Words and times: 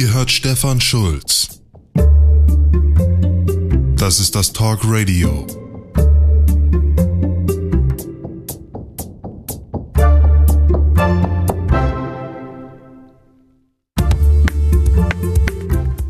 Ihr 0.00 0.14
hört 0.14 0.30
Stefan 0.30 0.80
Schulz. 0.80 1.60
Das 3.96 4.18
ist 4.18 4.34
das 4.34 4.50
Talk 4.54 4.80
Radio. 4.84 5.46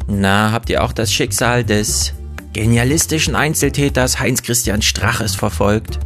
Na, 0.06 0.52
habt 0.52 0.70
ihr 0.70 0.84
auch 0.84 0.92
das 0.92 1.12
Schicksal 1.12 1.64
des 1.64 2.12
genialistischen 2.52 3.34
Einzeltäters 3.34 4.20
Heinz 4.20 4.42
Christian 4.42 4.82
Straches 4.82 5.34
verfolgt? 5.34 5.98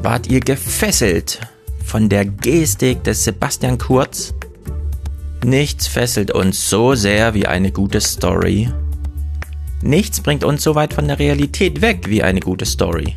Wart 0.00 0.28
ihr 0.28 0.38
gefesselt 0.38 1.40
von 1.84 2.08
der 2.08 2.24
Gestik 2.24 3.02
des 3.02 3.24
Sebastian 3.24 3.78
Kurz? 3.78 4.32
Nichts 5.44 5.86
fesselt 5.86 6.30
uns 6.30 6.70
so 6.70 6.94
sehr 6.94 7.34
wie 7.34 7.46
eine 7.46 7.70
gute 7.70 8.00
Story. 8.00 8.70
Nichts 9.82 10.22
bringt 10.22 10.42
uns 10.42 10.62
so 10.62 10.74
weit 10.74 10.94
von 10.94 11.06
der 11.06 11.18
Realität 11.18 11.82
weg 11.82 12.08
wie 12.08 12.22
eine 12.22 12.40
gute 12.40 12.64
Story. 12.64 13.16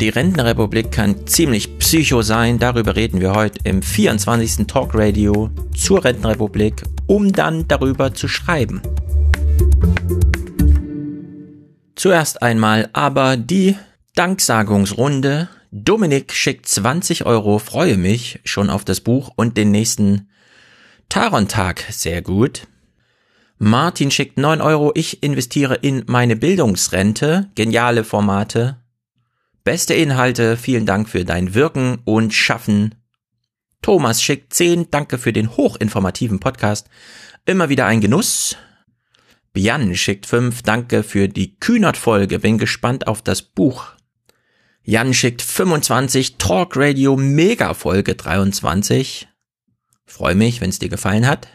Die 0.00 0.08
Rentenrepublik 0.08 0.90
kann 0.90 1.26
ziemlich 1.26 1.78
psycho 1.78 2.22
sein, 2.22 2.58
darüber 2.58 2.96
reden 2.96 3.20
wir 3.20 3.34
heute 3.34 3.58
im 3.64 3.82
24. 3.82 4.66
Talk 4.66 4.92
Radio 4.94 5.50
zur 5.74 6.02
Rentenrepublik, 6.02 6.82
um 7.06 7.30
dann 7.30 7.68
darüber 7.68 8.14
zu 8.14 8.28
schreiben. 8.28 8.80
Zuerst 11.96 12.40
einmal 12.40 12.88
aber 12.94 13.36
die 13.36 13.76
Danksagungsrunde. 14.14 15.50
Dominik 15.70 16.32
schickt 16.32 16.66
20 16.66 17.26
Euro, 17.26 17.58
freue 17.58 17.98
mich 17.98 18.40
schon 18.44 18.70
auf 18.70 18.86
das 18.86 19.02
Buch 19.02 19.32
und 19.36 19.58
den 19.58 19.70
nächsten 19.70 20.28
Taron-Tag. 21.08 21.84
Sehr 21.90 22.22
gut. 22.22 22.66
Martin 23.58 24.10
schickt 24.10 24.36
9 24.38 24.60
Euro, 24.60 24.92
ich 24.94 25.22
investiere 25.22 25.76
in 25.76 26.04
meine 26.06 26.36
Bildungsrente. 26.36 27.50
Geniale 27.54 28.04
Formate. 28.04 28.76
Beste 29.64 29.94
Inhalte, 29.94 30.56
vielen 30.56 30.86
Dank 30.86 31.08
für 31.08 31.24
dein 31.24 31.54
Wirken 31.54 31.98
und 32.04 32.34
Schaffen. 32.34 32.94
Thomas 33.82 34.22
schickt 34.22 34.52
10, 34.52 34.90
danke 34.90 35.18
für 35.18 35.32
den 35.32 35.56
hochinformativen 35.56 36.38
Podcast. 36.38 36.88
Immer 37.46 37.68
wieder 37.68 37.86
ein 37.86 38.00
Genuss. 38.00 38.56
Bian 39.52 39.96
schickt 39.96 40.26
5, 40.26 40.62
danke 40.62 41.02
für 41.02 41.28
die 41.28 41.58
Kühnert-Folge, 41.58 42.40
bin 42.40 42.58
gespannt 42.58 43.06
auf 43.06 43.22
das 43.22 43.42
Buch. 43.42 43.96
Jan 44.82 45.14
schickt 45.14 45.42
25, 45.42 46.36
Talk 46.36 46.76
Radio 46.76 47.16
Mega 47.16 47.74
Folge 47.74 48.14
23. 48.14 49.26
Freue 50.06 50.34
mich, 50.34 50.60
wenn 50.60 50.70
es 50.70 50.78
dir 50.78 50.88
gefallen 50.88 51.26
hat. 51.26 51.48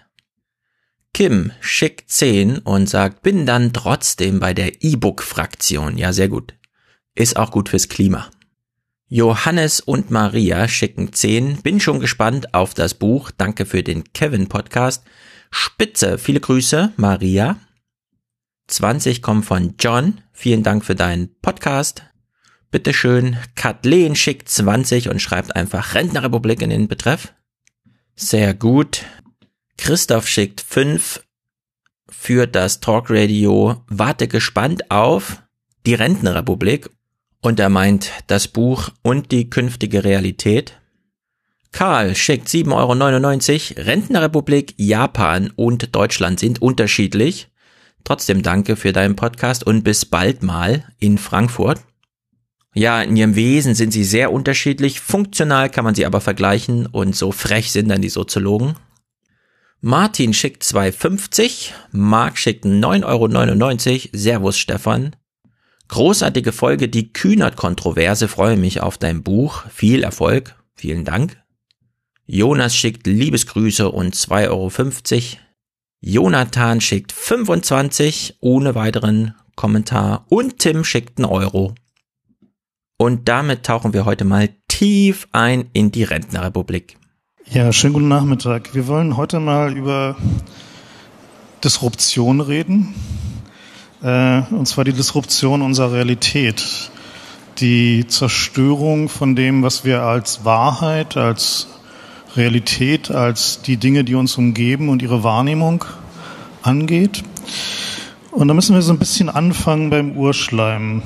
Kim 1.14 1.52
schickt 1.60 2.10
10 2.10 2.60
und 2.60 2.88
sagt, 2.88 3.22
bin 3.22 3.46
dann 3.46 3.74
trotzdem 3.74 4.40
bei 4.40 4.54
der 4.54 4.84
E-Book-Fraktion. 4.84 5.98
Ja, 5.98 6.14
sehr 6.14 6.30
gut. 6.30 6.54
Ist 7.16 7.38
auch 7.38 7.52
gut 7.52 7.70
fürs 7.70 7.90
Klima. 7.90 8.30
Johannes 9.08 9.82
und 9.82 10.10
Maria 10.10 10.70
schicken 10.70 11.12
10. 11.12 11.64
Bin 11.64 11.82
schon 11.82 12.00
gespannt 12.00 12.54
auf 12.54 12.74
das 12.74 12.94
Buch. 12.94 13.32
Danke 13.32 13.66
für 13.66 13.84
den 13.84 14.14
Kevin-Podcast. 14.14 15.04
Spitze, 15.50 16.18
viele 16.18 16.40
Grüße, 16.40 16.94
Maria. 16.96 17.58
20 18.68 19.22
kommen 19.22 19.44
von 19.44 19.76
John. 19.78 20.22
Vielen 20.32 20.64
Dank 20.64 20.86
für 20.86 20.96
deinen 20.96 21.36
Podcast. 21.42 22.04
Bitteschön. 22.72 23.36
Kathleen 23.56 24.16
schickt 24.16 24.48
20 24.48 25.10
und 25.10 25.22
schreibt 25.22 25.58
einfach 25.58 25.94
Rentnerrepublik 25.94 26.62
in 26.62 26.70
den 26.70 26.88
Betreff. 26.88 27.34
Sehr 28.24 28.54
gut. 28.54 29.04
Christoph 29.78 30.28
schickt 30.28 30.62
5 30.62 31.24
für 32.08 32.46
das 32.46 32.80
Talkradio. 32.80 33.84
Warte 33.88 34.28
gespannt 34.28 34.92
auf 34.92 35.42
die 35.88 35.96
Rentenrepublik. 35.96 36.92
Und 37.42 37.60
er 37.60 37.70
meint 37.70 38.12
das 38.28 38.48
Buch 38.48 38.90
und 39.02 39.32
die 39.32 39.50
künftige 39.50 40.04
Realität. 40.04 40.80
Karl 41.72 42.16
schickt 42.16 42.48
7,99 42.48 43.78
Euro. 43.78 43.88
Rentenrepublik, 43.88 44.76
Japan 44.78 45.52
und 45.56 45.96
Deutschland 45.96 46.40
sind 46.40 46.62
unterschiedlich. 46.62 47.50
Trotzdem 48.04 48.44
danke 48.44 48.76
für 48.76 48.94
deinen 48.94 49.16
Podcast 49.16 49.66
und 49.66 49.82
bis 49.82 50.06
bald 50.06 50.44
mal 50.44 50.86
in 51.00 51.18
Frankfurt. 51.18 51.82
Ja, 52.74 53.02
in 53.02 53.18
ihrem 53.18 53.36
Wesen 53.36 53.76
sind 53.76 53.92
sie 53.92 54.06
sehr 54.06 54.32
unterschiedlich, 54.32 55.02
funktional 55.02 55.70
kann 55.70 55.84
man 55.84 55.96
sie 55.96 56.06
aber 56.06 56.22
vergleichen 56.22 56.86
und 56.86 57.16
so 57.16 57.32
frech 57.32 57.72
sind 57.72 57.90
dann 57.90 58.02
die 58.02 58.10
Soziologen. 58.10 58.76
Martin 59.82 60.34
schickt 60.34 60.64
2,50, 60.64 61.72
Marc 61.92 62.38
schickt 62.38 62.66
9,99 62.66 63.06
Euro, 63.06 64.10
Servus 64.14 64.58
Stefan. 64.58 65.16
Großartige 65.90 66.54
Folge, 66.54 66.88
die 66.88 67.12
Kühnert-Kontroverse, 67.12 68.30
freue 68.30 68.56
mich 68.56 68.80
auf 68.80 68.98
dein 68.98 69.24
Buch, 69.24 69.66
viel 69.70 70.04
Erfolg, 70.04 70.56
vielen 70.76 71.04
Dank. 71.04 71.42
Jonas 72.26 72.76
schickt 72.76 73.08
Liebesgrüße 73.08 73.90
und 73.90 74.16
2,50 74.16 74.44
Euro. 74.50 75.42
Jonathan 76.00 76.80
schickt 76.80 77.12
25 77.12 78.38
ohne 78.40 78.74
weiteren 78.76 79.36
Kommentar 79.56 80.26
und 80.30 80.60
Tim 80.60 80.86
schickt 80.86 81.18
einen 81.18 81.26
Euro. 81.26 81.76
Und 83.02 83.28
damit 83.28 83.64
tauchen 83.64 83.94
wir 83.94 84.06
heute 84.06 84.26
mal 84.26 84.50
tief 84.68 85.28
ein 85.32 85.66
in 85.74 85.92
die 85.92 86.04
Rentnerrepublik. 86.04 86.98
Ja, 87.50 87.74
schönen 87.74 87.94
guten 87.94 88.08
Nachmittag. 88.10 88.76
Wir 88.76 88.86
wollen 88.86 89.18
heute 89.18 89.40
mal 89.40 89.76
über 89.76 90.16
Disruption 91.64 92.42
reden. 92.42 92.94
Äh, 94.04 94.44
und 94.52 94.68
zwar 94.68 94.84
die 94.84 94.94
Disruption 94.94 95.64
unserer 95.64 95.94
Realität. 95.94 96.92
Die 97.58 98.06
Zerstörung 98.06 99.10
von 99.10 99.36
dem, 99.36 99.64
was 99.64 99.84
wir 99.84 100.04
als 100.04 100.46
Wahrheit, 100.46 101.18
als 101.18 101.70
Realität 102.36 103.10
als 103.10 103.64
die 103.64 103.78
Dinge, 103.78 104.04
die 104.04 104.14
uns 104.14 104.38
umgeben 104.38 104.90
und 104.90 105.02
ihre 105.02 105.24
Wahrnehmung 105.24 105.86
angeht. 106.62 107.24
Und 108.30 108.48
da 108.48 108.54
müssen 108.54 108.76
wir 108.76 108.84
so 108.84 108.94
ein 108.94 109.00
bisschen 109.00 109.28
anfangen 109.28 109.90
beim 109.90 110.16
Urschleim. 110.16 111.02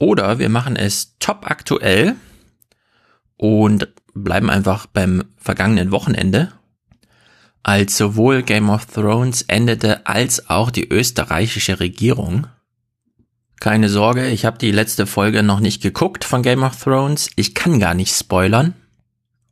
Oder 0.00 0.38
wir 0.38 0.48
machen 0.48 0.76
es 0.76 1.18
top 1.18 1.48
aktuell 1.48 2.16
und 3.36 3.88
bleiben 4.14 4.48
einfach 4.48 4.86
beim 4.86 5.24
vergangenen 5.36 5.92
Wochenende, 5.92 6.52
als 7.62 7.98
sowohl 7.98 8.42
Game 8.42 8.70
of 8.70 8.86
Thrones 8.86 9.42
endete 9.42 10.06
als 10.06 10.48
auch 10.48 10.70
die 10.70 10.88
österreichische 10.88 11.80
Regierung. 11.80 12.46
Keine 13.60 13.90
Sorge, 13.90 14.28
ich 14.28 14.46
habe 14.46 14.56
die 14.56 14.70
letzte 14.70 15.06
Folge 15.06 15.42
noch 15.42 15.60
nicht 15.60 15.82
geguckt 15.82 16.24
von 16.24 16.40
Game 16.40 16.62
of 16.62 16.82
Thrones. 16.82 17.28
Ich 17.36 17.54
kann 17.54 17.78
gar 17.78 17.92
nicht 17.92 18.16
spoilern. 18.16 18.72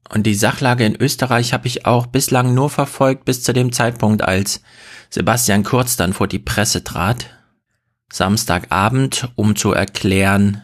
Und 0.08 0.22
die 0.22 0.34
Sachlage 0.34 0.86
in 0.86 0.96
Österreich 0.96 1.52
habe 1.52 1.66
ich 1.66 1.84
auch 1.84 2.06
bislang 2.06 2.54
nur 2.54 2.70
verfolgt 2.70 3.26
bis 3.26 3.42
zu 3.42 3.52
dem 3.52 3.70
Zeitpunkt, 3.70 4.22
als 4.22 4.62
Sebastian 5.10 5.62
Kurz 5.62 5.96
dann 5.96 6.14
vor 6.14 6.26
die 6.26 6.38
Presse 6.38 6.82
trat. 6.82 7.37
Samstagabend, 8.12 9.30
um 9.34 9.56
zu 9.56 9.72
erklären, 9.72 10.62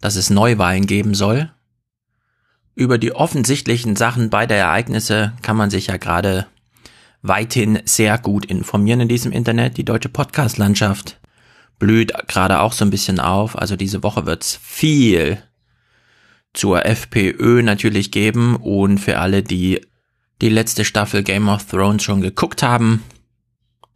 dass 0.00 0.16
es 0.16 0.30
Neuwahlen 0.30 0.86
geben 0.86 1.14
soll. 1.14 1.50
Über 2.74 2.98
die 2.98 3.12
offensichtlichen 3.12 3.96
Sachen 3.96 4.30
beider 4.30 4.56
Ereignisse 4.56 5.32
kann 5.42 5.56
man 5.56 5.70
sich 5.70 5.86
ja 5.86 5.96
gerade 5.96 6.46
weithin 7.22 7.80
sehr 7.84 8.18
gut 8.18 8.44
informieren 8.44 9.00
in 9.00 9.08
diesem 9.08 9.32
Internet. 9.32 9.76
Die 9.78 9.84
deutsche 9.84 10.10
Podcast-Landschaft 10.10 11.18
blüht 11.78 12.12
gerade 12.28 12.60
auch 12.60 12.72
so 12.72 12.84
ein 12.84 12.90
bisschen 12.90 13.20
auf. 13.20 13.56
Also 13.58 13.76
diese 13.76 14.02
Woche 14.02 14.26
wird's 14.26 14.58
viel 14.62 15.42
zur 16.52 16.84
FPÖ 16.84 17.62
natürlich 17.62 18.10
geben 18.10 18.56
und 18.56 18.98
für 18.98 19.18
alle, 19.18 19.42
die 19.42 19.80
die 20.40 20.48
letzte 20.48 20.84
Staffel 20.84 21.22
Game 21.22 21.48
of 21.48 21.64
Thrones 21.64 22.02
schon 22.02 22.20
geguckt 22.20 22.62
haben, 22.62 23.02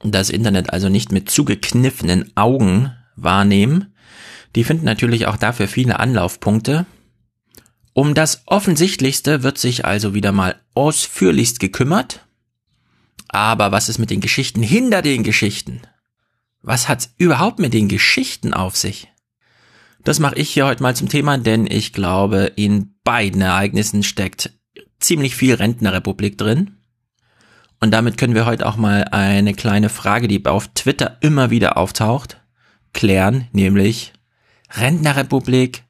das 0.03 0.31
Internet 0.31 0.73
also 0.73 0.89
nicht 0.89 1.12
mit 1.12 1.31
zugekniffenen 1.31 2.37
Augen 2.37 2.93
wahrnehmen, 3.17 3.95
die 4.55 4.65
finden 4.65 4.85
natürlich 4.85 5.27
auch 5.27 5.37
dafür 5.37 5.69
viele 5.69 5.99
Anlaufpunkte. 5.99 6.87
Um 7.93 8.15
das 8.15 8.43
Offensichtlichste 8.47 9.43
wird 9.43 9.59
sich 9.59 9.85
also 9.85 10.15
wieder 10.15 10.33
mal 10.33 10.61
ausführlichst 10.75 11.61
gekümmert. 11.61 12.27
Aber 13.29 13.73
was 13.73 13.89
ist 13.89 13.99
mit 13.99 14.11
den 14.11 14.21
Geschichten 14.21 14.62
hinter 14.62 15.03
den 15.03 15.23
Geschichten? 15.23 15.83
Was 16.62 16.89
hat's 16.89 17.12
überhaupt 17.19 17.59
mit 17.59 17.75
den 17.75 17.89
Geschichten 17.89 18.55
auf 18.55 18.77
sich? 18.77 19.09
Das 20.05 20.21
mache 20.21 20.37
ich 20.37 20.50
hier 20.50 20.67
heute 20.67 20.83
mal 20.83 20.97
zum 20.97 21.09
Thema, 21.09 21.39
denn 21.39 21.67
ich 21.67 21.93
glaube, 21.93 22.53
in 22.56 22.95
beiden 23.05 23.43
Ereignissen 23.43 24.03
steckt 24.03 24.50
ziemlich 25.00 25.37
viel 25.37 25.55
Rentnerrepublik 25.55 26.39
drin. 26.39 26.78
Und 27.81 27.93
damit 27.93 28.19
können 28.19 28.35
wir 28.35 28.47
heute 28.47 28.67
auch 28.67 28.77
mal 28.77 29.05
eine 29.05 29.55
kleine 29.55 29.89
Frage, 29.89 30.29
die 30.29 30.45
auf 30.47 30.69
Twitter 30.69 31.17
immer 31.21 31.51
wieder 31.51 31.77
auftaucht, 31.77 32.41
klären, 32.93 33.47
nämlich 33.53 34.13
Rentnerrepublik, 34.71 35.85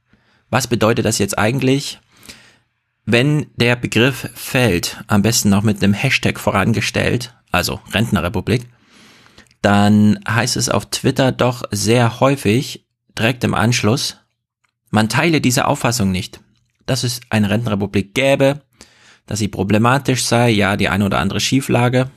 was 0.50 0.66
bedeutet 0.66 1.04
das 1.04 1.18
jetzt 1.18 1.38
eigentlich? 1.38 2.00
wenn 3.10 3.46
der 3.56 3.74
Begriff 3.74 4.28
fällt, 4.34 5.02
am 5.06 5.22
besten 5.22 5.48
noch 5.48 5.62
mit 5.62 5.82
einem 5.82 5.94
Hashtag 5.94 6.38
vorangestellt, 6.38 7.34
also 7.50 7.80
Rentnerrepublik, 7.94 8.68
dann 9.62 10.18
heißt 10.28 10.58
es 10.58 10.68
auf 10.68 10.90
Twitter 10.90 11.32
doch 11.32 11.62
sehr 11.70 12.20
häufig, 12.20 12.84
direkt 13.18 13.44
im 13.44 13.54
Anschluss, 13.54 14.18
man 14.90 15.08
teile 15.08 15.40
diese 15.40 15.68
Auffassung 15.68 16.10
nicht, 16.10 16.40
dass 16.84 17.02
es 17.02 17.22
eine 17.30 17.48
Rentenrepublik 17.48 18.14
gäbe, 18.14 18.60
dass 19.28 19.38
sie 19.38 19.48
problematisch 19.48 20.24
sei, 20.24 20.50
ja, 20.50 20.76
die 20.76 20.88
eine 20.88 21.04
oder 21.04 21.20
andere 21.20 21.38
Schieflage. 21.38 22.10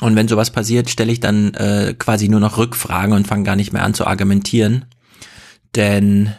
Und 0.00 0.14
wenn 0.14 0.28
sowas 0.28 0.52
passiert, 0.52 0.88
stelle 0.90 1.10
ich 1.10 1.18
dann 1.18 1.54
äh, 1.54 1.94
quasi 1.98 2.28
nur 2.28 2.40
noch 2.40 2.58
Rückfragen 2.58 3.14
und 3.14 3.26
fange 3.26 3.42
gar 3.42 3.56
nicht 3.56 3.72
mehr 3.72 3.82
an 3.82 3.94
zu 3.94 4.06
argumentieren. 4.06 4.84
Denn 5.74 6.34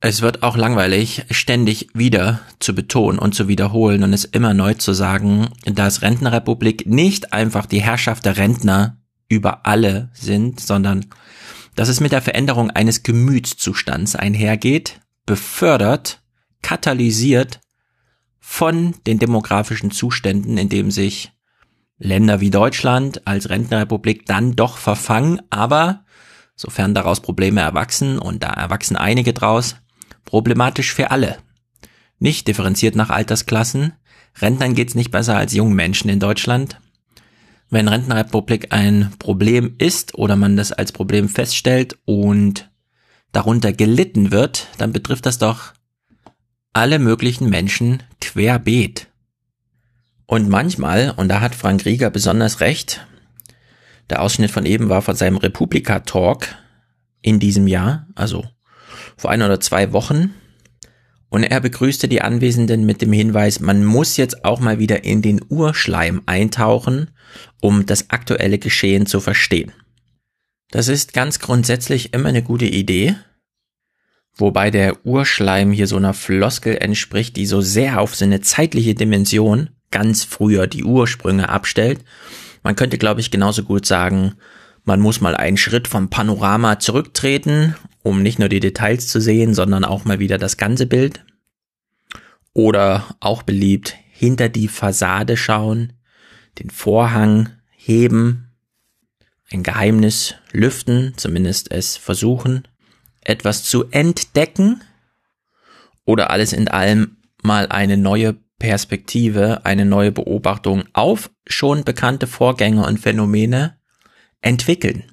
es 0.00 0.22
wird 0.22 0.44
auch 0.44 0.56
langweilig, 0.56 1.24
ständig 1.30 1.88
wieder 1.92 2.40
zu 2.60 2.72
betonen 2.72 3.18
und 3.18 3.34
zu 3.34 3.48
wiederholen 3.48 4.04
und 4.04 4.12
es 4.12 4.24
immer 4.24 4.54
neu 4.54 4.74
zu 4.74 4.92
sagen, 4.92 5.48
dass 5.64 6.00
Rentenrepublik 6.00 6.86
nicht 6.86 7.32
einfach 7.32 7.66
die 7.66 7.82
Herrschaft 7.82 8.24
der 8.24 8.36
Rentner 8.36 8.96
über 9.28 9.66
alle 9.66 10.10
sind, 10.14 10.60
sondern 10.60 11.06
dass 11.74 11.88
es 11.88 12.00
mit 12.00 12.12
der 12.12 12.22
Veränderung 12.22 12.70
eines 12.70 13.02
Gemütszustands 13.02 14.14
einhergeht, 14.14 15.00
befördert, 15.26 16.22
katalysiert 16.62 17.60
von 18.50 18.94
den 19.06 19.18
demografischen 19.18 19.90
Zuständen, 19.90 20.56
in 20.56 20.70
dem 20.70 20.90
sich 20.90 21.32
Länder 21.98 22.40
wie 22.40 22.48
Deutschland 22.50 23.24
als 23.26 23.50
Rentenrepublik 23.50 24.24
dann 24.24 24.56
doch 24.56 24.78
verfangen, 24.78 25.42
aber 25.50 26.06
sofern 26.56 26.94
daraus 26.94 27.20
Probleme 27.20 27.60
erwachsen, 27.60 28.18
und 28.18 28.42
da 28.42 28.48
erwachsen 28.48 28.96
einige 28.96 29.34
draus, 29.34 29.76
problematisch 30.24 30.94
für 30.94 31.10
alle. 31.10 31.36
Nicht 32.18 32.48
differenziert 32.48 32.96
nach 32.96 33.10
Altersklassen, 33.10 33.92
Rentnern 34.40 34.74
geht's 34.74 34.94
nicht 34.94 35.10
besser 35.10 35.36
als 35.36 35.52
jungen 35.52 35.76
Menschen 35.76 36.08
in 36.08 36.18
Deutschland. 36.18 36.80
Wenn 37.68 37.86
Rentenrepublik 37.86 38.72
ein 38.72 39.12
Problem 39.18 39.74
ist 39.76 40.14
oder 40.14 40.36
man 40.36 40.56
das 40.56 40.72
als 40.72 40.90
Problem 40.90 41.28
feststellt 41.28 41.98
und 42.06 42.70
darunter 43.30 43.74
gelitten 43.74 44.32
wird, 44.32 44.68
dann 44.78 44.92
betrifft 44.92 45.26
das 45.26 45.38
doch 45.38 45.74
alle 46.72 46.98
möglichen 46.98 47.48
Menschen 47.48 48.02
querbeet. 48.20 49.08
Und 50.26 50.48
manchmal, 50.48 51.12
und 51.16 51.28
da 51.28 51.40
hat 51.40 51.54
Frank 51.54 51.84
Rieger 51.84 52.10
besonders 52.10 52.60
recht, 52.60 53.06
der 54.10 54.22
Ausschnitt 54.22 54.50
von 54.50 54.66
eben 54.66 54.88
war 54.88 55.02
von 55.02 55.16
seinem 55.16 55.36
Republika-Talk 55.36 56.48
in 57.22 57.38
diesem 57.38 57.66
Jahr, 57.66 58.06
also 58.14 58.44
vor 59.16 59.30
ein 59.30 59.42
oder 59.42 59.60
zwei 59.60 59.92
Wochen. 59.92 60.34
Und 61.30 61.42
er 61.42 61.60
begrüßte 61.60 62.08
die 62.08 62.22
Anwesenden 62.22 62.86
mit 62.86 63.02
dem 63.02 63.12
Hinweis, 63.12 63.60
man 63.60 63.84
muss 63.84 64.16
jetzt 64.16 64.44
auch 64.44 64.60
mal 64.60 64.78
wieder 64.78 65.04
in 65.04 65.20
den 65.20 65.40
Urschleim 65.48 66.22
eintauchen, 66.24 67.10
um 67.60 67.84
das 67.84 68.08
aktuelle 68.08 68.58
Geschehen 68.58 69.04
zu 69.06 69.20
verstehen. 69.20 69.72
Das 70.70 70.88
ist 70.88 71.12
ganz 71.12 71.38
grundsätzlich 71.38 72.14
immer 72.14 72.30
eine 72.30 72.42
gute 72.42 72.66
Idee, 72.66 73.16
wobei 74.38 74.70
der 74.70 75.04
Urschleim 75.04 75.72
hier 75.72 75.86
so 75.86 75.96
einer 75.96 76.14
Floskel 76.14 76.76
entspricht, 76.76 77.36
die 77.36 77.46
so 77.46 77.60
sehr 77.60 78.00
auf 78.00 78.14
seine 78.14 78.40
zeitliche 78.40 78.94
Dimension 78.94 79.70
ganz 79.90 80.24
früher 80.24 80.66
die 80.66 80.84
Ursprünge 80.84 81.48
abstellt. 81.48 82.04
Man 82.62 82.76
könnte, 82.76 82.98
glaube 82.98 83.20
ich, 83.20 83.30
genauso 83.30 83.62
gut 83.64 83.86
sagen, 83.86 84.34
man 84.84 85.00
muss 85.00 85.20
mal 85.20 85.36
einen 85.36 85.56
Schritt 85.56 85.88
vom 85.88 86.08
Panorama 86.08 86.78
zurücktreten, 86.78 87.74
um 88.02 88.22
nicht 88.22 88.38
nur 88.38 88.48
die 88.48 88.60
Details 88.60 89.08
zu 89.08 89.20
sehen, 89.20 89.54
sondern 89.54 89.84
auch 89.84 90.04
mal 90.04 90.18
wieder 90.18 90.38
das 90.38 90.56
ganze 90.56 90.86
Bild. 90.86 91.24
Oder 92.54 93.04
auch 93.20 93.42
beliebt, 93.42 93.94
hinter 94.10 94.48
die 94.48 94.68
Fassade 94.68 95.36
schauen, 95.36 95.92
den 96.58 96.70
Vorhang 96.70 97.50
heben, 97.76 98.48
ein 99.50 99.62
Geheimnis 99.62 100.34
lüften, 100.52 101.14
zumindest 101.16 101.70
es 101.70 101.96
versuchen, 101.96 102.66
etwas 103.28 103.62
zu 103.64 103.84
entdecken 103.90 104.82
oder 106.04 106.30
alles 106.30 106.52
in 106.52 106.68
allem 106.68 107.18
mal 107.42 107.66
eine 107.68 107.96
neue 107.96 108.36
Perspektive, 108.58 109.64
eine 109.64 109.84
neue 109.84 110.10
Beobachtung 110.10 110.84
auf 110.94 111.30
schon 111.46 111.84
bekannte 111.84 112.26
Vorgänge 112.26 112.84
und 112.86 112.98
Phänomene 112.98 113.78
entwickeln, 114.40 115.04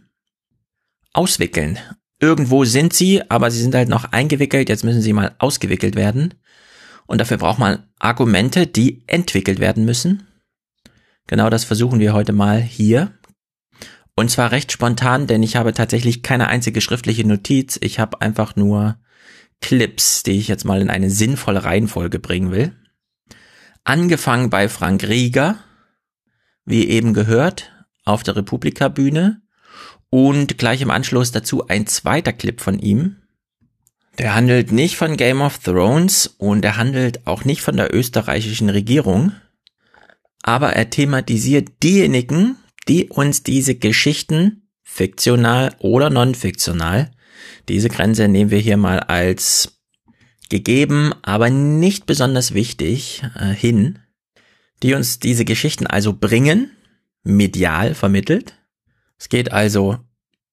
auswickeln. 1.13 1.77
Irgendwo 2.19 2.63
sind 2.63 2.93
sie, 2.93 3.29
aber 3.29 3.51
sie 3.51 3.61
sind 3.61 3.75
halt 3.75 3.89
noch 3.89 4.05
eingewickelt, 4.05 4.69
jetzt 4.69 4.83
müssen 4.83 5.01
sie 5.01 5.13
mal 5.13 5.35
ausgewickelt 5.37 5.95
werden. 5.95 6.33
Und 7.05 7.19
dafür 7.19 7.37
braucht 7.37 7.59
man 7.59 7.83
Argumente, 7.99 8.65
die 8.65 9.03
entwickelt 9.05 9.59
werden 9.59 9.85
müssen. 9.85 10.25
Genau 11.27 11.49
das 11.49 11.65
versuchen 11.65 11.99
wir 11.99 12.13
heute 12.13 12.31
mal 12.31 12.61
hier. 12.61 13.11
Und 14.15 14.31
zwar 14.31 14.51
recht 14.51 14.71
spontan, 14.71 15.27
denn 15.27 15.43
ich 15.43 15.57
habe 15.57 15.73
tatsächlich 15.73 16.23
keine 16.23 16.47
einzige 16.47 16.79
schriftliche 16.79 17.27
Notiz. 17.27 17.77
Ich 17.81 17.99
habe 17.99 18.21
einfach 18.21 18.55
nur 18.55 18.97
Clips, 19.61 20.23
die 20.23 20.39
ich 20.39 20.47
jetzt 20.47 20.63
mal 20.63 20.81
in 20.81 20.89
eine 20.89 21.09
sinnvolle 21.09 21.65
Reihenfolge 21.65 22.19
bringen 22.19 22.51
will. 22.51 22.73
Angefangen 23.83 24.49
bei 24.49 24.69
Frank 24.69 25.03
Rieger, 25.03 25.57
wie 26.65 26.87
eben 26.87 27.13
gehört, 27.13 27.71
auf 28.05 28.23
der 28.23 28.37
Republika-Bühne. 28.37 29.41
Und 30.09 30.57
gleich 30.57 30.81
im 30.81 30.91
Anschluss 30.91 31.31
dazu 31.31 31.67
ein 31.67 31.85
zweiter 31.85 32.31
Clip 32.31 32.61
von 32.61 32.79
ihm. 32.79 33.17
Der 34.17 34.33
handelt 34.33 34.71
nicht 34.71 34.95
von 34.95 35.17
Game 35.17 35.41
of 35.41 35.59
Thrones 35.59 36.27
und 36.37 36.63
er 36.63 36.77
handelt 36.77 37.27
auch 37.27 37.43
nicht 37.43 37.61
von 37.61 37.75
der 37.75 37.93
österreichischen 37.93 38.69
Regierung. 38.69 39.33
Aber 40.41 40.73
er 40.73 40.89
thematisiert 40.89 41.83
diejenigen, 41.83 42.55
die 42.87 43.09
uns 43.09 43.43
diese 43.43 43.75
Geschichten, 43.75 44.69
fiktional 44.83 45.75
oder 45.79 46.09
non-fiktional, 46.09 47.11
diese 47.67 47.89
Grenze 47.89 48.27
nehmen 48.27 48.51
wir 48.51 48.59
hier 48.59 48.77
mal 48.77 48.99
als 48.99 49.81
gegeben, 50.49 51.13
aber 51.23 51.49
nicht 51.49 52.05
besonders 52.05 52.53
wichtig 52.53 53.23
äh, 53.35 53.47
hin, 53.47 53.99
die 54.83 54.93
uns 54.93 55.19
diese 55.19 55.45
Geschichten 55.45 55.87
also 55.87 56.13
bringen, 56.13 56.71
medial 57.23 57.95
vermittelt. 57.95 58.53
Es 59.17 59.29
geht 59.29 59.51
also 59.51 59.97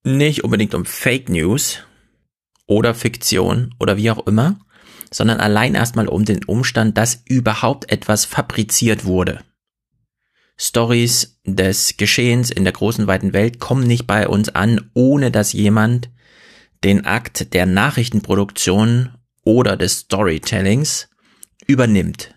nicht 0.05 0.44
unbedingt 0.44 0.75
um 0.75 0.85
Fake 0.85 1.28
News 1.28 1.81
oder 2.67 2.94
Fiktion 2.94 3.75
oder 3.78 3.96
wie 3.96 4.11
auch 4.11 4.26
immer, 4.26 4.58
sondern 5.12 5.40
allein 5.40 5.75
erstmal 5.75 6.08
um 6.08 6.25
den 6.25 6.44
Umstand, 6.44 6.96
dass 6.96 7.23
überhaupt 7.26 7.93
etwas 7.93 8.25
fabriziert 8.25 9.05
wurde. 9.05 9.44
Stories 10.64 11.40
des 11.45 11.97
Geschehens 11.97 12.52
in 12.52 12.62
der 12.62 12.73
großen 12.73 13.09
weiten 13.09 13.33
Welt 13.33 13.59
kommen 13.59 13.85
nicht 13.85 14.07
bei 14.07 14.28
uns 14.28 14.49
an, 14.49 14.90
ohne 14.95 15.33
dass 15.33 15.52
jemand 15.52 16.09
den 16.85 17.04
Akt 17.04 17.52
der 17.52 17.66
Nachrichtenproduktion 17.66 19.19
oder 19.42 19.76
des 19.76 19.99
Storytellings 19.99 21.09
übernimmt. 21.66 22.37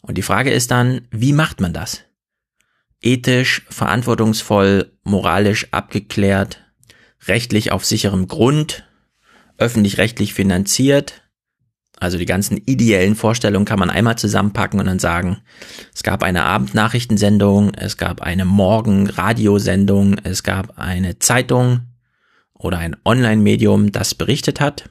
Und 0.00 0.16
die 0.16 0.22
Frage 0.22 0.52
ist 0.52 0.70
dann, 0.70 1.06
wie 1.10 1.34
macht 1.34 1.60
man 1.60 1.74
das? 1.74 2.04
Ethisch, 3.02 3.66
verantwortungsvoll, 3.68 4.96
moralisch 5.02 5.68
abgeklärt, 5.70 6.64
rechtlich 7.26 7.72
auf 7.72 7.84
sicherem 7.84 8.26
Grund, 8.26 8.88
öffentlich-rechtlich 9.58 10.32
finanziert. 10.32 11.23
Also 12.00 12.18
die 12.18 12.26
ganzen 12.26 12.56
ideellen 12.56 13.14
Vorstellungen 13.14 13.64
kann 13.64 13.78
man 13.78 13.90
einmal 13.90 14.18
zusammenpacken 14.18 14.80
und 14.80 14.86
dann 14.86 14.98
sagen, 14.98 15.38
es 15.94 16.02
gab 16.02 16.22
eine 16.22 16.42
Abendnachrichtensendung, 16.42 17.72
es 17.74 17.96
gab 17.96 18.20
eine 18.20 18.44
Morgen-Radiosendung, 18.44 20.16
es 20.24 20.42
gab 20.42 20.78
eine 20.78 21.18
Zeitung 21.20 21.82
oder 22.52 22.78
ein 22.78 22.96
Online-Medium, 23.04 23.92
das 23.92 24.14
berichtet 24.14 24.60
hat 24.60 24.90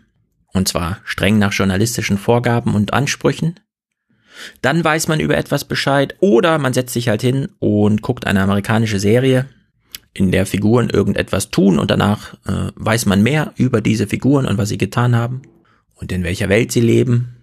und 0.53 0.67
zwar 0.67 0.99
streng 1.03 1.39
nach 1.39 1.51
journalistischen 1.51 2.17
Vorgaben 2.17 2.73
und 2.73 2.93
Ansprüchen, 2.93 3.59
dann 4.61 4.83
weiß 4.83 5.07
man 5.07 5.19
über 5.19 5.37
etwas 5.37 5.65
Bescheid 5.65 6.15
oder 6.19 6.57
man 6.57 6.73
setzt 6.73 6.93
sich 6.93 7.09
halt 7.09 7.21
hin 7.21 7.49
und 7.59 8.01
guckt 8.01 8.25
eine 8.25 8.41
amerikanische 8.41 8.99
Serie, 8.99 9.47
in 10.15 10.31
der 10.31 10.45
Figuren 10.45 10.89
irgendetwas 10.89 11.49
tun 11.49 11.79
und 11.79 11.89
danach 11.91 12.35
äh, 12.45 12.71
weiß 12.75 13.07
man 13.07 13.23
mehr 13.23 13.51
über 13.57 13.81
diese 13.81 14.07
Figuren 14.07 14.45
und 14.45 14.57
was 14.57 14.69
sie 14.69 14.77
getan 14.77 15.15
haben 15.15 15.41
und 16.03 16.11
in 16.11 16.25
welcher 16.25 16.49
Welt 16.49 16.73
sie 16.73 16.81
leben. 16.81 17.37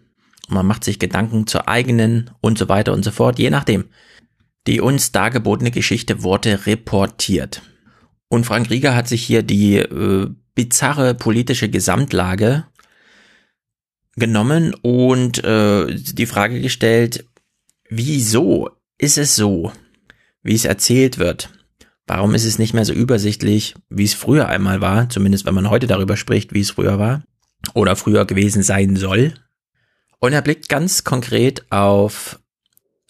Und 0.49 0.55
man 0.55 0.67
macht 0.67 0.85
sich 0.85 0.99
Gedanken 0.99 1.47
zur 1.47 1.67
eigenen 1.67 2.31
und 2.43 2.59
so 2.59 2.69
weiter 2.69 2.93
und 2.93 3.03
so 3.03 3.11
fort, 3.11 3.39
je 3.39 3.49
nachdem. 3.49 3.87
Die 4.67 4.83
uns 4.83 5.13
dargebotene 5.13 5.71
Geschichte 5.71 6.23
wurde 6.23 6.67
reportiert. 6.67 7.63
Und 8.29 8.45
Frank 8.45 8.69
Rieger 8.69 8.95
hat 8.95 9.09
sich 9.09 9.23
hier 9.23 9.43
die 9.43 9.77
äh, 9.77 10.29
bizarre 10.55 11.15
politische 11.15 11.71
Gesamtlage 11.71 12.67
genommen 14.17 14.75
und 14.75 15.43
äh, 15.43 15.95
die 15.95 16.27
Frage 16.27 16.61
gestellt, 16.61 17.25
wieso 17.89 18.69
ist 18.99 19.17
es 19.17 19.37
so, 19.37 19.73
wie 20.43 20.55
es 20.55 20.67
erzählt 20.67 21.17
wird? 21.17 21.49
Warum 22.07 22.35
ist 22.35 22.45
es 22.45 22.59
nicht 22.59 22.75
mehr 22.75 22.85
so 22.85 22.93
übersichtlich, 22.93 23.75
wie 23.89 24.05
es 24.05 24.13
früher 24.13 24.49
einmal 24.51 24.83
war, 24.83 25.09
zumindest 25.09 25.47
wenn 25.47 25.55
man 25.55 25.71
heute 25.71 25.87
darüber 25.87 26.19
spricht, 26.19 26.53
wie 26.53 26.61
es 26.61 26.73
früher 26.73 26.99
war 26.99 27.23
oder 27.75 27.97
früher 27.97 28.25
gewesen 28.25 28.63
sein 28.63 28.97
soll? 28.97 29.35
Und 30.19 30.33
er 30.33 30.43
blickt 30.43 30.69
ganz 30.69 31.05
konkret 31.05 31.71
auf 31.71 32.41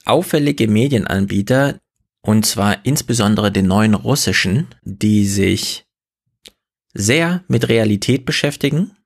auffällige 0.05 0.69
Medienanbieter, 0.69 1.79
und 2.23 2.45
zwar 2.45 2.85
insbesondere 2.85 3.51
den 3.51 3.67
neuen 3.67 3.95
russischen, 3.95 4.69
die 4.83 5.27
sich 5.27 5.87
sehr 6.93 7.45
mit 7.49 7.69
Realität 7.69 8.27
beschäftigen, 8.27 8.97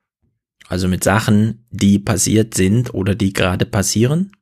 also 0.68 0.88
mit 0.88 1.04
Sachen, 1.04 1.66
die 1.70 1.98
passiert 1.98 2.54
sind 2.54 2.94
oder 2.94 3.14
die 3.14 3.32
gerade 3.32 3.66
passieren, 3.66 4.32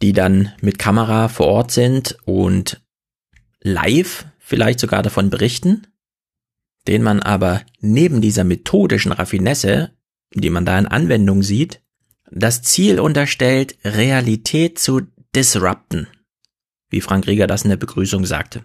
die 0.00 0.12
dann 0.12 0.52
mit 0.60 0.78
Kamera 0.78 1.28
vor 1.28 1.46
Ort 1.48 1.70
sind 1.72 2.16
und 2.24 2.80
live 3.60 4.26
vielleicht 4.38 4.80
sogar 4.80 5.02
davon 5.02 5.30
berichten, 5.30 5.86
den 6.88 7.02
man 7.02 7.20
aber 7.20 7.62
neben 7.80 8.20
dieser 8.20 8.44
methodischen 8.44 9.12
Raffinesse, 9.12 9.92
die 10.34 10.50
man 10.50 10.64
da 10.64 10.78
in 10.78 10.86
Anwendung 10.86 11.42
sieht, 11.42 11.80
das 12.30 12.62
Ziel 12.62 13.00
unterstellt, 13.00 13.76
Realität 13.84 14.78
zu 14.78 15.02
disrupten, 15.34 16.08
wie 16.90 17.00
Frank 17.00 17.26
Rieger 17.26 17.46
das 17.46 17.62
in 17.62 17.70
der 17.70 17.76
Begrüßung 17.76 18.24
sagte. 18.24 18.64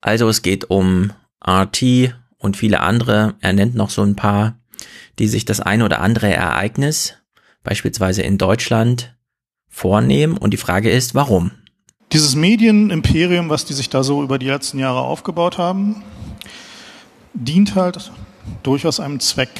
Also 0.00 0.28
es 0.28 0.42
geht 0.42 0.70
um 0.70 1.12
RT 1.46 2.14
und 2.38 2.56
viele 2.56 2.80
andere, 2.80 3.34
er 3.40 3.52
nennt 3.52 3.74
noch 3.74 3.90
so 3.90 4.02
ein 4.02 4.16
paar, 4.16 4.58
die 5.18 5.28
sich 5.28 5.44
das 5.44 5.60
eine 5.60 5.84
oder 5.84 6.00
andere 6.00 6.32
Ereignis, 6.32 7.14
beispielsweise 7.62 8.22
in 8.22 8.38
Deutschland, 8.38 9.16
vornehmen 9.68 10.36
und 10.36 10.52
die 10.52 10.58
Frage 10.58 10.90
ist, 10.90 11.14
warum? 11.14 11.50
Dieses 12.12 12.36
Medienimperium, 12.36 13.48
was 13.48 13.64
die 13.64 13.72
sich 13.72 13.88
da 13.90 14.04
so 14.04 14.22
über 14.22 14.38
die 14.38 14.46
letzten 14.46 14.78
Jahre 14.78 15.00
aufgebaut 15.00 15.58
haben, 15.58 16.02
dient 17.32 17.74
halt 17.74 18.12
durchaus 18.62 19.00
einem 19.00 19.18
Zweck. 19.18 19.50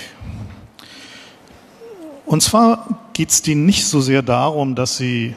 Und 2.26 2.42
zwar 2.42 3.08
geht 3.12 3.30
es 3.30 3.42
denen 3.42 3.66
nicht 3.66 3.86
so 3.86 4.00
sehr 4.00 4.22
darum, 4.22 4.74
dass 4.74 4.96
sie 4.96 5.34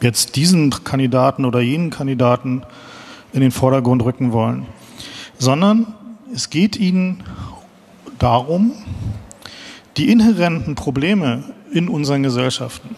jetzt 0.00 0.36
diesen 0.36 0.70
Kandidaten 0.84 1.44
oder 1.44 1.60
jenen 1.60 1.90
Kandidaten 1.90 2.62
in 3.32 3.40
den 3.40 3.50
Vordergrund 3.50 4.02
rücken 4.02 4.32
wollen, 4.32 4.66
sondern 5.38 5.94
es 6.34 6.50
geht 6.50 6.76
ihnen 6.76 7.22
darum, 8.18 8.72
die 9.96 10.10
inhärenten 10.10 10.74
Probleme 10.74 11.44
in 11.72 11.88
unseren 11.88 12.22
Gesellschaften, 12.22 12.96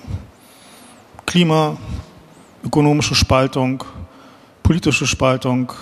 Klima, 1.26 1.76
ökonomische 2.64 3.14
Spaltung, 3.14 3.84
politische 4.62 5.06
Spaltung, 5.06 5.72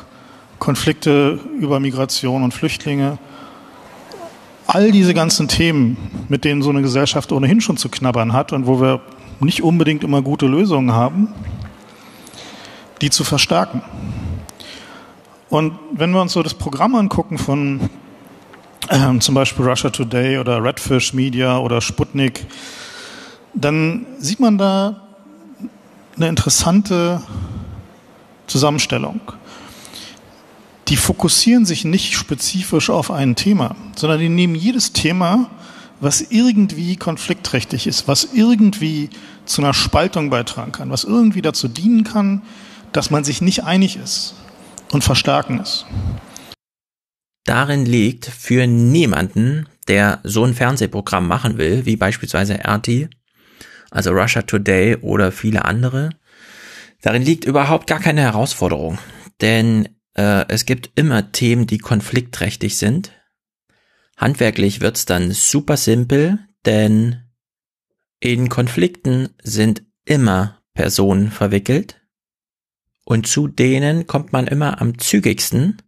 Konflikte 0.59 1.39
über 1.59 1.81
Migration 1.81 2.43
und 2.43 2.55
Flüchtlinge, 2.55 3.19
all 4.73 4.93
diese 4.93 5.15
ganzen 5.15 5.49
Themen, 5.49 5.97
mit 6.29 6.45
denen 6.45 6.63
so 6.63 6.71
eine 6.71 6.81
Gesellschaft 6.81 7.33
ohnehin 7.33 7.61
schon 7.61 7.77
zu 7.77 7.89
knabbern 7.89 8.33
hat 8.33 8.53
und 8.53 8.69
wo 8.69 8.81
wir 8.81 9.01
nicht 9.41 9.63
unbedingt 9.63 10.05
immer 10.05 10.23
gute 10.23 10.47
Lösungen 10.47 10.93
haben, 10.93 11.29
die 13.01 13.11
zu 13.11 13.25
verstärken. 13.25 13.83
Und 15.49 15.73
wenn 15.93 16.13
wir 16.13 16.21
uns 16.21 16.35
so 16.35 16.45
das 16.45 16.55
Programm 16.55 16.95
angucken 16.95 17.37
von 17.37 17.91
ähm, 18.91 19.21
zum 19.21 19.35
Beispiel 19.35 19.67
Russia 19.67 19.91
Today 19.91 20.39
oder 20.39 20.63
Redfish 20.63 21.15
Media 21.15 21.59
oder 21.59 21.81
Sputnik, 21.81 22.47
dann 23.55 24.07
sieht 24.19 24.39
man 24.39 24.57
da 24.57 25.03
eine 26.15 26.29
interessante 26.29 27.21
Zusammenstellung. 28.47 29.21
Die 30.91 30.97
fokussieren 30.97 31.65
sich 31.65 31.85
nicht 31.85 32.15
spezifisch 32.15 32.91
auf 32.91 33.13
ein 33.13 33.37
Thema, 33.37 33.77
sondern 33.95 34.19
die 34.19 34.29
nehmen 34.29 34.57
jedes 34.57 34.93
Thema, 34.93 35.49
was 36.01 36.21
irgendwie 36.21 36.97
konfliktträchtig 36.97 37.87
ist, 37.87 38.09
was 38.09 38.31
irgendwie 38.35 39.09
zu 39.45 39.63
einer 39.63 39.73
Spaltung 39.73 40.31
beitragen 40.31 40.73
kann, 40.73 40.91
was 40.91 41.05
irgendwie 41.05 41.43
dazu 41.43 41.69
dienen 41.69 42.03
kann, 42.03 42.43
dass 42.91 43.11
man 43.13 43.23
sich 43.23 43.41
nicht 43.41 43.63
einig 43.63 43.99
ist 44.03 44.35
und 44.91 45.05
verstärken 45.05 45.61
es. 45.61 45.87
Darin 47.45 47.87
liegt 47.87 48.27
für 48.27 48.67
niemanden, 48.67 49.69
der 49.87 50.19
so 50.25 50.45
ein 50.45 50.55
Fernsehprogramm 50.55 51.29
machen 51.29 51.57
will, 51.57 51.87
wie 51.87 51.95
beispielsweise 51.95 52.65
RT, 52.67 53.11
also 53.93 54.11
Russia 54.11 54.43
Today 54.43 54.97
oder 54.97 55.31
viele 55.31 55.65
andere. 55.65 56.11
Darin 57.01 57.23
liegt 57.23 57.45
überhaupt 57.45 57.87
gar 57.87 58.01
keine 58.01 58.23
Herausforderung, 58.23 58.99
denn 59.41 59.89
äh, 60.15 60.45
es 60.49 60.67
gibt 60.67 60.91
immer 60.95 61.33
Themen, 61.33 61.67
die 61.67 61.79
konfliktträchtig 61.79 62.77
sind. 62.77 63.13
Handwerklich 64.17 64.81
wird's 64.81 65.07
dann 65.07 65.33
super 65.33 65.77
simpel, 65.77 66.39
denn 66.67 67.23
in 68.21 68.49
Konflikten 68.49 69.31
sind 69.43 69.83
immer 70.05 70.61
Personen 70.75 71.31
verwickelt. 71.31 72.01
Und 73.05 73.27
zu 73.27 73.49
denen 73.49 74.07
kommt 74.07 74.33
man 74.33 74.47
immer 74.47 74.81
am 74.81 74.99
zügigsten, 74.99 75.83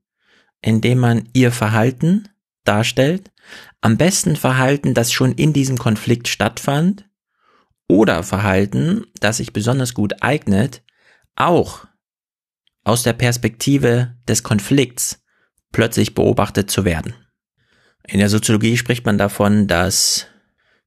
indem 0.62 0.98
man 0.98 1.28
ihr 1.34 1.52
Verhalten 1.52 2.28
darstellt, 2.64 3.30
am 3.80 3.96
besten 3.96 4.36
Verhalten, 4.36 4.94
das 4.94 5.12
schon 5.12 5.32
in 5.32 5.52
diesem 5.52 5.76
Konflikt 5.76 6.28
stattfand. 6.28 7.08
Oder 7.88 8.22
Verhalten, 8.22 9.04
das 9.20 9.36
sich 9.38 9.52
besonders 9.52 9.92
gut 9.92 10.22
eignet, 10.22 10.82
auch 11.36 11.86
aus 12.84 13.02
der 13.02 13.12
Perspektive 13.12 14.16
des 14.28 14.42
Konflikts 14.42 15.22
plötzlich 15.70 16.14
beobachtet 16.14 16.70
zu 16.70 16.84
werden. 16.84 17.14
In 18.06 18.18
der 18.18 18.28
Soziologie 18.28 18.76
spricht 18.76 19.06
man 19.06 19.18
davon, 19.18 19.66
dass 19.66 20.26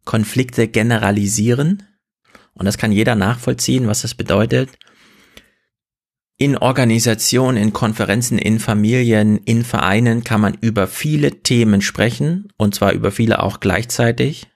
Konflikte 0.03 0.67
generalisieren 0.67 1.83
und 2.53 2.65
das 2.65 2.77
kann 2.77 2.91
jeder 2.91 3.15
nachvollziehen, 3.15 3.87
was 3.87 4.01
das 4.01 4.15
bedeutet. 4.15 4.69
In 6.37 6.57
Organisationen, 6.57 7.57
in 7.57 7.71
Konferenzen, 7.71 8.37
in 8.37 8.59
Familien, 8.59 9.37
in 9.37 9.63
Vereinen 9.63 10.23
kann 10.23 10.41
man 10.41 10.53
über 10.59 10.87
viele 10.87 11.41
Themen 11.43 11.81
sprechen 11.81 12.49
und 12.57 12.75
zwar 12.75 12.91
über 12.91 13.11
viele 13.11 13.41
auch 13.41 13.61
gleichzeitig 13.61 14.47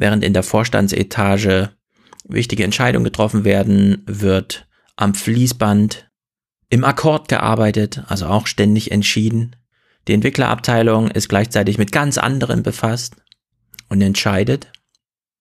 während 0.00 0.24
in 0.24 0.32
der 0.32 0.42
Vorstandsetage 0.42 1.70
wichtige 2.26 2.64
Entscheidungen 2.64 3.04
getroffen 3.04 3.44
werden, 3.44 4.02
wird 4.06 4.66
am 4.96 5.14
Fließband 5.14 6.09
im 6.70 6.84
Akkord 6.84 7.28
gearbeitet, 7.28 8.02
also 8.06 8.26
auch 8.26 8.46
ständig 8.46 8.90
entschieden. 8.92 9.56
Die 10.08 10.14
Entwicklerabteilung 10.14 11.10
ist 11.10 11.28
gleichzeitig 11.28 11.76
mit 11.76 11.92
ganz 11.92 12.16
anderem 12.16 12.62
befasst 12.62 13.16
und 13.88 14.00
entscheidet. 14.00 14.72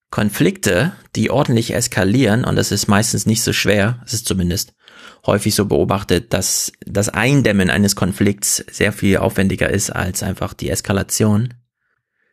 Konflikte, 0.10 0.92
die 1.16 1.30
ordentlich 1.30 1.74
eskalieren, 1.74 2.44
und 2.44 2.56
das 2.56 2.72
ist 2.72 2.88
meistens 2.88 3.28
nicht 3.28 3.44
so 3.44 3.54
schwer, 3.54 4.02
es 4.06 4.14
ist 4.14 4.28
zumindest 4.28 4.74
häufig 5.26 5.54
so 5.54 5.66
beobachtet, 5.66 6.34
dass 6.34 6.72
das 6.86 7.10
Eindämmen 7.10 7.70
eines 7.70 7.96
Konflikts 7.96 8.66
sehr 8.72 8.92
viel 8.92 9.18
aufwendiger 9.18 9.70
ist 9.70 9.92
als 9.92 10.24
einfach 10.24 10.54
die 10.54 10.72
Eskalation. 10.72 11.54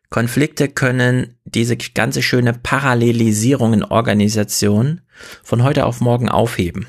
Konflikte 0.09 0.69
können 0.69 1.37
diese 1.45 1.77
ganze 1.77 2.23
schöne 2.23 2.55
Parallelisierung 2.55 3.75
in 3.75 3.85
Organisationen 3.85 5.03
von 5.43 5.63
heute 5.63 5.85
auf 5.85 6.01
morgen 6.01 6.31
aufheben. 6.31 6.87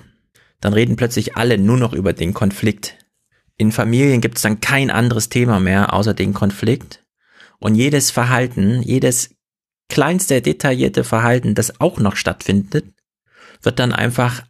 Dann 0.61 0.73
reden 0.73 0.95
plötzlich 0.95 1.37
alle 1.37 1.57
nur 1.57 1.77
noch 1.77 1.93
über 1.93 2.13
den 2.13 2.33
Konflikt. 2.33 2.97
In 3.57 3.71
Familien 3.71 4.21
gibt 4.21 4.37
es 4.37 4.43
dann 4.43 4.59
kein 4.59 4.91
anderes 4.91 5.29
Thema 5.29 5.59
mehr 5.59 5.93
außer 5.93 6.13
den 6.13 6.33
Konflikt. 6.33 7.03
Und 7.59 7.75
jedes 7.75 8.11
Verhalten, 8.11 8.81
jedes 8.83 9.35
kleinste 9.89 10.41
detaillierte 10.41 11.03
Verhalten, 11.03 11.55
das 11.55 11.79
auch 11.79 11.97
noch 11.99 12.15
stattfindet, 12.15 12.85
wird 13.61 13.79
dann 13.79 13.93
einfach 13.93 14.43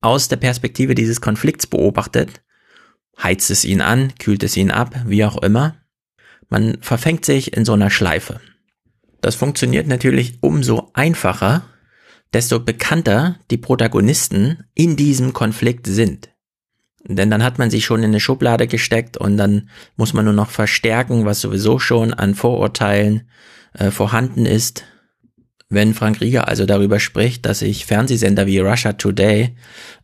aus 0.00 0.28
der 0.28 0.36
Perspektive 0.36 0.94
dieses 0.94 1.20
Konflikts 1.20 1.66
beobachtet, 1.66 2.42
heizt 3.22 3.50
es 3.50 3.64
ihn 3.64 3.80
an, 3.80 4.12
kühlt 4.18 4.42
es 4.42 4.56
ihn 4.56 4.70
ab, 4.70 4.94
wie 5.06 5.24
auch 5.24 5.40
immer. 5.42 5.76
Man 6.48 6.78
verfängt 6.82 7.24
sich 7.24 7.56
in 7.56 7.64
so 7.64 7.72
einer 7.72 7.90
Schleife. 7.90 8.40
Das 9.20 9.36
funktioniert 9.36 9.86
natürlich 9.86 10.38
umso 10.42 10.90
einfacher, 10.92 11.62
desto 12.32 12.60
bekannter 12.60 13.36
die 13.50 13.58
Protagonisten 13.58 14.64
in 14.74 14.96
diesem 14.96 15.32
Konflikt 15.32 15.86
sind. 15.86 16.30
Denn 17.04 17.30
dann 17.30 17.42
hat 17.42 17.58
man 17.58 17.70
sich 17.70 17.84
schon 17.84 18.00
in 18.00 18.10
eine 18.10 18.20
Schublade 18.20 18.66
gesteckt 18.66 19.16
und 19.16 19.36
dann 19.36 19.68
muss 19.96 20.12
man 20.12 20.24
nur 20.24 20.34
noch 20.34 20.50
verstärken, 20.50 21.24
was 21.24 21.40
sowieso 21.40 21.78
schon 21.78 22.14
an 22.14 22.34
Vorurteilen 22.34 23.28
äh, 23.74 23.90
vorhanden 23.90 24.46
ist. 24.46 24.84
Wenn 25.68 25.94
Frank 25.94 26.20
Rieger 26.20 26.48
also 26.48 26.66
darüber 26.66 27.00
spricht, 27.00 27.44
dass 27.46 27.60
sich 27.60 27.86
Fernsehsender 27.86 28.46
wie 28.46 28.58
Russia 28.58 28.92
Today 28.92 29.56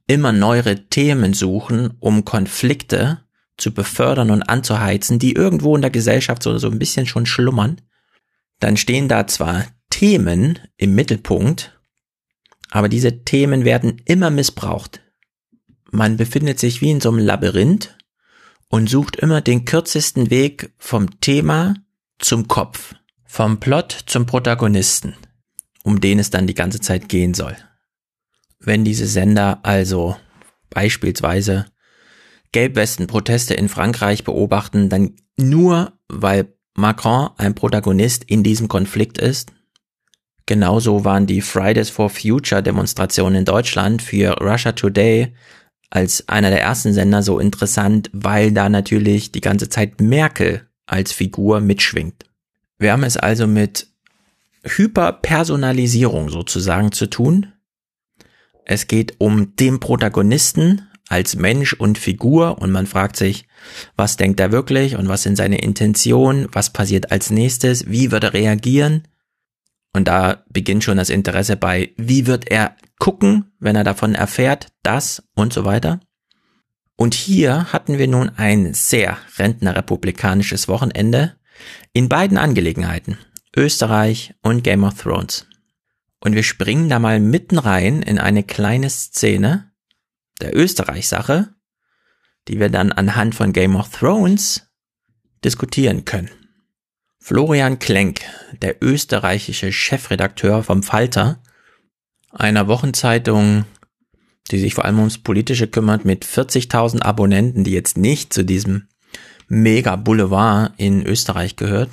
immer 0.06 0.32
neuere 0.32 0.86
Themen 0.88 1.34
suchen, 1.34 1.90
um 2.00 2.24
Konflikte 2.24 3.20
zu 3.58 3.72
befördern 3.72 4.30
und 4.30 4.42
anzuheizen, 4.42 5.18
die 5.18 5.34
irgendwo 5.34 5.76
in 5.76 5.82
der 5.82 5.90
Gesellschaft 5.90 6.42
so, 6.42 6.56
so 6.58 6.70
ein 6.70 6.78
bisschen 6.78 7.06
schon 7.06 7.26
schlummern, 7.26 7.80
dann 8.60 8.76
stehen 8.76 9.08
da 9.08 9.26
zwar 9.26 9.66
Themen 9.90 10.58
im 10.76 10.94
Mittelpunkt, 10.94 11.77
aber 12.70 12.88
diese 12.88 13.24
Themen 13.24 13.64
werden 13.64 14.02
immer 14.04 14.30
missbraucht. 14.30 15.00
Man 15.90 16.16
befindet 16.16 16.58
sich 16.58 16.80
wie 16.80 16.90
in 16.90 17.00
so 17.00 17.08
einem 17.10 17.18
Labyrinth 17.18 17.96
und 18.68 18.90
sucht 18.90 19.16
immer 19.16 19.40
den 19.40 19.64
kürzesten 19.64 20.30
Weg 20.30 20.72
vom 20.78 21.20
Thema 21.20 21.74
zum 22.18 22.48
Kopf, 22.48 22.94
vom 23.24 23.60
Plot 23.60 24.04
zum 24.06 24.26
Protagonisten. 24.26 25.14
um 25.84 26.00
den 26.02 26.18
es 26.18 26.28
dann 26.28 26.46
die 26.46 26.54
ganze 26.54 26.80
Zeit 26.80 27.08
gehen 27.08 27.32
soll. 27.32 27.56
Wenn 28.58 28.84
diese 28.84 29.06
Sender 29.06 29.60
also 29.62 30.16
beispielsweise 30.68 31.64
Gelbwesten-Proteste 32.52 33.54
in 33.54 33.70
Frankreich 33.70 34.24
beobachten, 34.24 34.90
dann 34.90 35.16
nur, 35.38 35.98
weil 36.08 36.52
Macron 36.74 37.30
ein 37.38 37.54
Protagonist 37.54 38.24
in 38.24 38.42
diesem 38.42 38.68
Konflikt 38.68 39.16
ist. 39.16 39.52
Genauso 40.48 41.04
waren 41.04 41.26
die 41.26 41.42
Fridays 41.42 41.90
for 41.90 42.08
Future 42.08 42.62
Demonstrationen 42.62 43.40
in 43.40 43.44
Deutschland 43.44 44.00
für 44.00 44.30
Russia 44.40 44.72
Today 44.72 45.34
als 45.90 46.26
einer 46.26 46.48
der 46.48 46.62
ersten 46.62 46.94
Sender 46.94 47.22
so 47.22 47.38
interessant, 47.38 48.08
weil 48.14 48.50
da 48.52 48.70
natürlich 48.70 49.30
die 49.30 49.42
ganze 49.42 49.68
Zeit 49.68 50.00
Merkel 50.00 50.66
als 50.86 51.12
Figur 51.12 51.60
mitschwingt. 51.60 52.24
Wir 52.78 52.92
haben 52.92 53.04
es 53.04 53.18
also 53.18 53.46
mit 53.46 53.88
Hyperpersonalisierung 54.64 56.30
sozusagen 56.30 56.92
zu 56.92 57.10
tun. 57.10 57.52
Es 58.64 58.86
geht 58.86 59.16
um 59.18 59.54
den 59.56 59.80
Protagonisten 59.80 60.88
als 61.10 61.36
Mensch 61.36 61.74
und 61.74 61.98
Figur 61.98 62.56
und 62.56 62.70
man 62.70 62.86
fragt 62.86 63.16
sich, 63.16 63.46
was 63.96 64.16
denkt 64.16 64.40
er 64.40 64.50
wirklich 64.50 64.96
und 64.96 65.08
was 65.08 65.24
sind 65.24 65.36
seine 65.36 65.58
Intentionen, 65.58 66.48
was 66.52 66.72
passiert 66.72 67.12
als 67.12 67.28
nächstes, 67.28 67.90
wie 67.90 68.10
wird 68.10 68.24
er 68.24 68.32
reagieren. 68.32 69.02
Und 69.92 70.06
da 70.06 70.44
beginnt 70.50 70.84
schon 70.84 70.98
das 70.98 71.10
Interesse 71.10 71.56
bei, 71.56 71.92
wie 71.96 72.26
wird 72.26 72.50
er 72.50 72.76
gucken, 72.98 73.52
wenn 73.58 73.76
er 73.76 73.84
davon 73.84 74.14
erfährt, 74.14 74.68
das 74.82 75.22
und 75.34 75.52
so 75.52 75.64
weiter. 75.64 76.00
Und 76.96 77.14
hier 77.14 77.72
hatten 77.72 77.98
wir 77.98 78.08
nun 78.08 78.30
ein 78.36 78.74
sehr 78.74 79.18
rentnerrepublikanisches 79.36 80.68
Wochenende 80.68 81.36
in 81.92 82.08
beiden 82.08 82.38
Angelegenheiten, 82.38 83.18
Österreich 83.56 84.34
und 84.42 84.62
Game 84.64 84.84
of 84.84 85.00
Thrones. 85.02 85.46
Und 86.20 86.34
wir 86.34 86.42
springen 86.42 86.88
da 86.88 86.98
mal 86.98 87.20
mitten 87.20 87.58
rein 87.58 88.02
in 88.02 88.18
eine 88.18 88.42
kleine 88.42 88.90
Szene 88.90 89.70
der 90.40 90.56
Österreich-Sache, 90.56 91.54
die 92.48 92.58
wir 92.58 92.68
dann 92.68 92.92
anhand 92.92 93.34
von 93.34 93.52
Game 93.52 93.76
of 93.76 93.90
Thrones 93.90 94.68
diskutieren 95.44 96.04
können. 96.04 96.30
Florian 97.28 97.78
Klenk, 97.78 98.22
der 98.62 98.76
österreichische 98.80 99.70
Chefredakteur 99.70 100.62
vom 100.62 100.82
Falter, 100.82 101.42
einer 102.30 102.68
Wochenzeitung, 102.68 103.66
die 104.50 104.58
sich 104.58 104.72
vor 104.72 104.86
allem 104.86 105.00
ums 105.00 105.18
Politische 105.18 105.66
kümmert, 105.66 106.06
mit 106.06 106.24
40.000 106.24 107.02
Abonnenten, 107.02 107.64
die 107.64 107.72
jetzt 107.72 107.98
nicht 107.98 108.32
zu 108.32 108.46
diesem 108.46 108.88
Mega-Boulevard 109.46 110.72
in 110.78 111.04
Österreich 111.04 111.56
gehört, 111.56 111.90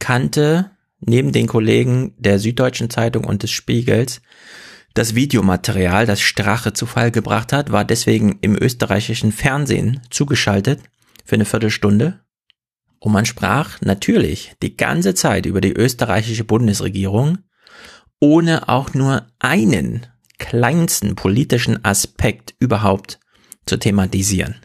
kannte 0.00 0.72
neben 0.98 1.30
den 1.30 1.46
Kollegen 1.46 2.16
der 2.18 2.40
Süddeutschen 2.40 2.90
Zeitung 2.90 3.22
und 3.22 3.44
des 3.44 3.52
Spiegels 3.52 4.20
das 4.94 5.14
Videomaterial, 5.14 6.06
das 6.06 6.20
Strache 6.20 6.72
zu 6.72 6.86
Fall 6.86 7.12
gebracht 7.12 7.52
hat, 7.52 7.70
war 7.70 7.84
deswegen 7.84 8.40
im 8.40 8.60
österreichischen 8.60 9.30
Fernsehen 9.30 10.00
zugeschaltet 10.10 10.80
für 11.24 11.36
eine 11.36 11.44
Viertelstunde. 11.44 12.23
Und 13.04 13.12
man 13.12 13.26
sprach 13.26 13.82
natürlich 13.82 14.54
die 14.62 14.78
ganze 14.78 15.14
Zeit 15.14 15.44
über 15.44 15.60
die 15.60 15.74
österreichische 15.74 16.44
Bundesregierung, 16.44 17.36
ohne 18.18 18.70
auch 18.70 18.94
nur 18.94 19.26
einen 19.38 20.06
kleinsten 20.38 21.14
politischen 21.14 21.84
Aspekt 21.84 22.54
überhaupt 22.60 23.20
zu 23.66 23.76
thematisieren. 23.76 24.56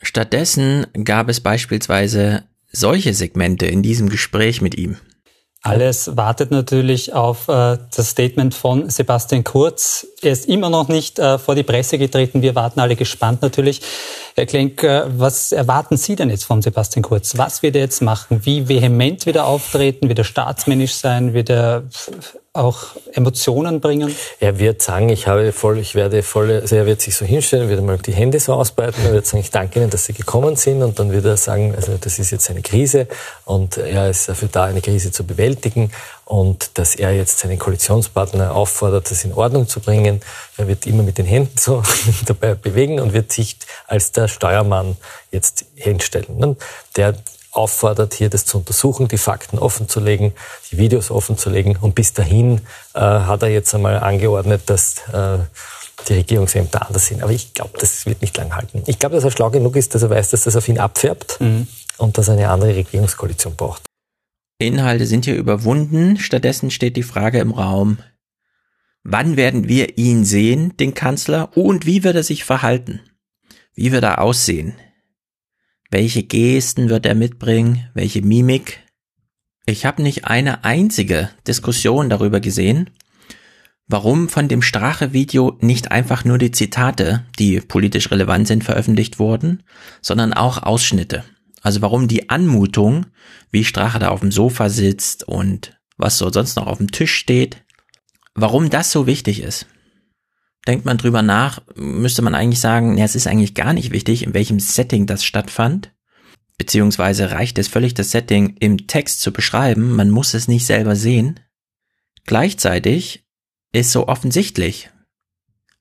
Stattdessen 0.00 0.86
gab 1.04 1.28
es 1.28 1.40
beispielsweise 1.40 2.44
solche 2.72 3.12
Segmente 3.12 3.66
in 3.66 3.82
diesem 3.82 4.08
Gespräch 4.08 4.62
mit 4.62 4.74
ihm. 4.78 4.96
Alles 5.62 6.16
wartet 6.16 6.50
natürlich 6.50 7.12
auf 7.12 7.48
äh, 7.48 7.76
das 7.94 8.08
Statement 8.08 8.54
von 8.54 8.88
Sebastian 8.88 9.44
Kurz. 9.44 10.06
Er 10.22 10.32
ist 10.32 10.48
immer 10.48 10.70
noch 10.70 10.88
nicht 10.88 11.18
äh, 11.18 11.38
vor 11.38 11.54
die 11.54 11.62
Presse 11.62 11.98
getreten. 11.98 12.40
Wir 12.40 12.54
warten 12.54 12.80
alle 12.80 12.96
gespannt 12.96 13.42
natürlich. 13.42 13.82
Herr 14.40 14.46
Klenk, 14.46 14.82
äh, 14.82 15.02
was 15.18 15.52
erwarten 15.52 15.98
Sie 15.98 16.16
denn 16.16 16.30
jetzt 16.30 16.44
von 16.44 16.62
Sebastian 16.62 17.02
Kurz? 17.02 17.36
Was 17.36 17.62
wird 17.62 17.76
er 17.76 17.82
jetzt 17.82 18.00
machen? 18.00 18.40
Wie 18.46 18.70
vehement 18.70 19.26
wieder 19.26 19.44
auftreten? 19.44 20.08
Wird 20.08 20.16
er 20.16 20.24
staatsmännisch 20.24 20.94
sein? 20.94 21.34
Wird 21.34 21.50
er 21.50 21.82
auch 22.54 22.78
Emotionen 23.12 23.80
bringen? 23.80 24.16
Er 24.40 24.58
wird 24.58 24.80
sagen, 24.80 25.10
ich 25.10 25.26
habe 25.26 25.52
voll, 25.52 25.78
ich 25.78 25.94
werde 25.94 26.22
voll, 26.22 26.50
also 26.52 26.74
er 26.74 26.86
wird 26.86 27.02
sich 27.02 27.14
so 27.16 27.26
hinstellen, 27.26 27.68
wird 27.68 27.84
mal 27.84 27.98
die 27.98 28.14
Hände 28.14 28.40
so 28.40 28.54
ausbreiten, 28.54 29.04
er 29.04 29.12
wird 29.12 29.26
sagen, 29.26 29.42
ich 29.42 29.50
danke 29.50 29.78
Ihnen, 29.78 29.90
dass 29.90 30.06
Sie 30.06 30.14
gekommen 30.14 30.56
sind 30.56 30.82
und 30.82 30.98
dann 30.98 31.12
wird 31.12 31.26
er 31.26 31.36
sagen, 31.36 31.74
also 31.76 31.98
das 32.00 32.18
ist 32.18 32.30
jetzt 32.30 32.48
eine 32.48 32.62
Krise 32.62 33.08
und 33.44 33.76
er 33.76 34.08
ist 34.08 34.28
dafür 34.28 34.48
da, 34.50 34.64
eine 34.64 34.80
Krise 34.80 35.12
zu 35.12 35.24
bewältigen 35.24 35.92
und 36.30 36.78
dass 36.78 36.94
er 36.94 37.12
jetzt 37.12 37.40
seinen 37.40 37.58
Koalitionspartner 37.58 38.54
auffordert, 38.54 39.10
das 39.10 39.24
in 39.24 39.34
Ordnung 39.34 39.66
zu 39.66 39.80
bringen. 39.80 40.20
Er 40.56 40.68
wird 40.68 40.86
immer 40.86 41.02
mit 41.02 41.18
den 41.18 41.26
Händen 41.26 41.58
so 41.58 41.82
dabei 42.24 42.54
bewegen 42.54 43.00
und 43.00 43.12
wird 43.12 43.32
sich 43.32 43.56
als 43.88 44.12
der 44.12 44.28
Steuermann 44.28 44.96
jetzt 45.32 45.64
hinstellen. 45.74 46.56
Der 46.94 47.16
auffordert, 47.50 48.14
hier 48.14 48.30
das 48.30 48.44
zu 48.44 48.58
untersuchen, 48.58 49.08
die 49.08 49.18
Fakten 49.18 49.58
offenzulegen, 49.58 50.32
die 50.70 50.78
Videos 50.78 51.10
offenzulegen. 51.10 51.76
Und 51.76 51.96
bis 51.96 52.12
dahin 52.12 52.60
äh, 52.94 53.00
hat 53.00 53.42
er 53.42 53.48
jetzt 53.48 53.74
einmal 53.74 53.98
angeordnet, 53.98 54.62
dass 54.66 54.98
äh, 55.12 55.38
die 56.08 56.14
Regierungsämter 56.14 56.86
anders 56.86 57.06
sind. 57.06 57.24
Aber 57.24 57.32
ich 57.32 57.54
glaube, 57.54 57.76
das 57.80 58.06
wird 58.06 58.20
nicht 58.20 58.36
lang 58.36 58.54
halten. 58.54 58.84
Ich 58.86 59.00
glaube, 59.00 59.16
dass 59.16 59.24
er 59.24 59.32
schlau 59.32 59.50
genug 59.50 59.74
ist, 59.74 59.96
dass 59.96 60.02
er 60.04 60.10
weiß, 60.10 60.30
dass 60.30 60.44
das 60.44 60.54
auf 60.54 60.68
ihn 60.68 60.78
abfärbt 60.78 61.40
mhm. 61.40 61.66
und 61.98 62.18
dass 62.18 62.28
er 62.28 62.34
eine 62.34 62.48
andere 62.50 62.76
Regierungskoalition 62.76 63.56
braucht. 63.56 63.82
Inhalte 64.60 65.06
sind 65.06 65.24
hier 65.24 65.36
überwunden. 65.36 66.18
Stattdessen 66.18 66.70
steht 66.70 66.96
die 66.96 67.02
Frage 67.02 67.38
im 67.38 67.50
Raum, 67.50 67.98
wann 69.02 69.36
werden 69.36 69.68
wir 69.68 69.98
ihn 69.98 70.24
sehen, 70.24 70.76
den 70.76 70.94
Kanzler, 70.94 71.56
und 71.56 71.86
wie 71.86 72.04
wird 72.04 72.16
er 72.16 72.22
sich 72.22 72.44
verhalten? 72.44 73.00
Wie 73.74 73.92
wird 73.92 74.04
er 74.04 74.20
aussehen? 74.20 74.74
Welche 75.90 76.22
Gesten 76.22 76.88
wird 76.88 77.06
er 77.06 77.14
mitbringen? 77.14 77.88
Welche 77.94 78.22
Mimik? 78.22 78.80
Ich 79.66 79.86
habe 79.86 80.02
nicht 80.02 80.26
eine 80.26 80.64
einzige 80.64 81.30
Diskussion 81.46 82.10
darüber 82.10 82.40
gesehen, 82.40 82.90
warum 83.86 84.28
von 84.28 84.48
dem 84.48 84.62
Strache-Video 84.62 85.58
nicht 85.60 85.90
einfach 85.90 86.24
nur 86.24 86.38
die 86.38 86.52
Zitate, 86.52 87.26
die 87.38 87.60
politisch 87.60 88.10
relevant 88.10 88.46
sind, 88.46 88.64
veröffentlicht 88.64 89.18
wurden, 89.18 89.62
sondern 90.00 90.32
auch 90.32 90.62
Ausschnitte. 90.62 91.24
Also 91.60 91.82
warum 91.82 92.08
die 92.08 92.30
Anmutung, 92.30 93.06
wie 93.50 93.64
Strache 93.64 93.98
da 93.98 94.08
auf 94.08 94.20
dem 94.20 94.32
Sofa 94.32 94.68
sitzt 94.68 95.26
und 95.26 95.78
was 95.96 96.18
so 96.18 96.32
sonst 96.32 96.56
noch 96.56 96.66
auf 96.66 96.78
dem 96.78 96.90
Tisch 96.90 97.14
steht, 97.14 97.64
warum 98.34 98.70
das 98.70 98.92
so 98.92 99.06
wichtig 99.06 99.42
ist 99.42 99.66
denkt 100.66 100.84
man 100.84 100.98
drüber 100.98 101.22
nach, 101.22 101.60
müsste 101.74 102.22
man 102.22 102.34
eigentlich 102.34 102.60
sagen, 102.60 102.96
ja, 102.98 103.04
es 103.04 103.16
ist 103.16 103.26
eigentlich 103.26 103.54
gar 103.54 103.72
nicht 103.72 103.92
wichtig, 103.92 104.22
in 104.22 104.34
welchem 104.34 104.60
Setting 104.60 105.06
das 105.06 105.24
stattfand. 105.24 105.92
Beziehungsweise 106.58 107.30
reicht 107.30 107.58
es 107.58 107.68
völlig, 107.68 107.94
das 107.94 108.10
Setting 108.10 108.56
im 108.60 108.86
Text 108.86 109.20
zu 109.22 109.32
beschreiben, 109.32 109.92
man 109.96 110.10
muss 110.10 110.34
es 110.34 110.48
nicht 110.48 110.66
selber 110.66 110.94
sehen. 110.94 111.40
Gleichzeitig 112.26 113.24
ist 113.72 113.92
so 113.92 114.08
offensichtlich, 114.08 114.90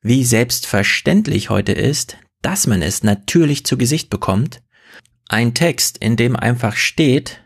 wie 0.02 0.24
selbstverständlich 0.24 1.50
heute 1.50 1.74
ist, 1.74 2.18
dass 2.42 2.66
man 2.66 2.82
es 2.82 3.04
natürlich 3.04 3.66
zu 3.66 3.78
Gesicht 3.78 4.10
bekommt. 4.10 4.62
Ein 5.30 5.54
Text, 5.54 6.00
in 6.00 6.16
dem 6.16 6.36
einfach 6.36 6.76
steht, 6.76 7.40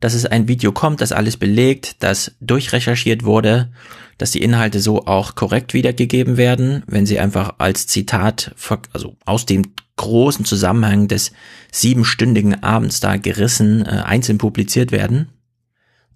dass 0.00 0.12
es 0.12 0.26
ein 0.26 0.48
Video 0.48 0.72
kommt, 0.72 1.00
das 1.00 1.12
alles 1.12 1.36
belegt, 1.36 2.02
das 2.02 2.32
durchrecherchiert 2.40 3.24
wurde, 3.24 3.72
dass 4.18 4.32
die 4.32 4.42
Inhalte 4.42 4.80
so 4.80 5.06
auch 5.06 5.36
korrekt 5.36 5.72
wiedergegeben 5.72 6.36
werden, 6.36 6.82
wenn 6.86 7.06
sie 7.06 7.20
einfach 7.20 7.54
als 7.58 7.86
Zitat, 7.86 8.54
also 8.92 9.16
aus 9.24 9.46
dem 9.46 9.72
großen 9.94 10.44
Zusammenhang 10.44 11.06
des 11.06 11.32
siebenstündigen 11.70 12.62
Abends 12.62 12.98
da 12.98 13.16
gerissen, 13.16 13.86
äh, 13.86 14.02
einzeln 14.04 14.38
publiziert 14.38 14.90
werden. 14.90 15.30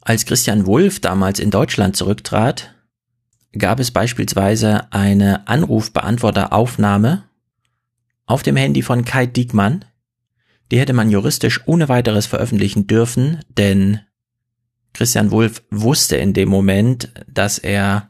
Als 0.01 0.27
Christian 0.27 0.67
Wulff 0.67 0.99
damals 0.99 1.39
in 1.39 1.51
Deutschland 1.51 1.97
zurücktrat, 1.97 2.75
gab 3.57 3.79
es 3.79 3.93
beispielsweise 3.93 4.93
eine 4.93 5.47
Anrufbeantworteraufnahme 5.47 7.25
auf 8.27 8.43
dem 8.43 8.57
Handy 8.57 8.83
von 8.83 9.05
Kai 9.05 9.27
Diekmann, 9.27 9.85
die 10.71 10.79
hätte 10.79 10.93
man 10.93 11.11
juristisch 11.11 11.61
ohne 11.67 11.89
weiteres 11.89 12.27
veröffentlichen 12.27 12.87
dürfen, 12.87 13.41
denn 13.49 14.01
Christian 14.93 15.31
Wulff 15.31 15.63
wusste 15.71 16.17
in 16.17 16.33
dem 16.33 16.49
Moment, 16.49 17.13
dass 17.29 17.59
er, 17.59 18.09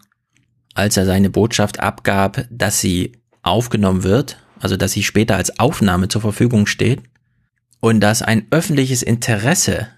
als 0.74 0.96
er 0.96 1.06
seine 1.06 1.30
Botschaft 1.30 1.80
abgab, 1.80 2.46
dass 2.50 2.80
sie 2.80 3.12
aufgenommen 3.42 4.02
wird, 4.02 4.38
also 4.60 4.76
dass 4.76 4.92
sie 4.92 5.02
später 5.02 5.36
als 5.36 5.58
Aufnahme 5.58 6.08
zur 6.08 6.20
Verfügung 6.20 6.66
steht 6.66 7.02
und 7.80 8.00
dass 8.00 8.22
ein 8.22 8.46
öffentliches 8.50 9.02
Interesse 9.02 9.88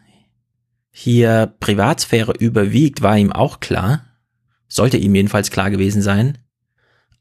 hier 0.90 1.54
Privatsphäre 1.58 2.32
überwiegt, 2.38 3.02
war 3.02 3.16
ihm 3.16 3.32
auch 3.32 3.60
klar, 3.60 4.04
sollte 4.68 4.98
ihm 4.98 5.14
jedenfalls 5.14 5.50
klar 5.50 5.70
gewesen 5.70 6.02
sein. 6.02 6.38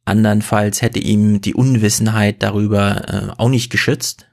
Andernfalls 0.06 0.82
hätte 0.82 0.99
ihm 0.99 1.41
die 1.41 1.54
Unwissenheit 1.54 2.43
darüber 2.43 3.10
äh, 3.10 3.32
auch 3.38 3.49
nicht 3.49 3.69
geschützt. 3.69 4.27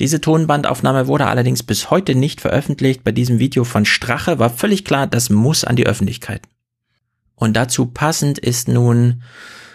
Diese 0.00 0.20
Tonbandaufnahme 0.20 1.06
wurde 1.06 1.26
allerdings 1.26 1.62
bis 1.62 1.90
heute 1.90 2.14
nicht 2.14 2.40
veröffentlicht. 2.40 3.04
Bei 3.04 3.12
diesem 3.12 3.38
Video 3.38 3.64
von 3.64 3.84
Strache 3.84 4.38
war 4.38 4.50
völlig 4.50 4.84
klar, 4.84 5.06
das 5.06 5.30
muss 5.30 5.64
an 5.64 5.76
die 5.76 5.86
Öffentlichkeit. 5.86 6.42
Und 7.36 7.54
dazu 7.54 7.86
passend 7.86 8.38
ist 8.38 8.68
nun 8.68 9.22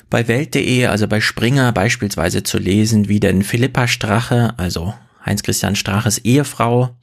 bei 0.10 0.28
Welt.de, 0.28 0.88
also 0.88 1.08
bei 1.08 1.22
Springer 1.22 1.72
beispielsweise 1.72 2.44
zu 2.44 2.58
lesen, 2.58 3.08
wie 3.08 3.20
denn 3.20 3.44
Philippa 3.44 3.88
Strache, 3.88 4.54
also 4.58 4.94
Heinz-Christian 5.26 5.76
Straches 5.76 6.18
Ehefrau, 6.20 6.98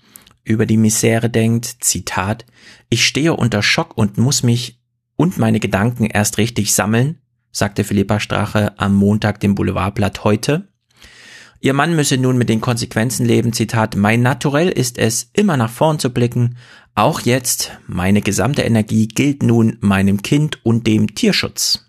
über 0.44 0.66
die 0.66 0.76
Misere 0.76 1.30
denkt, 1.30 1.76
Zitat, 1.80 2.44
ich 2.88 3.06
stehe 3.06 3.34
unter 3.34 3.62
Schock 3.62 3.96
und 3.96 4.18
muss 4.18 4.42
mich 4.42 4.80
und 5.16 5.38
meine 5.38 5.60
Gedanken 5.60 6.06
erst 6.06 6.38
richtig 6.38 6.74
sammeln, 6.74 7.18
sagte 7.50 7.84
Philippa 7.84 8.20
Strache 8.20 8.78
am 8.78 8.94
Montag 8.94 9.40
dem 9.40 9.54
Boulevardblatt 9.54 10.24
heute. 10.24 10.68
Ihr 11.60 11.72
Mann 11.72 11.96
müsse 11.96 12.18
nun 12.18 12.38
mit 12.38 12.48
den 12.48 12.60
Konsequenzen 12.60 13.26
leben, 13.26 13.52
Zitat, 13.52 13.96
mein 13.96 14.22
Naturell 14.22 14.68
ist 14.68 14.98
es, 14.98 15.30
immer 15.32 15.56
nach 15.56 15.70
vorn 15.70 15.98
zu 15.98 16.10
blicken, 16.10 16.56
auch 16.94 17.20
jetzt, 17.20 17.72
meine 17.86 18.22
gesamte 18.22 18.62
Energie 18.62 19.06
gilt 19.06 19.42
nun 19.42 19.76
meinem 19.80 20.22
Kind 20.22 20.64
und 20.64 20.86
dem 20.86 21.14
Tierschutz. 21.14 21.84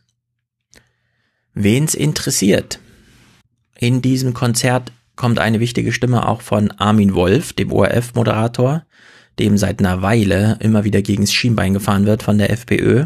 Wen's 1.54 1.94
interessiert. 1.94 2.80
In 3.80 4.02
diesem 4.02 4.34
Konzert 4.34 4.92
kommt 5.16 5.40
eine 5.40 5.60
wichtige 5.60 5.92
Stimme 5.92 6.28
auch 6.28 6.42
von 6.42 6.72
Armin 6.72 7.14
Wolf, 7.14 7.54
dem 7.54 7.72
ORF-Moderator, 7.72 8.86
dem 9.40 9.58
seit 9.58 9.80
einer 9.80 10.02
Weile 10.02 10.58
immer 10.60 10.84
wieder 10.84 11.02
gegens 11.02 11.34
Schienbein 11.34 11.74
gefahren 11.74 12.06
wird 12.06 12.24
von 12.24 12.38
der 12.38 12.52
FPÖ. 12.52 13.06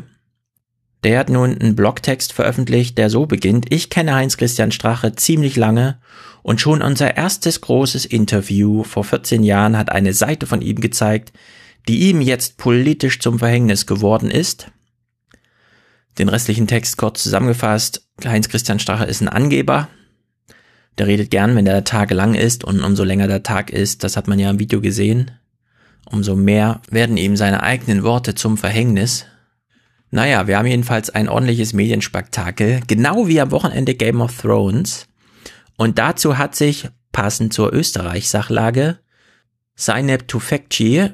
Der 1.03 1.19
hat 1.19 1.29
nun 1.29 1.57
einen 1.57 1.75
Blogtext 1.75 2.31
veröffentlicht, 2.31 2.97
der 2.97 3.09
so 3.09 3.25
beginnt, 3.25 3.65
ich 3.73 3.89
kenne 3.89 4.13
Heinz-Christian 4.13 4.71
Strache 4.71 5.15
ziemlich 5.15 5.55
lange 5.55 5.99
und 6.43 6.61
schon 6.61 6.81
unser 6.81 7.17
erstes 7.17 7.61
großes 7.61 8.05
Interview 8.05 8.83
vor 8.83 9.03
14 9.03 9.43
Jahren 9.43 9.77
hat 9.77 9.91
eine 9.91 10.13
Seite 10.13 10.45
von 10.45 10.61
ihm 10.61 10.79
gezeigt, 10.79 11.33
die 11.87 12.09
ihm 12.09 12.21
jetzt 12.21 12.57
politisch 12.57 13.19
zum 13.19 13.39
Verhängnis 13.39 13.87
geworden 13.87 14.29
ist. 14.29 14.71
Den 16.19 16.29
restlichen 16.29 16.67
Text 16.67 16.97
kurz 16.97 17.23
zusammengefasst, 17.23 18.07
Heinz-Christian 18.23 18.79
Strache 18.79 19.05
ist 19.05 19.21
ein 19.21 19.29
Angeber, 19.29 19.87
der 20.97 21.07
redet 21.07 21.31
gern, 21.31 21.55
wenn 21.55 21.65
der 21.65 21.83
Tag 21.83 22.11
lang 22.11 22.35
ist 22.35 22.63
und 22.63 22.81
umso 22.81 23.03
länger 23.03 23.27
der 23.27 23.43
Tag 23.43 23.71
ist, 23.71 24.03
das 24.03 24.17
hat 24.17 24.27
man 24.27 24.37
ja 24.37 24.49
im 24.49 24.59
Video 24.59 24.81
gesehen, 24.81 25.31
umso 26.05 26.35
mehr 26.35 26.81
werden 26.89 27.17
ihm 27.17 27.37
seine 27.37 27.63
eigenen 27.63 28.03
Worte 28.03 28.35
zum 28.35 28.57
Verhängnis. 28.57 29.25
Naja, 30.11 30.45
wir 30.45 30.57
haben 30.57 30.67
jedenfalls 30.67 31.09
ein 31.09 31.29
ordentliches 31.29 31.71
Medienspektakel, 31.71 32.81
genau 32.85 33.27
wie 33.27 33.39
am 33.39 33.51
Wochenende 33.51 33.95
Game 33.95 34.19
of 34.19 34.37
Thrones. 34.37 35.07
Und 35.77 35.97
dazu 35.97 36.37
hat 36.37 36.53
sich, 36.55 36.89
passend 37.13 37.53
zur 37.53 37.73
Österreich-Sachlage, 37.73 38.99
Zeynep 39.75 40.27
Tufekci 40.27 41.09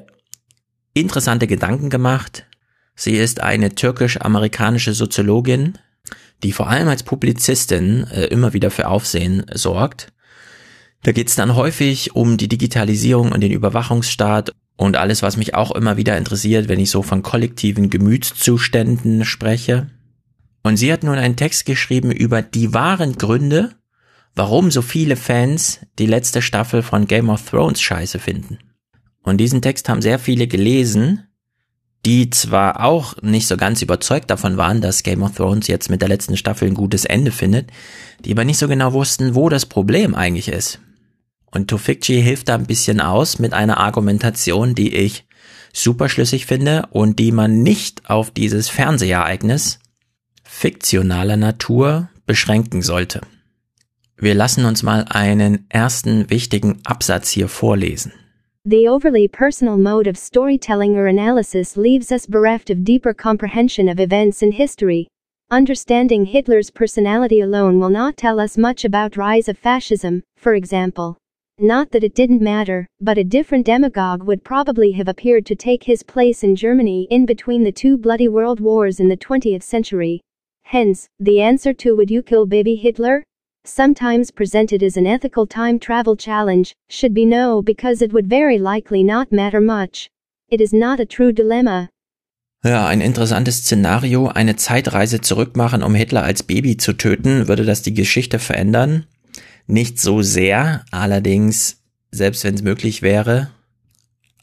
interessante 0.94 1.46
Gedanken 1.46 1.90
gemacht. 1.90 2.46
Sie 2.96 3.16
ist 3.16 3.40
eine 3.40 3.74
türkisch-amerikanische 3.74 4.92
Soziologin, 4.92 5.78
die 6.42 6.52
vor 6.52 6.68
allem 6.68 6.88
als 6.88 7.04
Publizistin 7.04 8.06
äh, 8.08 8.24
immer 8.26 8.52
wieder 8.52 8.70
für 8.70 8.88
Aufsehen 8.88 9.46
sorgt. 9.54 10.12
Da 11.04 11.12
geht 11.12 11.28
es 11.28 11.36
dann 11.36 11.54
häufig 11.54 12.16
um 12.16 12.36
die 12.36 12.48
Digitalisierung 12.48 13.30
und 13.30 13.40
den 13.40 13.52
Überwachungsstaat 13.52 14.52
und 14.78 14.96
alles, 14.96 15.22
was 15.22 15.36
mich 15.36 15.54
auch 15.54 15.72
immer 15.72 15.96
wieder 15.96 16.16
interessiert, 16.16 16.68
wenn 16.68 16.78
ich 16.78 16.90
so 16.90 17.02
von 17.02 17.22
kollektiven 17.22 17.90
Gemütszuständen 17.90 19.24
spreche. 19.24 19.88
Und 20.62 20.76
sie 20.76 20.92
hat 20.92 21.02
nun 21.02 21.18
einen 21.18 21.34
Text 21.34 21.66
geschrieben 21.66 22.12
über 22.12 22.42
die 22.42 22.72
wahren 22.72 23.18
Gründe, 23.18 23.74
warum 24.36 24.70
so 24.70 24.80
viele 24.80 25.16
Fans 25.16 25.80
die 25.98 26.06
letzte 26.06 26.42
Staffel 26.42 26.82
von 26.82 27.08
Game 27.08 27.28
of 27.28 27.50
Thrones 27.50 27.80
scheiße 27.80 28.20
finden. 28.20 28.58
Und 29.24 29.38
diesen 29.38 29.62
Text 29.62 29.88
haben 29.88 30.00
sehr 30.00 30.20
viele 30.20 30.46
gelesen, 30.46 31.24
die 32.06 32.30
zwar 32.30 32.84
auch 32.84 33.20
nicht 33.20 33.48
so 33.48 33.56
ganz 33.56 33.82
überzeugt 33.82 34.30
davon 34.30 34.58
waren, 34.58 34.80
dass 34.80 35.02
Game 35.02 35.24
of 35.24 35.34
Thrones 35.34 35.66
jetzt 35.66 35.90
mit 35.90 36.02
der 36.02 36.08
letzten 36.08 36.36
Staffel 36.36 36.68
ein 36.68 36.74
gutes 36.74 37.04
Ende 37.04 37.32
findet, 37.32 37.72
die 38.24 38.30
aber 38.30 38.44
nicht 38.44 38.58
so 38.58 38.68
genau 38.68 38.92
wussten, 38.92 39.34
wo 39.34 39.48
das 39.48 39.66
Problem 39.66 40.14
eigentlich 40.14 40.46
ist. 40.46 40.78
Und 41.50 41.68
Tofikci 41.68 42.20
hilft 42.22 42.48
da 42.48 42.54
ein 42.54 42.66
bisschen 42.66 43.00
aus 43.00 43.38
mit 43.38 43.52
einer 43.52 43.78
Argumentation, 43.78 44.74
die 44.74 44.94
ich 44.94 45.24
super 45.72 46.08
schlüssig 46.08 46.46
finde 46.46 46.86
und 46.90 47.18
die 47.18 47.32
man 47.32 47.62
nicht 47.62 48.08
auf 48.10 48.30
dieses 48.30 48.68
Fernsehereignis 48.68 49.78
fiktionaler 50.44 51.36
Natur 51.36 52.08
beschränken 52.26 52.82
sollte. 52.82 53.20
Wir 54.16 54.34
lassen 54.34 54.64
uns 54.64 54.82
mal 54.82 55.04
einen 55.08 55.66
ersten 55.68 56.28
wichtigen 56.30 56.80
Absatz 56.84 57.30
hier 57.30 57.48
vorlesen. 57.48 58.12
The 58.64 58.88
overly 58.88 59.28
personal 59.28 59.78
mode 59.78 60.08
of 60.10 60.18
storytelling 60.18 60.96
or 60.96 61.06
analysis 61.06 61.76
leaves 61.76 62.10
us 62.10 62.26
bereft 62.26 62.68
of 62.70 62.84
deeper 62.84 63.14
comprehension 63.14 63.88
of 63.88 64.00
events 64.00 64.42
in 64.42 64.52
history. 64.52 65.06
Understanding 65.50 66.26
Hitler's 66.26 66.70
personality 66.70 67.40
alone 67.40 67.78
will 67.78 67.88
not 67.88 68.16
tell 68.16 68.40
us 68.40 68.58
much 68.58 68.84
about 68.84 69.16
rise 69.16 69.48
of 69.48 69.56
fascism, 69.56 70.22
for 70.36 70.52
example. 70.52 71.16
Not 71.58 71.90
that 71.90 72.04
it 72.04 72.14
didn't 72.14 72.40
matter, 72.40 72.86
but 73.00 73.18
a 73.18 73.24
different 73.24 73.66
demagogue 73.66 74.22
would 74.22 74.44
probably 74.44 74.92
have 74.92 75.08
appeared 75.08 75.44
to 75.46 75.56
take 75.56 75.82
his 75.82 76.02
place 76.02 76.42
in 76.42 76.56
Germany 76.56 77.06
in 77.10 77.26
between 77.26 77.64
the 77.64 77.72
two 77.72 77.98
bloody 77.98 78.28
world 78.28 78.60
wars 78.60 79.00
in 79.00 79.08
the 79.08 79.16
20th 79.16 79.62
century. 79.62 80.20
Hence, 80.62 81.08
the 81.18 81.40
answer 81.40 81.72
to 81.74 81.96
would 81.96 82.10
you 82.10 82.22
kill 82.22 82.46
baby 82.46 82.76
Hitler? 82.76 83.24
sometimes 83.68 84.30
presented 84.30 84.82
as 84.82 84.96
an 84.96 85.06
ethical 85.06 85.46
time 85.46 85.78
travel 85.78 86.16
challenge, 86.16 86.74
should 86.88 87.14
be 87.14 87.24
no 87.24 87.62
because 87.62 88.02
it 88.02 88.12
would 88.12 88.28
very 88.28 88.58
likely 88.58 89.02
not 89.02 89.30
matter 89.30 89.60
much. 89.60 90.08
It 90.50 90.60
is 90.60 90.72
not 90.72 91.00
a 91.00 91.06
true 91.06 91.32
dilemma. 91.32 91.88
Ja, 92.64 92.88
ein 92.88 93.00
interessantes 93.00 93.64
Szenario. 93.64 94.26
Eine 94.34 94.56
Zeitreise 94.56 95.20
zurückmachen, 95.20 95.82
um 95.84 95.94
Hitler 95.94 96.24
als 96.24 96.42
Baby 96.42 96.76
zu 96.76 96.92
töten. 96.92 97.46
Würde 97.46 97.64
das 97.64 97.82
die 97.82 97.94
Geschichte 97.94 98.40
verändern? 98.40 99.06
Nicht 99.68 100.00
so 100.00 100.22
sehr. 100.22 100.84
Allerdings, 100.90 101.76
selbst 102.10 102.42
wenn 102.42 102.56
es 102.56 102.62
möglich 102.62 103.02
wäre, 103.02 103.50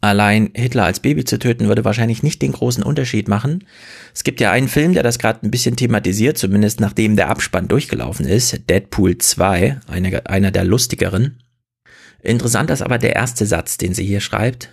Allein 0.05 0.51
Hitler 0.53 0.83
als 0.85 0.99
Baby 0.99 1.25
zu 1.25 1.39
töten 1.39 1.67
würde 1.67 1.83
wahrscheinlich 1.83 2.21
nicht 2.21 2.39
den 2.43 2.51
großen 2.51 2.83
Unterschied 2.83 3.27
machen. 3.27 3.63
Es 4.13 4.23
gibt 4.23 4.39
ja 4.39 4.51
einen 4.51 4.67
Film, 4.67 4.93
der 4.93 5.01
das 5.01 5.17
gerade 5.17 5.39
ein 5.41 5.49
bisschen 5.49 5.77
thematisiert, 5.77 6.38
zumindest 6.38 6.79
nachdem 6.79 7.15
der 7.15 7.27
Abspann 7.29 7.67
durchgelaufen 7.67 8.27
ist. 8.27 8.69
Deadpool 8.69 9.17
2, 9.17 9.79
einer, 9.88 10.29
einer 10.29 10.51
der 10.51 10.63
lustigeren. 10.63 11.41
Interessant 12.21 12.69
ist 12.69 12.83
aber 12.83 12.99
der 12.99 13.15
erste 13.15 13.47
Satz, 13.47 13.77
den 13.77 13.95
sie 13.95 14.05
hier 14.05 14.19
schreibt. 14.19 14.69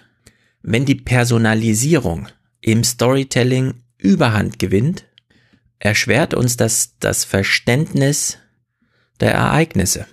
Wenn 0.61 0.85
die 0.85 0.97
Personalisierung 0.97 2.29
im 2.61 2.85
Storytelling 2.85 3.75
Überhand 3.97 4.59
gewinnt, 4.59 5.07
erschwert 5.79 6.35
uns 6.35 6.59
das 6.59 6.99
das 6.99 7.25
Verständnis 7.25 8.37
der 9.21 9.33
Ereignisse. 9.33 10.05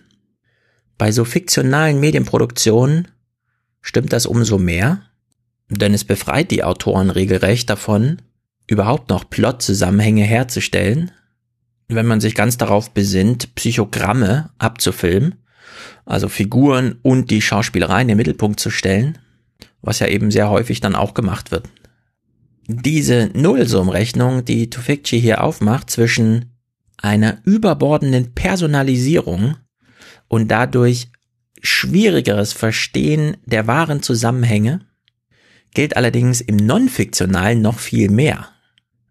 Bei 1.00 1.14
so 1.14 1.24
fiktionalen 1.24 2.02
Medienproduktionen 2.02 3.08
stimmt 3.82 4.12
das 4.12 4.26
umso 4.26 4.60
mehr, 4.60 5.02
denn 5.70 5.94
es 5.94 6.04
befreit 6.04 6.52
die 6.52 6.64
Autoren 6.64 7.10
regelrecht 7.10 7.70
davon, 7.70 8.22
überhaupt 8.68 9.10
noch 9.10 9.30
Plotzusammenhänge 9.30 10.26
herzustellen, 10.26 11.12
wenn 11.88 12.06
man 12.06 12.20
sich 12.20 12.36
ganz 12.36 12.58
darauf 12.58 12.92
besinnt, 12.92 13.56
Psychogramme 13.56 14.50
abzufilmen, 14.60 15.36
also 16.06 16.28
Figuren 16.28 16.98
und 17.02 17.32
die 17.32 17.42
Schauspielerei 17.42 18.02
in 18.02 18.10
den 18.10 18.18
Mittelpunkt 18.18 18.60
zu 18.60 18.70
stellen, 18.70 19.18
was 19.82 20.00
ja 20.00 20.08
eben 20.08 20.32
sehr 20.32 20.50
häufig 20.50 20.82
dann 20.82 20.96
auch 20.96 21.14
gemacht 21.14 21.52
wird. 21.52 21.70
Diese 22.68 23.32
Nullsummrechnung, 23.34 24.44
die 24.44 24.70
Tufikci 24.70 25.22
hier 25.22 25.46
aufmacht 25.46 25.90
zwischen 25.90 26.58
einer 26.98 27.38
überbordenden 27.46 28.36
Personalisierung 28.36 29.56
und 30.30 30.50
dadurch 30.50 31.10
schwierigeres 31.62 32.54
Verstehen 32.54 33.36
der 33.46 33.68
wahren 33.68 34.02
Zusammenhänge 34.02 34.86
gilt 35.74 35.98
allerdings 35.98 36.40
im 36.40 36.56
Non-Fiktionalen 36.56 37.62
noch 37.62 37.80
viel 37.80 38.10
mehr. 38.10 38.48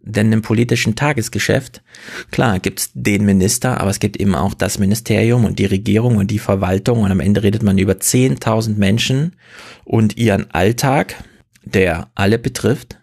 Denn 0.01 0.33
im 0.33 0.43
politischen 0.43 0.97
Tagesgeschäft, 0.97 1.83
klar, 2.31 2.61
gibt's 2.61 2.91
den 2.95 3.27
Minister, 3.27 3.81
aber 3.81 3.91
es 3.91 4.01
gibt 4.01 4.17
eben 4.17 4.35
auch 4.35 4.55
das 4.55 4.79
Ministerium 4.79 5.45
und 5.45 5.59
die 5.59 5.67
Regierung 5.67 6.17
und 6.17 6.31
die 6.31 6.39
Verwaltung 6.39 7.03
und 7.03 7.11
am 7.11 7.21
Ende 7.21 7.43
redet 7.43 7.63
man 7.63 7.77
über 7.77 7.93
10.000 7.93 8.77
Menschen 8.77 9.37
und 9.85 10.17
ihren 10.17 10.51
Alltag, 10.51 11.23
der 11.65 12.11
alle 12.15 12.39
betrifft. 12.39 12.99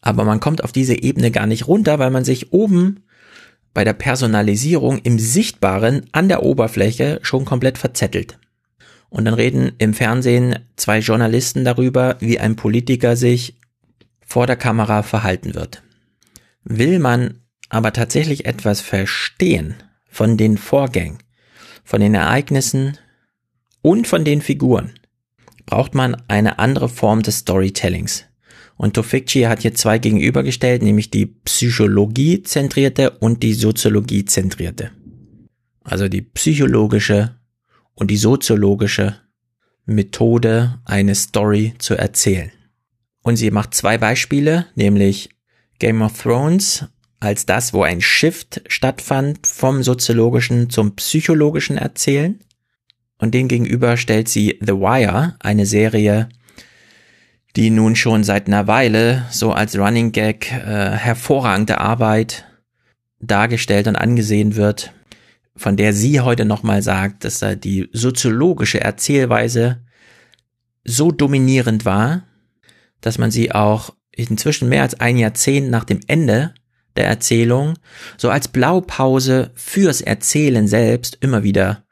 Aber 0.00 0.24
man 0.24 0.40
kommt 0.40 0.64
auf 0.64 0.72
diese 0.72 1.00
Ebene 1.00 1.30
gar 1.30 1.46
nicht 1.46 1.68
runter, 1.68 2.00
weil 2.00 2.10
man 2.10 2.24
sich 2.24 2.52
oben 2.52 3.04
bei 3.74 3.84
der 3.84 3.94
Personalisierung 3.94 4.98
im 4.98 5.18
Sichtbaren 5.18 6.06
an 6.12 6.28
der 6.28 6.42
Oberfläche 6.42 7.20
schon 7.22 7.44
komplett 7.44 7.78
verzettelt. 7.78 8.38
Und 9.08 9.26
dann 9.26 9.34
reden 9.34 9.72
im 9.78 9.94
Fernsehen 9.94 10.58
zwei 10.76 10.98
Journalisten 10.98 11.64
darüber, 11.64 12.16
wie 12.20 12.38
ein 12.38 12.56
Politiker 12.56 13.16
sich 13.16 13.58
vor 14.26 14.46
der 14.46 14.56
Kamera 14.56 15.02
verhalten 15.02 15.54
wird. 15.54 15.82
Will 16.64 16.98
man 16.98 17.40
aber 17.68 17.92
tatsächlich 17.92 18.46
etwas 18.46 18.80
verstehen 18.80 19.74
von 20.08 20.36
den 20.36 20.56
Vorgängen, 20.56 21.18
von 21.84 22.00
den 22.00 22.14
Ereignissen 22.14 22.98
und 23.82 24.06
von 24.06 24.24
den 24.24 24.42
Figuren, 24.42 24.92
braucht 25.66 25.94
man 25.94 26.16
eine 26.28 26.58
andere 26.58 26.88
Form 26.88 27.22
des 27.22 27.38
Storytellings. 27.38 28.26
Und 28.76 28.94
Tofikci 28.94 29.42
hat 29.42 29.62
hier 29.62 29.74
zwei 29.74 29.98
gegenübergestellt, 29.98 30.82
nämlich 30.82 31.10
die 31.10 31.26
Psychologie-zentrierte 31.26 33.10
und 33.10 33.42
die 33.42 33.54
Soziologie-zentrierte. 33.54 34.90
Also 35.84 36.08
die 36.08 36.22
psychologische 36.22 37.36
und 37.94 38.10
die 38.10 38.16
soziologische 38.16 39.16
Methode, 39.84 40.80
eine 40.84 41.14
Story 41.14 41.74
zu 41.78 41.94
erzählen. 41.94 42.50
Und 43.22 43.36
sie 43.36 43.50
macht 43.50 43.74
zwei 43.74 43.98
Beispiele, 43.98 44.66
nämlich 44.74 45.30
Game 45.78 46.02
of 46.02 46.20
Thrones 46.20 46.86
als 47.20 47.46
das, 47.46 47.72
wo 47.72 47.82
ein 47.82 48.00
Shift 48.00 48.62
stattfand 48.66 49.46
vom 49.46 49.82
soziologischen 49.82 50.70
zum 50.70 50.96
psychologischen 50.96 51.76
Erzählen. 51.76 52.40
Und 53.18 53.32
den 53.32 53.46
gegenüber 53.46 53.96
stellt 53.96 54.28
sie 54.28 54.58
The 54.60 54.72
Wire, 54.72 55.36
eine 55.38 55.66
Serie, 55.66 56.28
die 57.56 57.70
nun 57.70 57.96
schon 57.96 58.24
seit 58.24 58.46
einer 58.46 58.66
Weile 58.66 59.26
so 59.30 59.52
als 59.52 59.76
Running 59.76 60.12
Gag 60.12 60.50
äh, 60.50 60.90
hervorragende 60.90 61.78
Arbeit 61.78 62.46
dargestellt 63.20 63.86
und 63.86 63.96
angesehen 63.96 64.56
wird, 64.56 64.92
von 65.54 65.76
der 65.76 65.92
sie 65.92 66.20
heute 66.20 66.44
nochmal 66.44 66.82
sagt, 66.82 67.24
dass 67.24 67.38
da 67.38 67.54
die 67.54 67.88
soziologische 67.92 68.80
Erzählweise 68.80 69.82
so 70.84 71.12
dominierend 71.12 71.84
war, 71.84 72.24
dass 73.00 73.18
man 73.18 73.30
sie 73.30 73.52
auch 73.52 73.90
inzwischen 74.10 74.68
mehr 74.68 74.82
als 74.82 74.98
ein 75.00 75.18
Jahrzehnt 75.18 75.70
nach 75.70 75.84
dem 75.84 76.00
Ende 76.06 76.54
der 76.96 77.06
Erzählung 77.06 77.74
so 78.16 78.30
als 78.30 78.48
Blaupause 78.48 79.50
fürs 79.54 80.00
Erzählen 80.00 80.66
selbst 80.66 81.18
immer 81.20 81.42
wieder 81.42 81.84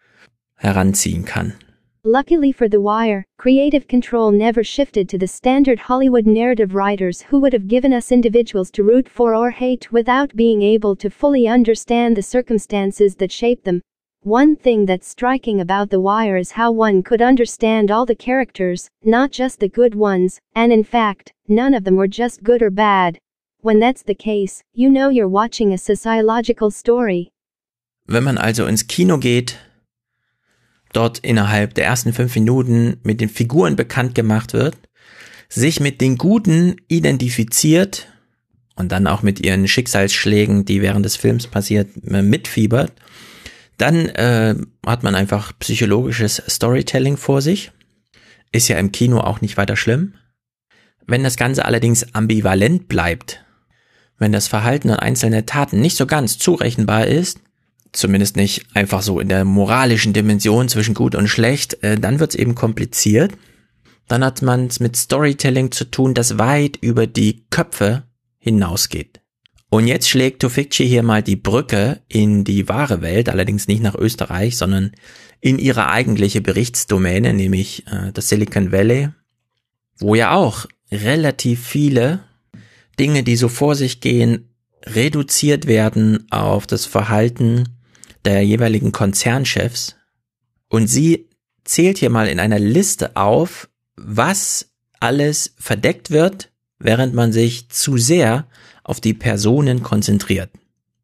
heranziehen 0.56 1.24
kann. 1.24 1.54
Luckily 2.04 2.50
for 2.50 2.66
The 2.66 2.80
Wire, 2.80 3.26
creative 3.36 3.86
control 3.86 4.32
never 4.32 4.64
shifted 4.64 5.06
to 5.10 5.18
the 5.18 5.26
standard 5.26 5.78
Hollywood 5.78 6.26
narrative 6.26 6.74
writers 6.74 7.20
who 7.20 7.38
would 7.40 7.52
have 7.52 7.68
given 7.68 7.92
us 7.92 8.10
individuals 8.10 8.70
to 8.70 8.82
root 8.82 9.06
for 9.06 9.34
or 9.34 9.50
hate 9.50 9.92
without 9.92 10.34
being 10.34 10.62
able 10.62 10.96
to 10.96 11.10
fully 11.10 11.46
understand 11.46 12.16
the 12.16 12.22
circumstances 12.22 13.16
that 13.16 13.30
shape 13.30 13.64
them. 13.64 13.82
One 14.22 14.56
thing 14.56 14.86
that's 14.86 15.08
striking 15.08 15.60
about 15.60 15.90
The 15.90 16.00
Wire 16.00 16.38
is 16.38 16.52
how 16.52 16.72
one 16.72 17.02
could 17.02 17.20
understand 17.20 17.90
all 17.90 18.06
the 18.06 18.14
characters, 18.14 18.88
not 19.04 19.30
just 19.30 19.60
the 19.60 19.68
good 19.68 19.94
ones, 19.94 20.40
and 20.54 20.72
in 20.72 20.84
fact, 20.84 21.34
none 21.48 21.74
of 21.74 21.84
them 21.84 21.96
were 21.96 22.08
just 22.08 22.42
good 22.42 22.62
or 22.62 22.70
bad. 22.70 23.18
When 23.60 23.78
that's 23.78 24.02
the 24.02 24.14
case, 24.14 24.62
you 24.72 24.88
know 24.88 25.10
you're 25.10 25.28
watching 25.28 25.74
a 25.74 25.76
sociological 25.76 26.70
story. 26.70 27.30
Wenn 28.06 28.24
man 28.24 28.38
also 28.38 28.66
ins 28.66 28.82
Kino 28.82 29.18
geht, 29.18 29.58
dort 30.92 31.18
innerhalb 31.18 31.74
der 31.74 31.84
ersten 31.84 32.12
fünf 32.12 32.34
Minuten 32.34 32.98
mit 33.02 33.20
den 33.20 33.28
Figuren 33.28 33.76
bekannt 33.76 34.14
gemacht 34.14 34.52
wird, 34.52 34.76
sich 35.48 35.80
mit 35.80 36.00
den 36.00 36.16
Guten 36.16 36.76
identifiziert 36.88 38.08
und 38.76 38.92
dann 38.92 39.06
auch 39.06 39.22
mit 39.22 39.40
ihren 39.40 39.68
Schicksalsschlägen, 39.68 40.64
die 40.64 40.82
während 40.82 41.04
des 41.04 41.16
Films 41.16 41.46
passiert, 41.46 41.88
äh, 42.06 42.22
mitfiebert, 42.22 42.92
dann 43.76 44.06
äh, 44.10 44.54
hat 44.86 45.02
man 45.02 45.14
einfach 45.14 45.52
psychologisches 45.58 46.42
Storytelling 46.48 47.16
vor 47.16 47.40
sich. 47.42 47.72
Ist 48.52 48.68
ja 48.68 48.78
im 48.78 48.92
Kino 48.92 49.20
auch 49.20 49.40
nicht 49.40 49.56
weiter 49.56 49.76
schlimm. 49.76 50.14
Wenn 51.06 51.22
das 51.22 51.36
Ganze 51.36 51.64
allerdings 51.64 52.14
ambivalent 52.14 52.88
bleibt, 52.88 53.44
wenn 54.18 54.32
das 54.32 54.48
Verhalten 54.48 54.90
und 54.90 54.96
einzelne 54.96 55.46
Taten 55.46 55.80
nicht 55.80 55.96
so 55.96 56.06
ganz 56.06 56.38
zurechenbar 56.38 57.06
ist, 57.06 57.40
zumindest 57.92 58.36
nicht 58.36 58.64
einfach 58.74 59.02
so 59.02 59.20
in 59.20 59.28
der 59.28 59.44
moralischen 59.44 60.12
Dimension 60.12 60.68
zwischen 60.68 60.94
gut 60.94 61.14
und 61.14 61.28
schlecht, 61.28 61.82
äh, 61.82 61.98
dann 61.98 62.20
wird 62.20 62.30
es 62.30 62.38
eben 62.38 62.54
kompliziert. 62.54 63.32
Dann 64.08 64.24
hat 64.24 64.42
man 64.42 64.66
es 64.66 64.80
mit 64.80 64.96
Storytelling 64.96 65.70
zu 65.70 65.84
tun, 65.84 66.14
das 66.14 66.38
weit 66.38 66.78
über 66.80 67.06
die 67.06 67.44
Köpfe 67.50 68.04
hinausgeht. 68.38 69.20
Und 69.68 69.86
jetzt 69.86 70.08
schlägt 70.08 70.42
Tofikci 70.42 70.86
hier 70.86 71.04
mal 71.04 71.22
die 71.22 71.36
Brücke 71.36 72.00
in 72.08 72.42
die 72.42 72.68
wahre 72.68 73.02
Welt, 73.02 73.28
allerdings 73.28 73.68
nicht 73.68 73.82
nach 73.82 73.94
Österreich, 73.94 74.56
sondern 74.56 74.92
in 75.40 75.58
ihre 75.58 75.88
eigentliche 75.88 76.40
Berichtsdomäne, 76.40 77.32
nämlich 77.32 77.86
äh, 77.86 78.10
das 78.12 78.28
Silicon 78.28 78.72
Valley, 78.72 79.10
wo 79.98 80.16
ja 80.16 80.32
auch 80.32 80.66
relativ 80.90 81.64
viele 81.64 82.20
Dinge, 82.98 83.22
die 83.22 83.36
so 83.36 83.48
vor 83.48 83.76
sich 83.76 84.00
gehen, 84.00 84.50
reduziert 84.84 85.66
werden 85.66 86.26
auf 86.30 86.66
das 86.66 86.84
Verhalten 86.84 87.68
der 88.24 88.42
jeweiligen 88.42 88.92
Konzernchefs. 88.92 89.96
Und 90.68 90.86
sie 90.86 91.28
zählt 91.64 91.98
hier 91.98 92.10
mal 92.10 92.28
in 92.28 92.40
einer 92.40 92.58
Liste 92.58 93.16
auf, 93.16 93.68
was 93.96 94.70
alles 95.00 95.54
verdeckt 95.58 96.10
wird, 96.10 96.50
während 96.78 97.14
man 97.14 97.32
sich 97.32 97.68
zu 97.68 97.96
sehr 97.96 98.46
auf 98.84 99.00
die 99.00 99.14
Personen 99.14 99.82
konzentriert. 99.82 100.50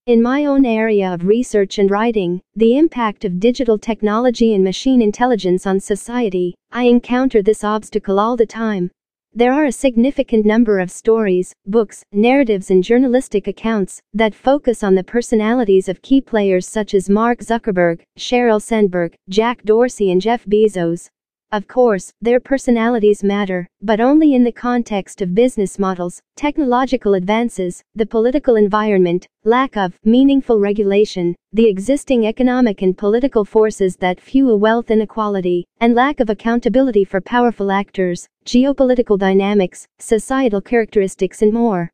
In 0.09 0.23
my 0.23 0.47
own 0.47 0.65
area 0.65 1.13
of 1.13 1.27
research 1.27 1.81
and 1.81 1.91
writing, 1.91 2.41
the 2.55 2.79
impact 2.79 3.25
of 3.25 3.41
digital 3.41 3.77
technology 3.77 4.55
and 4.55 4.63
machine 4.63 5.03
intelligence 5.03 5.67
on 5.67 5.81
society, 5.81 6.55
I 6.73 6.85
encounter 6.85 7.43
this 7.43 7.65
obstacle 7.65 8.21
all 8.21 8.37
the 8.37 8.47
time. 8.47 8.91
There 9.37 9.53
are 9.53 9.67
a 9.67 9.71
significant 9.71 10.47
number 10.47 10.79
of 10.79 10.91
stories, 10.91 11.53
books, 11.67 12.03
narratives, 12.11 12.71
and 12.71 12.83
journalistic 12.83 13.47
accounts 13.47 14.01
that 14.15 14.35
focus 14.35 14.83
on 14.83 14.95
the 14.95 15.05
personalities 15.05 15.91
of 15.91 16.01
key 16.01 16.23
players 16.23 16.67
such 16.67 16.95
as 16.95 17.11
Mark 17.11 17.41
Zuckerberg, 17.41 18.01
Sheryl 18.19 18.63
Sandberg, 18.63 19.15
Jack 19.29 19.63
Dorsey, 19.63 20.11
and 20.11 20.23
Jeff 20.23 20.47
Bezos. 20.47 21.11
Of 21.53 21.69
course, 21.69 22.13
their 22.21 22.41
personalities 22.41 23.23
matter, 23.23 23.69
but 23.81 24.01
only 24.01 24.35
in 24.35 24.43
the 24.43 24.51
context 24.51 25.23
of 25.23 25.33
business 25.35 25.79
models, 25.79 26.21
technological 26.35 27.15
advances, 27.15 27.85
the 27.95 28.05
political 28.05 28.57
environment, 28.57 29.29
lack 29.45 29.77
of 29.77 29.95
meaningful 30.05 30.59
regulation, 30.59 31.37
the 31.53 31.69
existing 31.69 32.27
economic 32.27 32.83
and 32.83 32.99
political 32.99 33.45
forces 33.45 33.97
that 33.99 34.21
fuel 34.21 34.59
wealth 34.59 34.91
inequality, 34.91 35.65
and 35.81 35.95
lack 35.95 36.19
of 36.19 36.29
accountability 36.29 37.05
for 37.05 37.21
powerful 37.21 37.71
actors, 37.71 38.27
geopolitical 38.45 39.17
dynamics, 39.17 39.87
societal 40.01 40.61
characteristics, 40.61 41.43
and 41.43 41.53
more. 41.53 41.91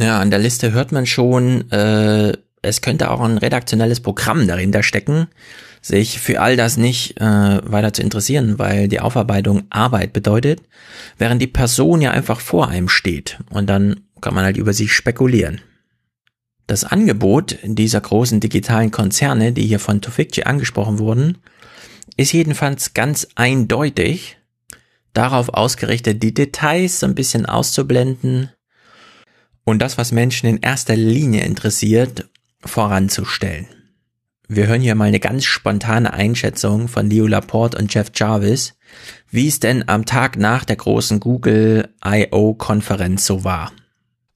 Ja, 0.00 0.20
an 0.20 0.30
der 0.30 0.40
Liste 0.40 0.72
hört 0.72 0.90
man 0.90 1.06
schon, 1.06 1.70
äh, 1.70 2.32
es 2.62 2.80
könnte 2.80 3.12
auch 3.12 3.20
ein 3.20 3.38
redaktionelles 3.38 4.00
Programm 4.00 4.48
dahinter 4.48 4.82
stecken, 4.82 5.28
sich 5.84 6.18
für 6.18 6.40
all 6.40 6.56
das 6.56 6.78
nicht 6.78 7.20
äh, 7.20 7.60
weiter 7.70 7.92
zu 7.92 8.00
interessieren, 8.00 8.58
weil 8.58 8.88
die 8.88 9.00
Aufarbeitung 9.00 9.64
Arbeit 9.68 10.14
bedeutet, 10.14 10.62
während 11.18 11.42
die 11.42 11.46
Person 11.46 12.00
ja 12.00 12.10
einfach 12.10 12.40
vor 12.40 12.68
einem 12.68 12.88
steht 12.88 13.38
und 13.50 13.68
dann 13.68 14.00
kann 14.22 14.32
man 14.32 14.44
halt 14.44 14.56
über 14.56 14.72
sie 14.72 14.88
spekulieren. 14.88 15.60
Das 16.66 16.84
Angebot 16.84 17.58
dieser 17.62 18.00
großen 18.00 18.40
digitalen 18.40 18.92
Konzerne, 18.92 19.52
die 19.52 19.66
hier 19.66 19.78
von 19.78 20.00
Tofikci 20.00 20.44
angesprochen 20.44 20.98
wurden, 20.98 21.36
ist 22.16 22.32
jedenfalls 22.32 22.94
ganz 22.94 23.28
eindeutig 23.34 24.38
darauf 25.12 25.50
ausgerichtet, 25.50 26.22
die 26.22 26.32
Details 26.32 27.00
so 27.00 27.06
ein 27.06 27.14
bisschen 27.14 27.44
auszublenden 27.44 28.48
und 29.64 29.80
das, 29.80 29.98
was 29.98 30.12
Menschen 30.12 30.48
in 30.48 30.62
erster 30.62 30.96
Linie 30.96 31.44
interessiert, 31.44 32.26
voranzustellen. 32.64 33.66
Wir 34.48 34.66
hören 34.66 34.82
hier 34.82 34.94
mal 34.94 35.06
eine 35.06 35.20
ganz 35.20 35.44
spontane 35.44 36.12
Einschätzung 36.12 36.88
von 36.88 37.08
Leo 37.08 37.26
Laporte 37.26 37.78
und 37.78 37.92
Jeff 37.94 38.10
Jarvis, 38.14 38.74
wie 39.30 39.48
es 39.48 39.58
denn 39.58 39.88
am 39.88 40.04
Tag 40.04 40.36
nach 40.36 40.64
der 40.64 40.76
großen 40.76 41.18
Google 41.18 41.88
I.O. 42.04 42.52
Konferenz 42.52 43.24
so 43.24 43.42
war. 43.42 43.72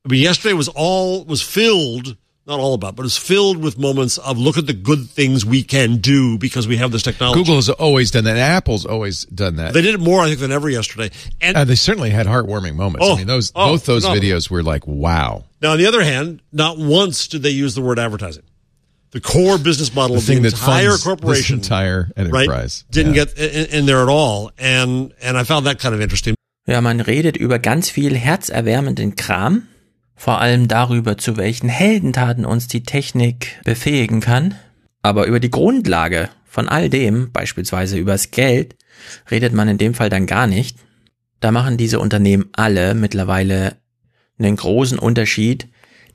I 0.07 0.11
mean, 0.11 0.23
yesterday 0.23 0.57
was 0.57 0.71
all 0.75 1.27
was 1.29 1.43
filled 1.43 2.17
not 2.47 2.59
all 2.61 2.73
about, 2.73 2.97
but 2.97 3.05
it's 3.05 3.19
filled 3.19 3.63
with 3.63 3.77
moments 3.77 4.17
of 4.17 4.39
look 4.39 4.57
at 4.57 4.67
the 4.67 4.73
good 4.73 5.11
things 5.11 5.45
we 5.45 5.63
can 5.63 5.99
do 5.99 6.39
because 6.39 6.67
we 6.67 6.79
have 6.79 6.91
this 6.91 7.03
technology. 7.03 7.39
Google 7.39 7.57
has 7.57 7.69
always 7.69 8.11
done 8.11 8.25
that. 8.25 8.39
Apple's 8.39 8.87
always 8.87 9.27
done 9.27 9.57
that. 9.57 9.75
They 9.75 9.83
did 9.83 9.95
it 9.95 10.01
more, 10.01 10.23
I 10.23 10.29
think, 10.29 10.41
than 10.41 10.51
ever 10.51 10.71
yesterday. 10.71 11.11
And 11.43 11.59
Uh, 11.59 11.65
they 11.67 11.75
certainly 11.75 12.09
had 12.09 12.27
heartwarming 12.27 12.75
moments. 12.75 13.07
Oh, 13.07 13.17
I 13.17 13.19
mean, 13.19 13.27
those 13.27 13.53
oh, 13.55 13.73
both 13.73 13.85
those 13.85 14.05
phenomenal. 14.05 14.31
videos 14.31 14.51
were 14.51 14.63
like, 14.63 14.87
wow. 14.87 15.45
now, 15.61 15.73
on 15.73 15.79
the 15.79 15.87
other 15.87 16.03
hand, 16.03 16.41
not 16.51 16.79
once 16.79 17.29
did 17.29 17.43
they 17.43 17.51
use 17.51 17.75
the 17.75 17.83
word 17.83 17.99
advertising. 17.99 18.45
The 19.13 19.21
core 19.21 19.59
business 19.59 19.95
model 19.95 20.17
The 20.17 20.19
of 20.21 20.27
the 20.27 20.33
thing 20.35 20.43
that 20.43 20.53
entire 20.53 20.99
corporation, 20.99 21.57
entire 21.57 22.09
right, 22.17 22.27
enterprise 22.27 22.85
didn't 22.91 23.15
Yeah. 23.15 23.25
get 23.25 23.39
in, 23.39 23.65
in 23.81 23.87
there 23.87 24.03
at 24.03 24.09
all, 24.09 24.51
and 24.59 25.13
and 25.23 25.37
I 25.39 25.45
found 25.45 25.67
that 25.67 25.79
kind 25.81 25.95
of 25.95 26.01
interesting. 26.01 26.35
Ja, 26.67 26.81
man 26.83 27.01
redet 27.01 27.37
über 27.39 27.59
ganz 27.59 27.89
viel 27.89 28.15
herzerwärmenden 28.15 29.17
Kram, 29.17 29.63
vor 30.15 30.41
allem 30.41 30.69
darüber, 30.69 31.17
zu 31.17 31.39
welchen 31.39 31.71
Heldentaten 31.71 32.45
uns 32.45 32.69
die 32.69 32.83
Technik 32.83 33.59
befähigen 33.65 34.21
kann, 34.21 34.55
aber 35.01 35.27
über 35.27 35.41
die 35.41 35.51
Grundlage 35.51 36.29
von 36.45 36.69
all 36.69 36.91
dem, 36.91 37.33
beispielsweise 37.33 37.97
übers 37.97 38.31
Geld, 38.31 38.77
redet 39.31 39.55
man 39.55 39.69
in 39.69 39.79
dem 39.79 39.95
Fall 39.95 40.11
dann 40.11 40.27
gar 40.27 40.47
nicht. 40.47 40.77
Da 41.41 41.53
machen 41.53 41.79
diese 41.79 42.01
Unternehmen 42.01 42.51
alle 42.53 42.95
mittlerweile 42.95 43.77
einen 44.39 44.57
großen 44.57 44.99
Unterschied. 44.99 45.69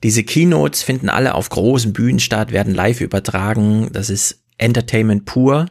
Diese 0.04 0.22
Keynotes 0.22 0.82
finden 0.82 1.08
alle 1.08 1.34
auf 1.34 1.48
großen 1.48 1.94
Bühnen 1.94 2.18
statt, 2.18 2.52
werden 2.52 2.74
live 2.74 3.00
übertragen. 3.00 3.88
Das 3.90 4.10
ist 4.10 4.44
Entertainment 4.58 5.24
pur, 5.24 5.64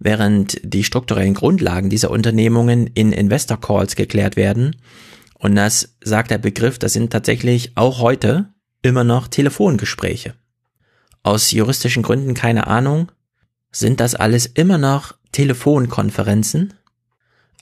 während 0.00 0.60
die 0.64 0.82
strukturellen 0.82 1.34
Grundlagen 1.34 1.88
dieser 1.88 2.10
Unternehmungen 2.10 2.88
in 2.88 3.12
Investor 3.12 3.60
Calls 3.60 3.94
geklärt 3.94 4.34
werden 4.34 4.74
Und 5.34 5.54
das 5.54 5.96
sagt 6.02 6.32
der 6.32 6.38
Begriff, 6.38 6.80
das 6.80 6.92
sind 6.92 7.12
tatsächlich 7.12 7.76
auch 7.76 8.00
heute 8.00 8.52
immer 8.82 9.04
noch 9.04 9.28
Telefongespräche. 9.28 10.34
Aus 11.22 11.52
juristischen 11.52 12.02
Gründen 12.02 12.34
keine 12.34 12.66
Ahnung, 12.66 13.12
sind 13.70 14.00
das 14.00 14.16
alles 14.16 14.46
immer 14.46 14.78
noch 14.78 15.14
Telefonkonferenzen. 15.30 16.74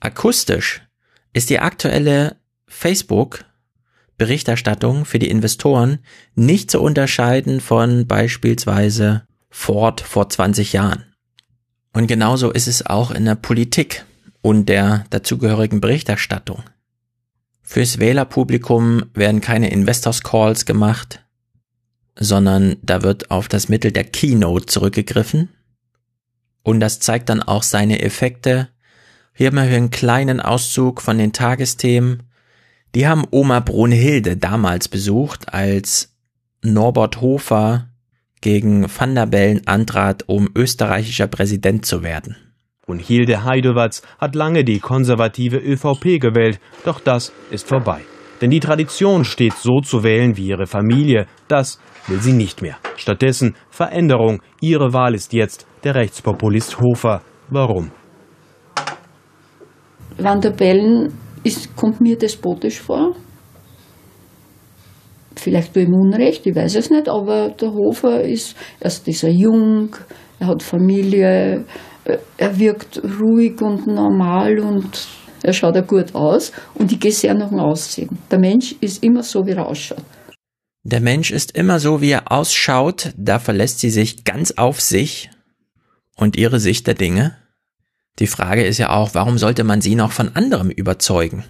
Akustisch 0.00 0.80
ist 1.34 1.50
die 1.50 1.58
aktuelle 1.58 2.36
Facebook 2.66 3.44
Berichterstattung 4.18 5.04
für 5.04 5.18
die 5.18 5.30
Investoren 5.30 5.98
nicht 6.34 6.70
zu 6.70 6.80
unterscheiden 6.80 7.60
von 7.60 8.06
beispielsweise 8.06 9.26
Ford 9.50 10.00
vor 10.00 10.28
20 10.28 10.72
Jahren. 10.72 11.04
Und 11.92 12.06
genauso 12.06 12.50
ist 12.50 12.66
es 12.68 12.84
auch 12.84 13.10
in 13.10 13.24
der 13.24 13.36
Politik 13.36 14.04
und 14.42 14.68
der 14.68 15.06
dazugehörigen 15.10 15.80
Berichterstattung. 15.80 16.62
Fürs 17.62 17.98
Wählerpublikum 17.98 19.06
werden 19.14 19.40
keine 19.40 19.70
Investors 19.70 20.22
Calls 20.22 20.66
gemacht, 20.66 21.24
sondern 22.18 22.76
da 22.82 23.02
wird 23.02 23.30
auf 23.30 23.48
das 23.48 23.68
Mittel 23.68 23.92
der 23.92 24.04
Keynote 24.04 24.66
zurückgegriffen. 24.66 25.48
Und 26.62 26.80
das 26.80 27.00
zeigt 27.00 27.28
dann 27.28 27.42
auch 27.42 27.62
seine 27.62 28.02
Effekte. 28.02 28.68
Hier 29.32 29.48
haben 29.48 29.56
wir 29.56 29.62
einen 29.62 29.90
kleinen 29.90 30.40
Auszug 30.40 31.02
von 31.02 31.18
den 31.18 31.32
Tagesthemen. 31.32 32.22
Die 32.96 33.06
haben 33.06 33.26
Oma 33.30 33.60
Brunhilde 33.60 34.38
damals 34.38 34.88
besucht, 34.88 35.52
als 35.52 36.16
Norbert 36.62 37.20
Hofer 37.20 37.90
gegen 38.40 38.86
Van 38.88 39.14
der 39.14 39.26
Bellen 39.26 39.60
antrat, 39.66 40.24
um 40.28 40.48
österreichischer 40.56 41.26
Präsident 41.26 41.84
zu 41.84 42.02
werden. 42.02 42.36
Brunhilde 42.86 43.44
Heidewatz 43.44 44.00
hat 44.18 44.34
lange 44.34 44.64
die 44.64 44.78
konservative 44.78 45.58
ÖVP 45.58 46.18
gewählt, 46.18 46.58
doch 46.86 46.98
das 46.98 47.34
ist 47.50 47.68
vorbei. 47.68 48.00
Denn 48.40 48.48
die 48.48 48.60
Tradition 48.60 49.26
steht 49.26 49.52
so 49.52 49.80
zu 49.82 50.02
wählen 50.02 50.38
wie 50.38 50.46
ihre 50.46 50.66
Familie, 50.66 51.26
das 51.48 51.78
will 52.06 52.22
sie 52.22 52.32
nicht 52.32 52.62
mehr. 52.62 52.78
Stattdessen 52.96 53.56
Veränderung, 53.68 54.40
ihre 54.62 54.94
Wahl 54.94 55.14
ist 55.14 55.34
jetzt 55.34 55.66
der 55.84 55.96
Rechtspopulist 55.96 56.80
Hofer. 56.80 57.20
Warum? 57.50 57.90
Van 60.16 60.40
der 60.40 60.52
Bellen 60.52 61.25
ist, 61.46 61.76
kommt 61.76 62.00
mir 62.00 62.16
despotisch 62.18 62.80
vor. 62.80 63.14
Vielleicht 65.36 65.76
durch 65.76 65.88
Unrecht, 65.88 66.46
ich 66.46 66.56
weiß 66.56 66.74
es 66.76 66.90
nicht, 66.90 67.08
aber 67.08 67.50
der 67.50 67.72
Hofer 67.72 68.22
ist, 68.22 68.56
erst 68.80 69.06
ist 69.06 69.22
er 69.22 69.30
jung, 69.30 69.94
er 70.40 70.48
hat 70.48 70.62
Familie, 70.62 71.64
äh, 72.04 72.18
er 72.36 72.58
wirkt 72.58 73.00
ruhig 73.20 73.60
und 73.60 73.86
normal 73.86 74.58
und 74.58 75.06
er 75.42 75.52
schaut 75.52 75.76
ja 75.76 75.82
gut 75.82 76.14
aus 76.14 76.52
und 76.74 76.90
ich 76.90 76.98
gehe 76.98 77.12
sehr 77.12 77.34
nach 77.34 77.50
dem 77.50 77.60
Aussehen. 77.60 78.18
Der 78.30 78.38
Mensch 78.38 78.74
ist 78.80 79.04
immer 79.04 79.22
so, 79.22 79.46
wie 79.46 79.52
er 79.52 79.66
ausschaut. 79.66 80.02
Der 80.82 81.00
Mensch 81.00 81.30
ist 81.30 81.56
immer 81.56 81.78
so, 81.78 82.00
wie 82.00 82.10
er 82.10 82.32
ausschaut, 82.32 83.12
da 83.16 83.38
verlässt 83.38 83.80
sie 83.80 83.90
sich 83.90 84.24
ganz 84.24 84.52
auf 84.52 84.80
sich 84.80 85.30
und 86.16 86.36
ihre 86.36 86.60
Sicht 86.60 86.86
der 86.86 86.94
Dinge. 86.94 87.36
Die 88.18 88.26
Frage 88.26 88.64
ist 88.64 88.78
ja 88.78 88.90
auch, 88.90 89.14
warum 89.14 89.38
sollte 89.38 89.64
man 89.64 89.80
sie 89.80 89.94
noch 89.94 90.12
von 90.12 90.34
anderem 90.34 90.70
überzeugen? 90.70 91.44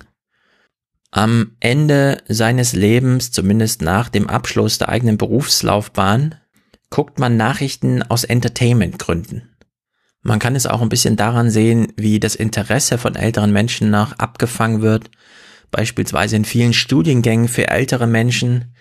Am 1.13 1.53
Ende 1.61 2.19
seines 2.29 2.73
Lebens, 2.73 3.31
zumindest 3.31 3.83
nach 3.83 4.09
dem 4.09 4.29
Abschluss 4.29 4.79
der 4.79 4.89
eigenen 4.89 5.17
Berufslaufbahn, 5.17 6.35
guckt 6.91 7.19
man 7.19 7.37
Nachrichten 7.37 8.03
aus 8.03 8.25
Entertainment-Gründen. 8.25 9.57
Man 10.23 10.41
kann 10.41 10.57
es 10.57 10.67
auch 10.67 10.83
ein 10.83 10.89
bisschen 10.89 11.17
daran 11.17 11.51
sehen, 11.51 11.93
wie 11.97 12.19
das 12.19 12.35
Interesse 12.35 12.99
von 12.99 13.15
älteren 13.15 13.53
Menschen 13.53 13.91
nach 13.91 14.19
abgefangen 14.19 14.83
wird, 14.83 15.11
beispielsweise 15.71 16.35
in 16.35 16.45
vielen 16.45 16.73
Studiengängen 16.73 17.49
für 17.49 17.69
ältere 17.69 18.09
Menschen. 18.09 18.75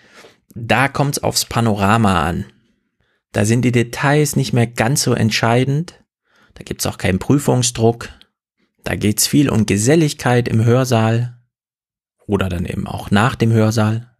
Da 0.54 0.88
kommt 0.88 1.18
es 1.18 1.22
aufs 1.22 1.44
Panorama 1.44 2.24
an. 2.24 2.46
Da 3.30 3.44
sind 3.44 3.62
die 3.62 3.72
Details 3.72 4.34
nicht 4.34 4.52
mehr 4.52 4.66
ganz 4.66 5.02
so 5.02 5.12
entscheidend, 5.14 6.02
da 6.56 6.64
gibt's 6.64 6.86
auch 6.86 6.98
keinen 6.98 7.18
Prüfungsdruck, 7.18 8.08
da 8.82 8.96
geht's 8.96 9.26
viel 9.26 9.50
um 9.50 9.66
Geselligkeit 9.66 10.48
im 10.48 10.64
Hörsaal 10.64 11.38
oder 12.26 12.48
dann 12.48 12.64
eben 12.64 12.86
auch 12.86 13.10
nach 13.10 13.34
dem 13.34 13.52
Hörsaal. 13.52 14.10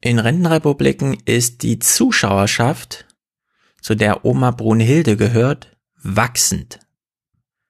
In 0.00 0.18
Rentenrepubliken 0.18 1.16
ist 1.24 1.62
die 1.62 1.78
Zuschauerschaft, 1.78 3.06
zu 3.80 3.94
der 3.94 4.24
Oma 4.24 4.50
Brunhilde 4.50 5.16
gehört, 5.16 5.76
wachsend. 6.02 6.80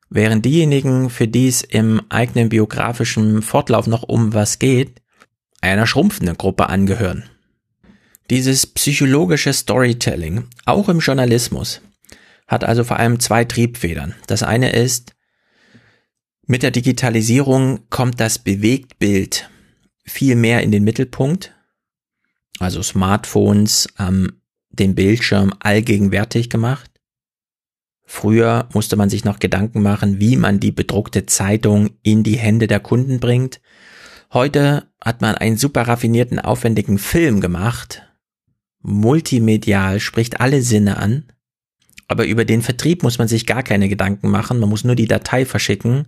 Während 0.09 0.45
diejenigen, 0.45 1.11
für 1.11 1.29
die 1.29 1.49
es 1.49 1.63
im 1.63 2.01
eigenen 2.09 2.49
biografischen 2.49 3.43
Fortlauf 3.43 3.87
noch 3.87 4.03
um 4.03 4.35
was 4.35 4.59
geht, 4.59 5.03
einer 5.61 5.87
schrumpfenden 5.87 6.37
Gruppe 6.37 6.69
angehören. 6.69 7.25
Dieses 8.31 8.67
psychologische 8.67 9.53
Storytelling, 9.53 10.49
auch 10.65 10.89
im 10.89 10.99
Journalismus, 10.99 11.81
hat 12.47 12.65
also 12.65 12.85
vor 12.85 12.99
allem 12.99 13.21
zwei 13.21 13.45
Triebfedern. 13.45 14.15
Das 14.27 14.43
eine 14.43 14.71
ist, 14.71 15.15
mit 16.47 16.63
der 16.63 16.71
Digitalisierung 16.71 17.89
kommt 17.91 18.21
das 18.21 18.39
Bewegtbild 18.39 19.51
viel 20.05 20.37
mehr 20.37 20.63
in 20.63 20.71
den 20.71 20.85
Mittelpunkt. 20.85 21.53
Also 22.59 22.83
Smartphones, 22.83 23.89
ähm, 23.99 24.41
den 24.71 24.95
Bildschirm 24.95 25.53
allgegenwärtig 25.59 26.49
gemacht. 26.49 26.91
Früher 28.05 28.69
musste 28.73 28.95
man 28.95 29.11
sich 29.11 29.25
noch 29.25 29.41
Gedanken 29.41 29.83
machen, 29.83 30.21
wie 30.21 30.37
man 30.37 30.61
die 30.61 30.71
bedruckte 30.71 31.27
Zeitung 31.27 31.91
in 32.03 32.23
die 32.23 32.37
Hände 32.37 32.69
der 32.69 32.79
Kunden 32.79 33.19
bringt. 33.19 33.61
Heute 34.33 34.89
hat 35.05 35.21
man 35.21 35.35
einen 35.35 35.57
super 35.57 35.83
raffinierten, 35.83 36.39
aufwendigen 36.39 36.99
Film 36.99 37.41
gemacht. 37.41 38.03
Multimedial 38.81 39.99
spricht 39.99 40.41
alle 40.41 40.63
Sinne 40.63 40.99
an. 40.99 41.33
Aber 42.09 42.27
über 42.27 42.45
den 42.45 42.63
Vertrieb 42.63 43.03
muss 43.03 43.19
man 43.19 43.29
sich 43.29 43.47
gar 43.47 43.63
keine 43.63 43.89
Gedanken 43.89 44.31
machen. 44.31 44.61
Man 44.61 44.69
muss 44.69 44.85
nur 44.85 44.95
die 44.95 45.09
Datei 45.09 45.45
verschicken, 45.45 46.07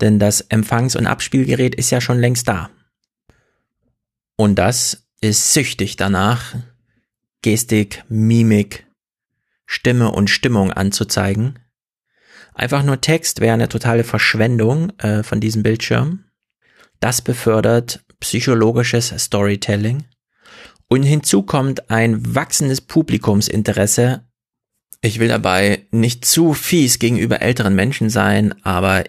denn 0.00 0.18
das 0.18 0.42
Empfangs- 0.42 0.96
und 0.96 1.06
Abspielgerät 1.06 1.74
ist 1.74 1.90
ja 1.90 2.00
schon 2.00 2.18
längst 2.18 2.48
da. 2.48 2.70
Und 4.36 4.56
das 4.56 5.08
ist 5.20 5.52
süchtig 5.52 5.96
danach, 5.96 6.54
Gestik, 7.42 8.04
Mimik, 8.08 8.86
Stimme 9.66 10.12
und 10.12 10.30
Stimmung 10.30 10.72
anzuzeigen. 10.72 11.58
Einfach 12.54 12.82
nur 12.82 13.00
Text 13.00 13.40
wäre 13.40 13.54
eine 13.54 13.68
totale 13.68 14.04
Verschwendung 14.04 14.90
äh, 14.98 15.22
von 15.22 15.40
diesem 15.40 15.62
Bildschirm. 15.62 16.24
Das 17.00 17.22
befördert 17.22 18.04
psychologisches 18.20 19.14
Storytelling. 19.16 20.04
Und 20.88 21.02
hinzu 21.02 21.42
kommt 21.42 21.90
ein 21.90 22.34
wachsendes 22.34 22.80
Publikumsinteresse. 22.80 24.27
Ich 25.00 25.20
will 25.20 25.28
dabei 25.28 25.86
nicht 25.90 26.24
zu 26.24 26.54
fies 26.54 26.98
gegenüber 26.98 27.40
älteren 27.40 27.74
Menschen 27.74 28.10
sein, 28.10 28.54
aber 28.64 29.04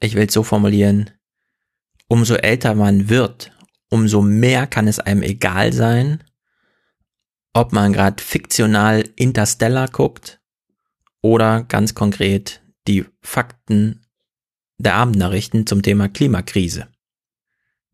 ich 0.00 0.14
will 0.14 0.26
es 0.26 0.34
so 0.34 0.42
formulieren, 0.42 1.10
umso 2.08 2.34
älter 2.34 2.74
man 2.74 3.08
wird, 3.08 3.50
umso 3.90 4.22
mehr 4.22 4.66
kann 4.66 4.86
es 4.86 5.00
einem 5.00 5.22
egal 5.22 5.72
sein, 5.72 6.22
ob 7.52 7.72
man 7.72 7.92
gerade 7.92 8.22
fiktional 8.22 9.08
Interstellar 9.16 9.88
guckt 9.88 10.40
oder 11.20 11.64
ganz 11.64 11.94
konkret 11.94 12.62
die 12.86 13.06
Fakten 13.22 14.06
der 14.78 14.94
Abendnachrichten 14.94 15.66
zum 15.66 15.82
Thema 15.82 16.08
Klimakrise. 16.08 16.86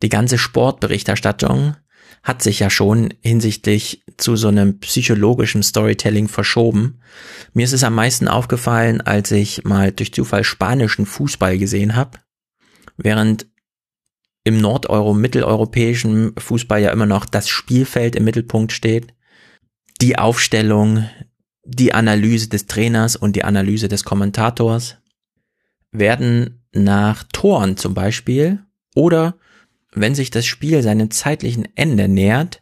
Die 0.03 0.09
ganze 0.09 0.37
Sportberichterstattung 0.37 1.77
hat 2.23 2.41
sich 2.41 2.59
ja 2.59 2.69
schon 2.69 3.13
hinsichtlich 3.21 4.03
zu 4.17 4.37
so 4.37 4.47
einem 4.47 4.79
psychologischen 4.79 5.61
Storytelling 5.61 6.29
verschoben. 6.29 6.99
Mir 7.53 7.65
ist 7.65 7.73
es 7.73 7.83
am 7.83 7.95
meisten 7.95 8.29
aufgefallen, 8.29 9.01
als 9.01 9.31
ich 9.31 9.65
mal 9.65 9.91
durch 9.91 10.13
Zufall 10.13 10.45
spanischen 10.45 11.05
Fußball 11.05 11.57
gesehen 11.57 11.95
habe, 11.97 12.19
während 12.95 13.45
im 14.45 14.59
nordeuro 14.59 15.13
mitteleuropäischen 15.13 16.33
Fußball 16.37 16.81
ja 16.81 16.91
immer 16.91 17.05
noch 17.05 17.25
das 17.25 17.49
Spielfeld 17.49 18.15
im 18.15 18.23
Mittelpunkt 18.23 18.71
steht, 18.71 19.13
die 20.01 20.17
Aufstellung, 20.17 21.07
die 21.65 21.93
Analyse 21.93 22.49
des 22.49 22.67
Trainers 22.67 23.15
und 23.15 23.35
die 23.35 23.43
Analyse 23.43 23.87
des 23.87 24.03
Kommentators 24.03 24.97
werden 25.91 26.63
nach 26.73 27.23
Toren 27.31 27.77
zum 27.77 27.93
Beispiel 27.93 28.63
oder 28.95 29.37
wenn 29.95 30.15
sich 30.15 30.31
das 30.31 30.45
Spiel 30.45 30.81
seinem 30.81 31.11
zeitlichen 31.11 31.67
Ende 31.75 32.07
nähert, 32.07 32.61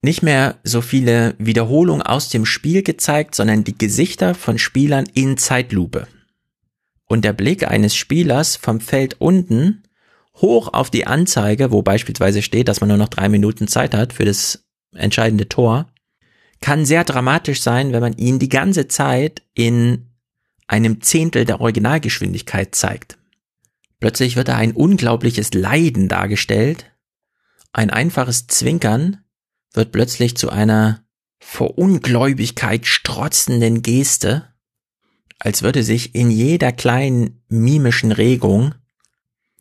nicht 0.00 0.22
mehr 0.22 0.58
so 0.62 0.80
viele 0.80 1.34
Wiederholungen 1.38 2.02
aus 2.02 2.28
dem 2.28 2.46
Spiel 2.46 2.82
gezeigt, 2.82 3.34
sondern 3.34 3.64
die 3.64 3.76
Gesichter 3.76 4.34
von 4.34 4.58
Spielern 4.58 5.06
in 5.14 5.36
Zeitlupe. 5.36 6.06
Und 7.06 7.24
der 7.24 7.32
Blick 7.32 7.66
eines 7.66 7.96
Spielers 7.96 8.56
vom 8.56 8.80
Feld 8.80 9.20
unten 9.20 9.82
hoch 10.36 10.72
auf 10.72 10.90
die 10.90 11.06
Anzeige, 11.06 11.72
wo 11.72 11.82
beispielsweise 11.82 12.42
steht, 12.42 12.68
dass 12.68 12.80
man 12.80 12.88
nur 12.88 12.98
noch 12.98 13.08
drei 13.08 13.28
Minuten 13.28 13.66
Zeit 13.66 13.94
hat 13.94 14.12
für 14.12 14.24
das 14.24 14.64
entscheidende 14.94 15.48
Tor, 15.48 15.88
kann 16.60 16.86
sehr 16.86 17.04
dramatisch 17.04 17.60
sein, 17.62 17.92
wenn 17.92 18.00
man 18.00 18.16
ihn 18.16 18.38
die 18.38 18.48
ganze 18.48 18.88
Zeit 18.88 19.42
in 19.54 20.06
einem 20.66 21.00
Zehntel 21.00 21.44
der 21.44 21.60
Originalgeschwindigkeit 21.60 22.74
zeigt. 22.74 23.17
Plötzlich 24.00 24.36
wird 24.36 24.48
da 24.48 24.56
ein 24.56 24.72
unglaubliches 24.72 25.54
Leiden 25.54 26.08
dargestellt, 26.08 26.92
ein 27.72 27.90
einfaches 27.90 28.46
Zwinkern 28.46 29.24
wird 29.72 29.92
plötzlich 29.92 30.36
zu 30.36 30.50
einer 30.50 31.04
vor 31.40 31.78
Ungläubigkeit 31.78 32.86
strotzenden 32.86 33.82
Geste, 33.82 34.48
als 35.38 35.62
würde 35.62 35.82
sich 35.82 36.14
in 36.14 36.30
jeder 36.30 36.72
kleinen 36.72 37.42
mimischen 37.48 38.12
Regung 38.12 38.74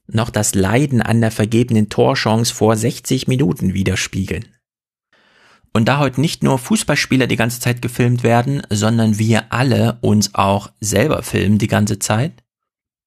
noch 0.08 0.30
das 0.30 0.56
Leiden 0.56 1.02
an 1.02 1.22
der 1.22 1.32
vergebenen 1.32 1.90
Torchance 1.90 2.54
vor 2.54 2.76
60 2.76 3.28
Minuten 3.28 3.74
widerspiegeln. 3.74 4.46
Und 5.74 5.86
da 5.86 6.00
heute 6.00 6.22
nicht 6.22 6.44
nur 6.44 6.58
Fußballspieler 6.58 7.28
die 7.28 7.36
ganze 7.36 7.60
Zeit 7.60 7.82
gefilmt 7.82 8.24
werden, 8.24 8.64
sondern 8.70 9.20
wir 9.20 9.52
alle 9.54 10.00
uns 10.02 10.34
auch 10.34 10.72
selber 10.80 11.22
filmen 11.22 11.60
die 11.60 11.68
ganze 11.68 12.00
Zeit, 12.00 12.44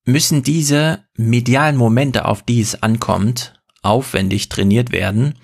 müssen 0.05 0.43
diese 0.43 1.05
medialen 1.17 1.77
Momente, 1.77 2.25
auf 2.25 2.43
die 2.43 2.61
es 2.61 2.83
ankommt, 2.83 3.55
aufwendig 3.83 4.49
trainiert 4.49 4.93
werden. 4.93 5.35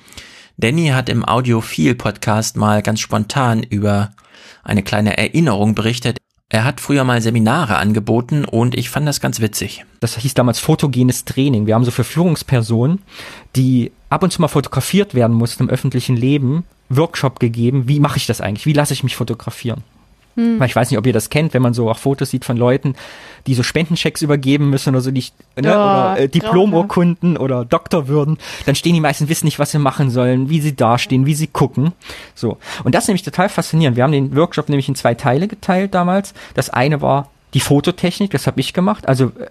Danny 0.56 0.88
hat 0.88 1.08
im 1.08 1.24
Audiophil 1.24 1.94
Podcast 1.94 2.56
mal 2.56 2.82
ganz 2.82 3.00
spontan 3.00 3.62
über 3.62 4.12
eine 4.64 4.82
kleine 4.82 5.16
Erinnerung 5.18 5.74
berichtet. 5.74 6.18
Er 6.48 6.64
hat 6.64 6.80
früher 6.80 7.04
mal 7.04 7.20
Seminare 7.20 7.76
angeboten 7.76 8.44
und 8.44 8.76
ich 8.76 8.88
fand 8.88 9.06
das 9.06 9.20
ganz 9.20 9.40
witzig. 9.40 9.84
Das 10.00 10.16
hieß 10.16 10.34
damals 10.34 10.60
fotogenes 10.60 11.24
Training. 11.24 11.66
Wir 11.66 11.74
haben 11.74 11.84
so 11.84 11.90
für 11.90 12.04
Führungspersonen, 12.04 13.02
die 13.56 13.92
ab 14.10 14.22
und 14.22 14.32
zu 14.32 14.40
mal 14.40 14.48
fotografiert 14.48 15.14
werden 15.14 15.36
mussten 15.36 15.64
im 15.64 15.70
öffentlichen 15.70 16.16
Leben, 16.16 16.64
Workshop 16.88 17.40
gegeben. 17.40 17.88
Wie 17.88 17.98
mache 17.98 18.18
ich 18.18 18.26
das 18.26 18.40
eigentlich? 18.40 18.66
Wie 18.66 18.72
lasse 18.72 18.92
ich 18.92 19.02
mich 19.02 19.16
fotografieren? 19.16 19.82
Hm. 20.36 20.62
Ich 20.62 20.76
weiß 20.76 20.90
nicht, 20.90 20.98
ob 20.98 21.06
ihr 21.06 21.12
das 21.12 21.30
kennt, 21.30 21.54
wenn 21.54 21.62
man 21.62 21.74
so 21.74 21.90
auch 21.90 21.98
Fotos 21.98 22.30
sieht 22.30 22.44
von 22.44 22.56
Leuten, 22.56 22.94
die 23.46 23.54
so 23.54 23.62
Spendenchecks 23.62 24.22
übergeben 24.22 24.70
müssen 24.70 24.90
oder 24.90 25.00
so 25.00 25.10
die, 25.10 25.24
ne, 25.56 25.68
Ja, 25.68 26.12
oder 26.12 26.20
äh, 26.20 26.28
Diplomurkunden 26.28 27.36
oder 27.36 27.64
Doktorwürden, 27.64 28.38
dann 28.66 28.74
stehen 28.74 28.94
die 28.94 29.00
meisten 29.00 29.28
wissen 29.28 29.46
nicht, 29.46 29.58
was 29.58 29.72
sie 29.72 29.78
machen 29.78 30.10
sollen, 30.10 30.50
wie 30.50 30.60
sie 30.60 30.76
dastehen, 30.76 31.26
wie 31.26 31.34
sie 31.34 31.46
gucken. 31.46 31.92
So. 32.34 32.58
Und 32.84 32.94
das 32.94 33.04
ist 33.04 33.08
nämlich 33.08 33.22
total 33.22 33.48
faszinierend. 33.48 33.96
Wir 33.96 34.04
haben 34.04 34.12
den 34.12 34.36
Workshop 34.36 34.68
nämlich 34.68 34.88
in 34.88 34.94
zwei 34.94 35.14
Teile 35.14 35.48
geteilt 35.48 35.94
damals. 35.94 36.34
Das 36.54 36.70
eine 36.70 37.00
war 37.00 37.30
die 37.54 37.60
Fototechnik, 37.60 38.30
das 38.30 38.46
habe 38.46 38.60
ich 38.60 38.74
gemacht. 38.74 39.08
Also 39.08 39.26
äh, 39.26 39.48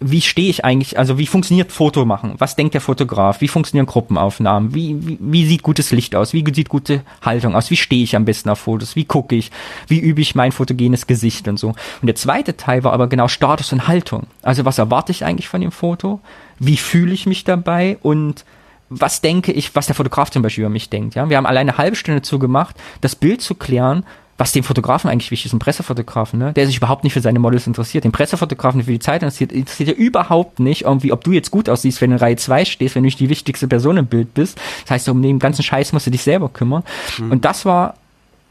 wie 0.00 0.20
stehe 0.20 0.50
ich 0.50 0.64
eigentlich, 0.64 0.98
also 0.98 1.18
wie 1.18 1.26
funktioniert 1.26 1.70
Foto 1.70 2.04
machen? 2.04 2.34
Was 2.38 2.56
denkt 2.56 2.74
der 2.74 2.80
Fotograf? 2.80 3.40
Wie 3.40 3.48
funktionieren 3.48 3.86
Gruppenaufnahmen? 3.86 4.74
Wie, 4.74 4.96
wie, 5.06 5.18
wie 5.20 5.46
sieht 5.46 5.62
gutes 5.62 5.92
Licht 5.92 6.16
aus? 6.16 6.32
Wie 6.32 6.44
sieht 6.52 6.68
gute 6.68 7.02
Haltung 7.22 7.54
aus? 7.54 7.70
Wie 7.70 7.76
stehe 7.76 8.02
ich 8.02 8.16
am 8.16 8.24
besten 8.24 8.48
auf 8.48 8.58
Fotos? 8.58 8.96
Wie 8.96 9.04
gucke 9.04 9.36
ich? 9.36 9.52
Wie 9.86 10.00
übe 10.00 10.20
ich 10.20 10.34
mein 10.34 10.50
fotogenes 10.50 11.06
Gesicht 11.06 11.46
und 11.46 11.58
so? 11.58 11.68
Und 11.68 12.06
der 12.06 12.16
zweite 12.16 12.56
Teil 12.56 12.82
war 12.82 12.92
aber 12.92 13.06
genau 13.06 13.28
Status 13.28 13.72
und 13.72 13.86
Haltung. 13.86 14.24
Also 14.42 14.64
was 14.64 14.78
erwarte 14.78 15.12
ich 15.12 15.24
eigentlich 15.24 15.48
von 15.48 15.60
dem 15.60 15.72
Foto? 15.72 16.20
Wie 16.58 16.76
fühle 16.76 17.14
ich 17.14 17.26
mich 17.26 17.44
dabei? 17.44 17.98
Und 18.02 18.44
was 18.90 19.20
denke 19.20 19.52
ich, 19.52 19.74
was 19.76 19.86
der 19.86 19.94
Fotograf 19.94 20.30
zum 20.30 20.42
Beispiel 20.42 20.62
über 20.62 20.70
mich 20.70 20.90
denkt? 20.90 21.14
Ja, 21.14 21.28
wir 21.30 21.36
haben 21.36 21.46
alleine 21.46 21.70
eine 21.70 21.78
halbe 21.78 21.96
Stunde 21.96 22.20
dazu 22.20 22.38
gemacht, 22.38 22.76
das 23.00 23.14
Bild 23.14 23.42
zu 23.42 23.54
klären, 23.54 24.04
was 24.36 24.52
dem 24.52 24.64
Fotografen 24.64 25.10
eigentlich 25.10 25.30
wichtig 25.30 25.46
ist, 25.46 25.52
ein 25.52 25.58
Pressefotografen, 25.58 26.38
ne? 26.38 26.52
der 26.52 26.66
sich 26.66 26.76
überhaupt 26.76 27.04
nicht 27.04 27.12
für 27.12 27.20
seine 27.20 27.38
Models 27.38 27.66
interessiert. 27.66 28.04
Den 28.04 28.12
Pressefotografen, 28.12 28.78
der 28.78 28.86
für 28.86 28.92
die 28.92 28.98
Zeit 28.98 29.22
interessiert, 29.22 29.52
interessiert 29.52 29.90
ja 29.90 29.94
überhaupt 29.94 30.58
nicht 30.58 30.82
irgendwie, 30.82 31.12
ob 31.12 31.22
du 31.22 31.32
jetzt 31.32 31.50
gut 31.50 31.68
aussiehst, 31.68 32.00
wenn 32.00 32.10
du 32.10 32.16
in 32.16 32.20
Reihe 32.20 32.36
2 32.36 32.64
stehst, 32.64 32.94
wenn 32.94 33.02
du 33.02 33.06
nicht 33.06 33.20
die 33.20 33.28
wichtigste 33.28 33.68
Person 33.68 33.96
im 33.96 34.06
Bild 34.06 34.34
bist. 34.34 34.60
Das 34.82 34.92
heißt, 34.92 35.08
um 35.08 35.22
den 35.22 35.38
ganzen 35.38 35.62
Scheiß 35.62 35.92
musst 35.92 36.06
du 36.06 36.10
dich 36.10 36.22
selber 36.22 36.48
kümmern. 36.48 36.82
Und 37.30 37.44
das 37.44 37.64
war 37.64 37.94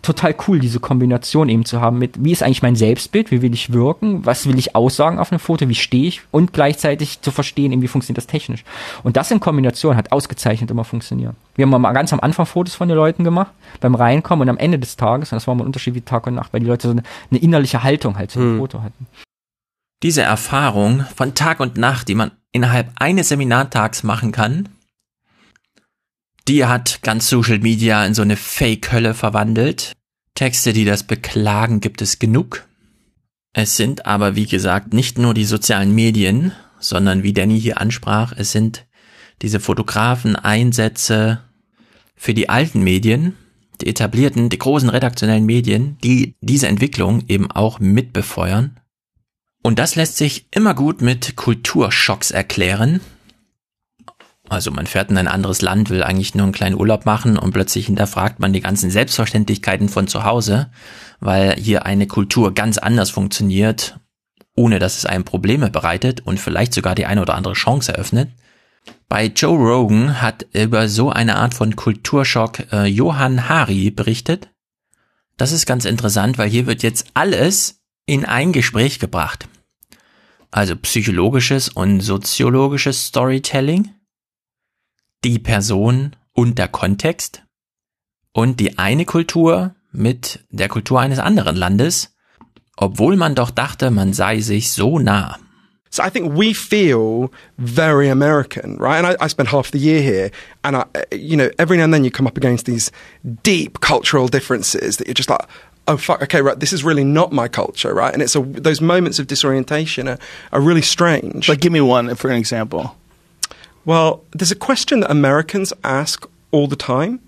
total 0.04 0.36
cool, 0.48 0.60
diese 0.60 0.80
Kombination 0.80 1.50
eben 1.50 1.66
zu 1.66 1.82
haben 1.82 1.98
mit, 1.98 2.24
wie 2.24 2.32
ist 2.32 2.44
eigentlich 2.44 2.62
mein 2.62 2.76
Selbstbild, 2.76 3.32
wie 3.32 3.42
will 3.42 3.54
ich 3.54 3.74
wirken, 3.74 4.26
was 4.26 4.46
will 4.48 4.60
ich 4.60 4.76
aussagen 4.76 5.18
auf 5.18 5.32
einem 5.32 5.40
Foto, 5.40 5.68
wie 5.70 5.76
stehe 5.76 6.06
ich 6.06 6.22
und 6.30 6.54
gleichzeitig 6.54 7.22
zu 7.22 7.32
verstehen, 7.32 7.72
eben, 7.72 7.82
wie 7.82 7.88
funktioniert 7.88 8.18
das 8.18 8.28
technisch. 8.28 8.64
Und 9.02 9.18
das 9.18 9.32
in 9.32 9.40
Kombination 9.40 9.96
hat 9.96 10.12
ausgezeichnet 10.12 10.70
immer 10.70 10.84
funktioniert. 10.84 11.34
Wir 11.56 11.66
haben 11.66 11.82
mal 11.82 11.94
ganz 11.94 12.14
am 12.14 12.20
Anfang 12.20 12.46
Fotos 12.46 12.76
von 12.76 12.90
den 12.90 12.98
Leuten 12.98 13.24
gemacht, 13.24 13.52
beim 13.80 13.96
Reinkommen 13.96 14.44
und 14.44 14.50
am 14.50 14.58
Ende 14.58 14.78
des 14.78 14.98
Tages, 14.98 15.32
und 15.32 15.38
das 15.38 15.48
war 15.48 15.56
mal 15.56 15.64
ein 15.64 15.68
Unterschied 15.68 15.96
wie 15.96 16.02
Tag 16.02 16.28
und 16.28 16.36
Nacht, 16.36 16.54
weil 16.54 16.60
die 16.60 16.68
Leute 16.68 16.88
so 16.88 16.92
eine, 16.92 17.04
eine 17.32 17.40
innerliche 17.40 17.82
Haltung 17.82 18.18
halt 18.18 18.30
zu 18.30 18.40
dem 18.40 18.60
Foto 18.60 18.84
hatten. 18.84 19.08
Diese 20.04 20.22
Erfahrung 20.22 21.06
von 21.16 21.34
Tag 21.34 21.62
und 21.62 21.78
Nacht, 21.78 22.10
die 22.10 22.16
man 22.16 22.32
innerhalb 22.52 22.92
eines 22.96 23.30
Seminartags 23.30 24.04
machen 24.04 24.34
kann, 24.34 24.68
die 26.48 26.66
hat 26.66 27.02
ganz 27.02 27.30
Social 27.30 27.60
Media 27.60 28.06
in 28.06 28.14
so 28.14 28.22
eine 28.22 28.38
Fake-Hölle 28.38 29.14
verwandelt. 29.14 29.94
Texte, 30.36 30.74
die 30.74 30.86
das 30.86 31.04
beklagen, 31.04 31.80
gibt 31.80 32.02
es 32.02 32.20
genug. 32.20 32.68
Es 33.54 33.78
sind 33.78 34.06
aber, 34.06 34.36
wie 34.36 34.48
gesagt, 34.48 34.94
nicht 34.94 35.20
nur 35.20 35.34
die 35.34 35.46
sozialen 35.46 35.94
Medien, 35.94 36.54
sondern 36.80 37.24
wie 37.24 37.34
Danny 37.34 37.60
hier 37.60 37.80
ansprach, 37.80 38.34
es 38.36 38.52
sind 38.52 38.88
diese 39.42 39.60
Fotografen-Einsätze 39.60 41.42
für 42.16 42.34
die 42.34 42.50
alten 42.50 42.84
Medien, 42.84 43.36
die 43.82 43.88
etablierten, 43.88 44.50
die 44.50 44.58
großen 44.58 44.90
redaktionellen 44.90 45.46
Medien, 45.46 45.98
die 46.04 46.36
diese 46.42 46.68
Entwicklung 46.68 47.24
eben 47.28 47.52
auch 47.52 47.80
mitbefeuern. 47.80 48.80
Und 49.62 49.80
das 49.80 49.96
lässt 49.96 50.18
sich 50.18 50.48
immer 50.52 50.74
gut 50.74 51.02
mit 51.02 51.36
Kulturschocks 51.36 52.32
erklären. 52.32 53.02
Also 54.54 54.70
man 54.70 54.86
fährt 54.86 55.10
in 55.10 55.18
ein 55.18 55.28
anderes 55.28 55.62
Land, 55.62 55.90
will 55.90 56.04
eigentlich 56.04 56.36
nur 56.36 56.44
einen 56.44 56.54
kleinen 56.54 56.80
Urlaub 56.80 57.06
machen 57.06 57.40
und 57.40 57.54
plötzlich 57.54 57.88
hinterfragt 57.88 58.40
man 58.40 58.54
die 58.54 58.62
ganzen 58.62 58.92
Selbstverständlichkeiten 58.92 59.90
von 59.90 60.08
zu 60.08 60.24
Hause, 60.26 60.70
weil 61.20 61.56
hier 61.56 61.88
eine 61.88 62.06
Kultur 62.06 62.54
ganz 62.54 62.78
anders 62.78 63.10
funktioniert, 63.10 64.00
ohne 64.56 64.78
dass 64.78 64.98
es 64.98 65.08
einem 65.08 65.24
Probleme 65.24 65.72
bereitet 65.72 66.22
und 66.22 66.40
vielleicht 66.40 66.74
sogar 66.76 66.94
die 66.94 67.08
eine 67.08 67.22
oder 67.22 67.34
andere 67.34 67.56
Chance 67.56 67.94
eröffnet. 67.94 68.30
Bei 69.10 69.26
Joe 69.26 69.58
Rogan 69.58 70.22
hat 70.22 70.46
über 70.54 70.88
so 70.88 71.10
eine 71.10 71.36
Art 71.38 71.56
von 71.56 71.76
Kulturschock 71.76 72.72
äh, 72.72 72.86
Johann 72.86 73.50
Hari 73.50 73.90
berichtet. 73.90 74.50
Das 75.36 75.52
ist 75.52 75.66
ganz 75.66 75.86
interessant, 75.86 76.38
weil 76.38 76.50
hier 76.50 76.68
wird 76.68 76.84
jetzt 76.84 77.08
alles 77.16 77.82
in 78.06 78.24
ein 78.24 78.52
Gespräch 78.52 79.00
gebracht. 79.00 79.48
Also 80.52 80.76
psychologisches 80.76 81.70
und 81.70 82.02
soziologisches 82.02 83.08
Storytelling, 83.08 83.90
die 85.24 85.40
Person 85.40 86.16
und 86.34 86.58
der 86.58 86.68
Kontext 86.68 87.44
und 88.34 88.60
die 88.60 88.78
eine 88.78 89.06
Kultur 89.06 89.76
mit 89.92 90.40
der 90.50 90.68
Kultur 90.70 91.00
eines 91.00 91.20
anderen 91.20 91.56
Landes, 91.56 92.16
obwohl 92.78 93.16
man 93.16 93.36
doch 93.36 93.52
dachte, 93.52 93.92
man 93.92 94.14
sei 94.14 94.42
sich 94.42 94.72
so 94.72 95.00
nah. 95.00 95.38
So 95.92 96.02
I 96.02 96.10
think 96.10 96.36
we 96.36 96.56
feel 96.56 97.30
very 97.60 98.10
American, 98.10 98.78
right? 98.80 98.98
And 98.98 99.06
I, 99.06 99.26
I 99.26 99.28
spent 99.28 99.50
half 99.50 99.70
the 99.70 99.78
year 99.78 100.02
here, 100.02 100.32
and 100.64 100.76
I, 100.76 100.86
you 101.12 101.38
know, 101.38 101.52
every 101.60 101.78
now 101.78 101.84
and 101.84 101.94
then 101.94 102.04
you 102.04 102.10
come 102.10 102.26
up 102.26 102.36
against 102.36 102.66
these 102.66 102.92
deep 103.44 103.80
cultural 103.80 104.28
differences 104.28 104.98
that 104.98 105.06
you're 105.06 105.14
just 105.14 105.30
like, 105.30 105.48
oh 105.88 105.98
fuck, 105.98 106.24
okay, 106.24 106.42
right, 106.42 106.60
this 106.60 106.74
is 106.74 106.84
really 106.84 107.04
not 107.04 107.32
my 107.32 107.48
culture, 107.48 107.94
right? 107.94 108.12
And 108.12 108.24
it's 108.24 108.36
a, 108.36 108.42
those 108.42 108.82
moments 108.82 109.20
of 109.20 109.28
disorientation 109.28 110.08
are, 110.08 110.18
are 110.52 110.62
really 110.62 110.82
strange. 110.82 111.48
Like, 111.48 111.60
give 111.60 111.72
me 111.72 111.82
one 111.82 112.16
for 112.16 112.32
an 112.32 112.38
example. 112.38 112.96
Well, 113.86 114.24
there's 114.32 114.52
a 114.52 114.56
question 114.56 115.02
that 115.02 115.12
Americans 115.12 115.74
ask 115.84 116.28
all 116.52 116.68
the 116.68 116.76
time 116.76 117.20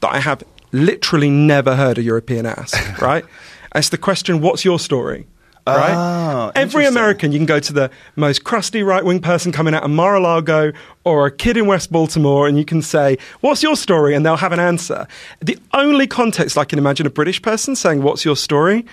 that 0.00 0.12
I 0.12 0.20
have 0.20 0.42
literally 0.72 1.30
never 1.30 1.76
heard 1.76 1.98
a 1.98 2.02
European 2.02 2.46
ask, 2.46 2.76
right? 3.02 3.24
it's 3.74 3.88
the 3.88 3.98
question, 3.98 4.40
what's 4.40 4.64
your 4.64 4.78
story? 4.78 5.26
Right? 5.64 5.94
Oh, 5.94 6.50
Every. 6.56 6.86
American, 6.86 7.30
you 7.30 7.38
can 7.38 7.46
go 7.46 7.60
to 7.60 7.72
the 7.72 7.88
most 8.16 8.42
crusty 8.42 8.82
right 8.82 9.04
wing 9.04 9.20
person 9.20 9.52
coming 9.52 9.74
out 9.74 9.84
of 9.84 9.90
Mar 9.90 10.16
a 10.16 10.20
Lago 10.20 10.72
or 11.04 11.26
a 11.26 11.30
kid 11.30 11.56
in 11.56 11.66
West 11.66 11.92
Baltimore 11.92 12.48
and 12.48 12.58
you 12.58 12.64
can 12.64 12.82
say, 12.82 13.16
What's 13.42 13.62
your 13.62 13.76
story? 13.76 14.16
And 14.16 14.26
they'll 14.26 14.36
have 14.36 14.50
an 14.50 14.58
answer. 14.58 15.06
The 15.40 15.56
only 15.72 16.08
context 16.08 16.58
I 16.58 16.64
can 16.64 16.80
imagine 16.80 17.06
a 17.06 17.10
British 17.10 17.40
person 17.40 17.76
saying, 17.76 18.02
What's 18.02 18.24
your 18.24 18.34
story? 18.36 18.84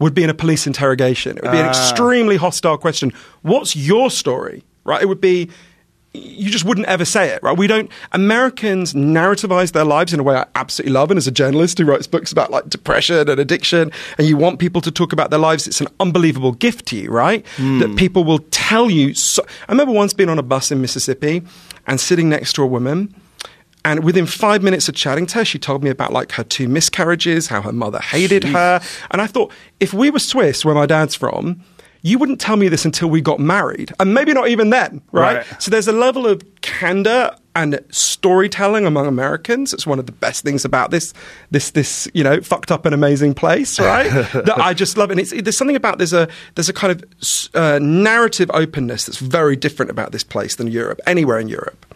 would 0.00 0.14
be 0.14 0.24
in 0.24 0.28
a 0.28 0.34
police 0.34 0.66
interrogation. 0.66 1.36
It 1.38 1.42
would 1.44 1.52
be 1.52 1.58
an 1.58 1.66
Ah. 1.66 1.68
extremely 1.70 2.36
hostile 2.36 2.76
question. 2.76 3.12
What's 3.42 3.76
your 3.76 4.10
story? 4.10 4.64
Right? 4.84 5.00
It 5.00 5.06
would 5.06 5.20
be 5.22 5.48
you 6.16 6.50
just 6.50 6.64
wouldn't 6.64 6.86
ever 6.86 7.04
say 7.04 7.28
it, 7.28 7.42
right? 7.42 7.56
We 7.56 7.66
don't. 7.66 7.90
Americans 8.12 8.94
narrativize 8.94 9.72
their 9.72 9.84
lives 9.84 10.12
in 10.12 10.20
a 10.20 10.22
way 10.22 10.36
I 10.36 10.46
absolutely 10.54 10.92
love, 10.92 11.10
and 11.10 11.18
as 11.18 11.26
a 11.26 11.30
journalist 11.30 11.78
who 11.78 11.84
writes 11.84 12.06
books 12.06 12.32
about 12.32 12.50
like 12.50 12.68
depression 12.68 13.28
and 13.28 13.40
addiction, 13.40 13.92
and 14.18 14.26
you 14.26 14.36
want 14.36 14.58
people 14.58 14.80
to 14.82 14.90
talk 14.90 15.12
about 15.12 15.30
their 15.30 15.38
lives, 15.38 15.66
it's 15.66 15.80
an 15.80 15.88
unbelievable 16.00 16.52
gift 16.52 16.86
to 16.86 16.96
you, 16.96 17.10
right? 17.10 17.46
Hmm. 17.56 17.78
That 17.78 17.96
people 17.96 18.24
will 18.24 18.40
tell 18.50 18.90
you. 18.90 19.14
So, 19.14 19.44
I 19.68 19.72
remember 19.72 19.92
once 19.92 20.12
being 20.12 20.28
on 20.28 20.38
a 20.38 20.42
bus 20.42 20.70
in 20.70 20.80
Mississippi 20.80 21.42
and 21.86 22.00
sitting 22.00 22.28
next 22.28 22.54
to 22.54 22.62
a 22.62 22.66
woman. 22.66 23.14
And 23.84 24.02
within 24.02 24.26
five 24.26 24.64
minutes 24.64 24.88
of 24.88 24.96
chatting 24.96 25.26
to 25.26 25.38
her, 25.38 25.44
she 25.44 25.60
told 25.60 25.84
me 25.84 25.90
about 25.90 26.12
like 26.12 26.32
her 26.32 26.42
two 26.42 26.66
miscarriages, 26.66 27.46
how 27.46 27.62
her 27.62 27.72
mother 27.72 28.00
hated 28.00 28.42
her. 28.42 28.80
And 29.12 29.22
I 29.22 29.28
thought, 29.28 29.52
if 29.78 29.94
we 29.94 30.10
were 30.10 30.18
Swiss, 30.18 30.64
where 30.64 30.74
my 30.74 30.86
dad's 30.86 31.14
from, 31.14 31.62
you 32.06 32.18
wouldn't 32.18 32.40
tell 32.40 32.56
me 32.56 32.68
this 32.68 32.84
until 32.84 33.08
we 33.08 33.20
got 33.20 33.40
married. 33.40 33.92
And 33.98 34.14
maybe 34.14 34.32
not 34.32 34.48
even 34.48 34.70
then, 34.70 35.02
right? 35.10 35.38
Right. 35.38 35.62
So 35.62 35.70
there's 35.70 35.88
a 35.88 35.92
level 35.92 36.26
of 36.26 36.40
candor 36.60 37.34
and 37.56 37.80
storytelling 37.90 38.86
among 38.86 39.06
Americans. 39.06 39.72
It's 39.74 39.86
one 39.86 39.98
of 39.98 40.06
the 40.06 40.12
best 40.12 40.44
things 40.44 40.64
about 40.64 40.90
this, 40.92 41.12
this, 41.50 41.70
this, 41.72 42.08
you 42.14 42.22
know, 42.22 42.40
fucked 42.40 42.70
up 42.70 42.86
and 42.86 42.94
amazing 42.94 43.34
place, 43.34 43.80
right? 43.92 44.08
that 44.32 44.58
I 44.58 44.72
just 44.72 44.96
love. 44.96 45.10
And 45.10 45.18
it's, 45.18 45.32
there's 45.32 45.56
something 45.56 45.76
about, 45.76 45.98
there's 45.98 46.12
a, 46.12 46.28
there's 46.54 46.68
a 46.68 46.72
kind 46.72 46.92
of 46.92 47.50
uh, 47.54 47.80
narrative 47.80 48.50
openness 48.54 49.06
that's 49.06 49.18
very 49.18 49.56
different 49.56 49.90
about 49.90 50.12
this 50.12 50.22
place 50.22 50.54
than 50.54 50.68
Europe, 50.68 51.00
anywhere 51.06 51.40
in 51.40 51.48
Europe. 51.48 51.86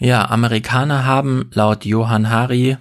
Ja, 0.00 0.26
Amerikaner 0.26 1.04
haben 1.04 1.50
laut 1.54 1.86
Johann 1.86 2.24
Hari 2.24 2.76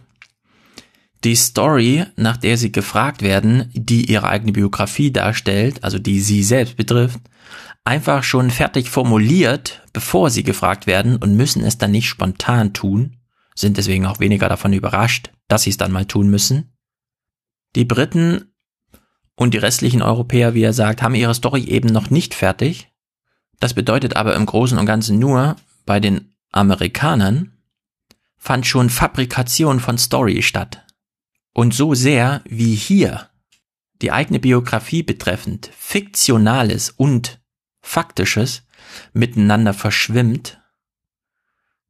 die 1.24 1.36
Story, 1.36 2.05
nach 2.15 2.38
der 2.38 2.57
sie 2.57 2.71
gefragt 2.71 3.21
werden, 3.21 3.69
die 3.74 4.11
ihre 4.11 4.28
eigene 4.28 4.51
Biografie 4.51 5.11
darstellt, 5.11 5.84
also 5.84 5.99
die 5.99 6.19
sie 6.19 6.43
selbst 6.43 6.76
betrifft, 6.76 7.19
einfach 7.86 8.24
schon 8.24 8.51
fertig 8.51 8.89
formuliert, 8.89 9.82
bevor 9.93 10.30
sie 10.30 10.43
gefragt 10.43 10.88
werden 10.88 11.17
und 11.17 11.36
müssen 11.36 11.63
es 11.63 11.78
dann 11.78 11.91
nicht 11.91 12.07
spontan 12.07 12.74
tun, 12.74 13.17
sind 13.55 13.78
deswegen 13.78 14.05
auch 14.05 14.19
weniger 14.19 14.49
davon 14.49 14.74
überrascht, 14.74 15.32
dass 15.47 15.63
sie 15.63 15.69
es 15.69 15.78
dann 15.78 15.91
mal 15.91 16.05
tun 16.05 16.30
müssen. 16.30 16.74
Die 17.76 17.86
Briten 17.86 18.53
und 19.36 19.53
die 19.53 19.59
restlichen 19.59 20.01
Europäer, 20.01 20.53
wie 20.53 20.63
er 20.63 20.74
sagt, 20.74 21.01
haben 21.01 21.15
ihre 21.15 21.34
Story 21.34 21.63
eben 21.63 21.89
noch 21.89 22.09
nicht 22.09 22.34
fertig. 22.34 22.91
Das 23.59 23.74
bedeutet 23.74 24.15
aber 24.15 24.36
im 24.36 24.45
Großen 24.45 24.78
und 24.78 24.86
Ganzen 24.86 25.19
nur, 25.19 25.55
bei 25.86 25.99
den 25.99 26.36
Amerikanern 26.51 27.53
fand 28.38 28.67
schon 28.67 28.89
Fabrikation 28.89 29.80
von 29.80 29.97
Story 29.97 30.41
statt. 30.41 30.86
Und 31.53 31.73
so 31.73 31.93
sehr 31.93 32.41
wie 32.45 32.75
hier 32.75 33.29
die 34.01 34.11
eigene 34.11 34.39
Biografie 34.39 35.03
betreffend 35.03 35.69
Fiktionales 35.77 36.89
und 36.89 37.39
Faktisches 37.81 38.63
miteinander 39.13 39.73
verschwimmt, 39.73 40.59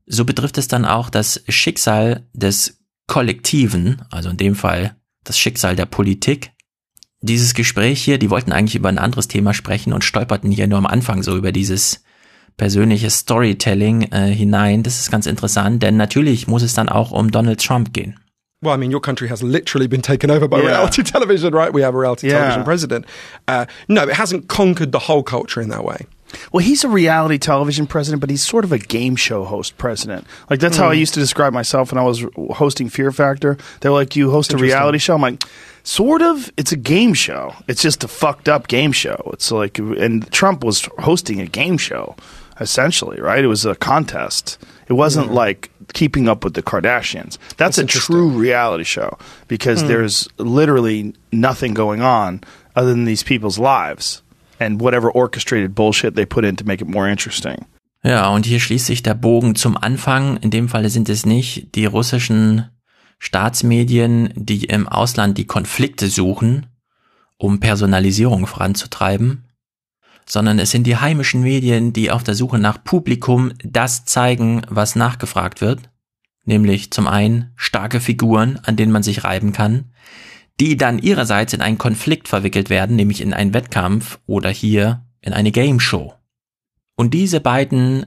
so 0.05 0.25
betrifft 0.25 0.57
es 0.57 0.67
dann 0.67 0.85
auch 0.85 1.09
das 1.09 1.43
Schicksal 1.47 2.27
des 2.33 2.83
Kollektiven, 3.07 4.01
also 4.11 4.29
in 4.29 4.37
dem 4.37 4.55
Fall 4.55 4.95
das 5.23 5.39
Schicksal 5.39 5.75
der 5.75 5.85
Politik. 5.85 6.51
Dieses 7.21 7.53
Gespräch 7.53 8.03
hier, 8.03 8.17
die 8.17 8.29
wollten 8.29 8.51
eigentlich 8.51 8.75
über 8.75 8.89
ein 8.89 8.99
anderes 8.99 9.27
Thema 9.27 9.53
sprechen 9.53 9.93
und 9.93 10.03
stolperten 10.03 10.51
hier 10.51 10.67
nur 10.67 10.77
am 10.77 10.85
Anfang 10.85 11.23
so 11.23 11.37
über 11.37 11.51
dieses 11.51 12.03
persönliche 12.57 13.09
Storytelling 13.09 14.11
äh, 14.11 14.33
hinein. 14.33 14.83
Das 14.83 14.99
ist 14.99 15.09
ganz 15.09 15.25
interessant, 15.25 15.81
denn 15.81 15.95
natürlich 15.95 16.47
muss 16.47 16.63
es 16.63 16.73
dann 16.73 16.89
auch 16.89 17.11
um 17.11 17.31
Donald 17.31 17.63
Trump 17.63 17.93
gehen. 17.93 18.19
Well, 18.63 18.73
I 18.73 18.77
mean, 18.77 18.91
your 18.91 18.99
country 18.99 19.27
has 19.27 19.43
literally 19.43 19.87
been 19.87 20.01
taken 20.01 20.31
over 20.31 20.47
by 20.47 20.59
Yeah. 20.59 20.67
reality 20.67 21.03
television, 21.13 21.53
right? 21.53 21.71
We 21.73 21.81
have 21.81 21.93
a 21.93 21.97
reality 21.97 22.27
Yeah. 22.27 22.39
television 22.39 22.63
president. 22.63 23.05
Uh, 23.47 23.65
no, 23.87 24.03
it 24.03 24.13
hasn't 24.13 24.47
conquered 24.47 24.91
the 24.91 24.99
whole 24.99 25.23
culture 25.23 25.61
in 25.61 25.69
that 25.69 25.83
way. 25.83 26.05
Well, 26.51 26.65
he's 26.65 26.83
a 26.83 26.89
reality 26.89 27.37
television 27.37 27.85
president, 27.85 28.19
but 28.19 28.31
he's 28.31 28.41
sort 28.43 28.63
of 28.65 28.71
a 28.71 28.79
game 28.79 29.15
show 29.15 29.43
host 29.43 29.77
president. 29.77 30.25
Like 30.49 30.59
that's 30.59 30.77
how 30.77 30.89
I 30.89 30.95
Mm. 30.95 30.99
used 30.99 31.13
to 31.13 31.19
describe 31.19 31.53
myself 31.53 31.91
when 31.91 31.99
I 31.99 32.03
was 32.03 32.25
hosting 32.55 32.89
Fear 32.89 33.11
Factor. 33.11 33.55
They're 33.81 33.91
like, 33.91 34.15
"You 34.15 34.31
host 34.31 34.51
a 34.51 34.57
reality 34.57 34.97
show." 34.97 35.13
I'm 35.13 35.21
like, 35.21 35.43
"Sort 35.83 36.23
of. 36.23 36.51
It's 36.57 36.71
a 36.71 36.75
game 36.75 37.13
show. 37.13 37.53
It's 37.67 37.83
just 37.83 38.03
a 38.03 38.07
fucked 38.07 38.49
up 38.49 38.67
game 38.67 38.91
show. 38.93 39.29
It's 39.31 39.51
like." 39.51 39.77
And 39.77 40.29
Trump 40.31 40.63
was 40.63 40.89
hosting 40.97 41.39
a 41.39 41.45
game 41.45 41.77
show, 41.77 42.15
essentially, 42.59 43.21
right? 43.21 43.43
It 43.43 43.47
was 43.47 43.63
a 43.65 43.75
contest. 43.75 44.57
It 44.87 44.93
wasn't 44.93 45.27
Yeah. 45.27 45.33
like 45.33 45.69
keeping 45.93 46.27
up 46.27 46.43
with 46.43 46.53
the 46.55 46.61
Kardashians. 46.63 47.37
That's, 47.57 47.77
That's 47.77 47.77
a 47.79 47.85
true 47.85 48.29
reality 48.29 48.83
show 48.83 49.17
because 49.47 49.81
Hmm. 49.81 49.87
there's 49.87 50.27
literally 50.37 51.13
nothing 51.31 51.73
going 51.73 52.01
on 52.01 52.41
other 52.75 52.89
than 52.91 53.05
these 53.05 53.23
people's 53.23 53.57
lives 53.59 54.21
and 54.59 54.81
whatever 54.81 55.09
orchestrated 55.11 55.73
bullshit 55.75 56.15
they 56.15 56.25
put 56.25 56.43
in 56.45 56.55
to 56.55 56.65
make 56.65 56.81
it 56.81 56.87
more 56.89 57.07
interesting. 57.09 57.65
Ja, 58.05 58.29
und 58.29 58.45
hier 58.45 58.59
schließt 58.59 58.87
sich 58.87 59.01
der 59.01 59.13
Bogen 59.13 59.55
zum 59.55 59.77
Anfang. 59.77 60.35
In 60.37 60.49
dem 60.51 60.67
Falle 60.67 60.89
sind 60.89 61.07
es 61.09 61.25
nicht 61.25 61.73
die 61.75 61.85
russischen 61.85 62.69
Staatsmedien, 63.19 64.29
die 64.35 64.65
im 64.65 64.87
Ausland 64.87 65.37
die 65.37 65.47
Konflikte 65.47 66.07
suchen, 66.07 66.65
um 67.37 67.59
Personalisierung 67.59 68.45
voranzutreiben, 68.45 69.45
sondern 70.25 70.59
es 70.59 70.71
sind 70.71 70.85
die 70.85 70.97
heimischen 70.97 71.41
Medien, 71.41 71.93
die 71.93 72.11
auf 72.11 72.23
der 72.23 72.35
Suche 72.35 72.59
nach 72.59 72.83
Publikum 72.83 73.51
das 73.63 74.05
zeigen, 74.05 74.61
was 74.69 74.95
nachgefragt 74.95 75.61
wird, 75.61 75.89
nämlich 76.45 76.91
zum 76.91 77.07
einen 77.07 77.51
starke 77.55 77.99
Figuren, 77.99 78.59
an 78.63 78.75
denen 78.75 78.91
man 78.91 79.03
sich 79.03 79.23
reiben 79.23 79.53
kann, 79.53 79.91
die 80.59 80.77
dann 80.77 80.99
ihrerseits 80.99 81.53
in 81.53 81.61
einen 81.61 81.77
Konflikt 81.77 82.27
verwickelt 82.27 82.69
werden, 82.69 82.95
nämlich 82.95 83.21
in 83.21 83.33
einen 83.33 83.53
Wettkampf 83.53 84.19
oder 84.25 84.49
hier 84.49 85.05
in 85.21 85.33
eine 85.33 85.51
Game 85.51 85.79
Show. 85.79 86.13
Und 86.95 87.13
diese 87.13 87.39
beiden 87.39 88.05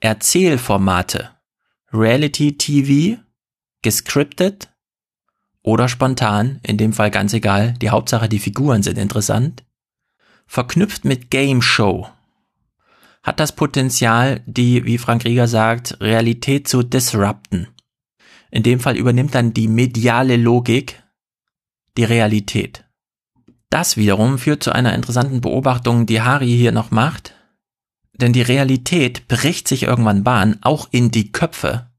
Erzählformate, 0.00 1.30
Reality 1.92 2.58
TV, 2.58 3.20
gescriptet 3.82 4.70
oder 5.62 5.88
spontan, 5.88 6.58
in 6.62 6.76
dem 6.76 6.92
Fall 6.92 7.10
ganz 7.10 7.32
egal, 7.32 7.74
die 7.74 7.90
Hauptsache 7.90 8.28
die 8.28 8.40
Figuren 8.40 8.82
sind 8.82 8.98
interessant, 8.98 9.64
verknüpft 10.46 11.04
mit 11.04 11.30
Game 11.30 11.62
Show, 11.62 12.08
hat 13.22 13.40
das 13.40 13.54
Potenzial, 13.54 14.42
die, 14.46 14.84
wie 14.84 14.98
Frank 14.98 15.24
Rieger 15.24 15.48
sagt, 15.48 16.00
Realität 16.00 16.68
zu 16.68 16.82
disrupten. 16.82 17.68
In 18.50 18.62
dem 18.62 18.80
Fall 18.80 18.96
übernimmt 18.96 19.34
dann 19.34 19.54
die 19.54 19.68
mediale 19.68 20.36
Logik 20.36 21.02
die 21.96 22.04
Realität. 22.04 22.84
Das 23.70 23.96
wiederum 23.96 24.38
führt 24.38 24.62
zu 24.62 24.72
einer 24.72 24.94
interessanten 24.94 25.40
Beobachtung, 25.40 26.06
die 26.06 26.20
Hari 26.20 26.56
hier 26.56 26.72
noch 26.72 26.90
macht, 26.90 27.34
denn 28.12 28.32
die 28.32 28.42
Realität 28.42 29.26
bricht 29.26 29.66
sich 29.66 29.84
irgendwann 29.84 30.22
Bahn, 30.22 30.58
auch 30.60 30.88
in 30.90 31.10
die 31.10 31.32
Köpfe 31.32 31.90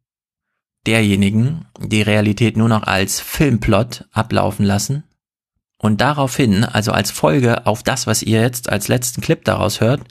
derjenigen, 0.85 1.65
die 1.79 2.01
Realität 2.01 2.57
nur 2.57 2.69
noch 2.69 2.83
als 2.83 3.19
Filmplot 3.19 4.05
ablaufen 4.11 4.65
lassen. 4.65 5.03
Und 5.77 5.99
daraufhin, 6.01 6.63
also 6.63 6.91
als 6.91 7.11
Folge 7.11 7.65
auf 7.67 7.83
das, 7.83 8.07
was 8.07 8.23
ihr 8.23 8.41
jetzt 8.41 8.69
als 8.69 8.87
letzten 8.87 9.21
Clip 9.21 9.43
daraus 9.43 9.81
hört, 9.81 10.01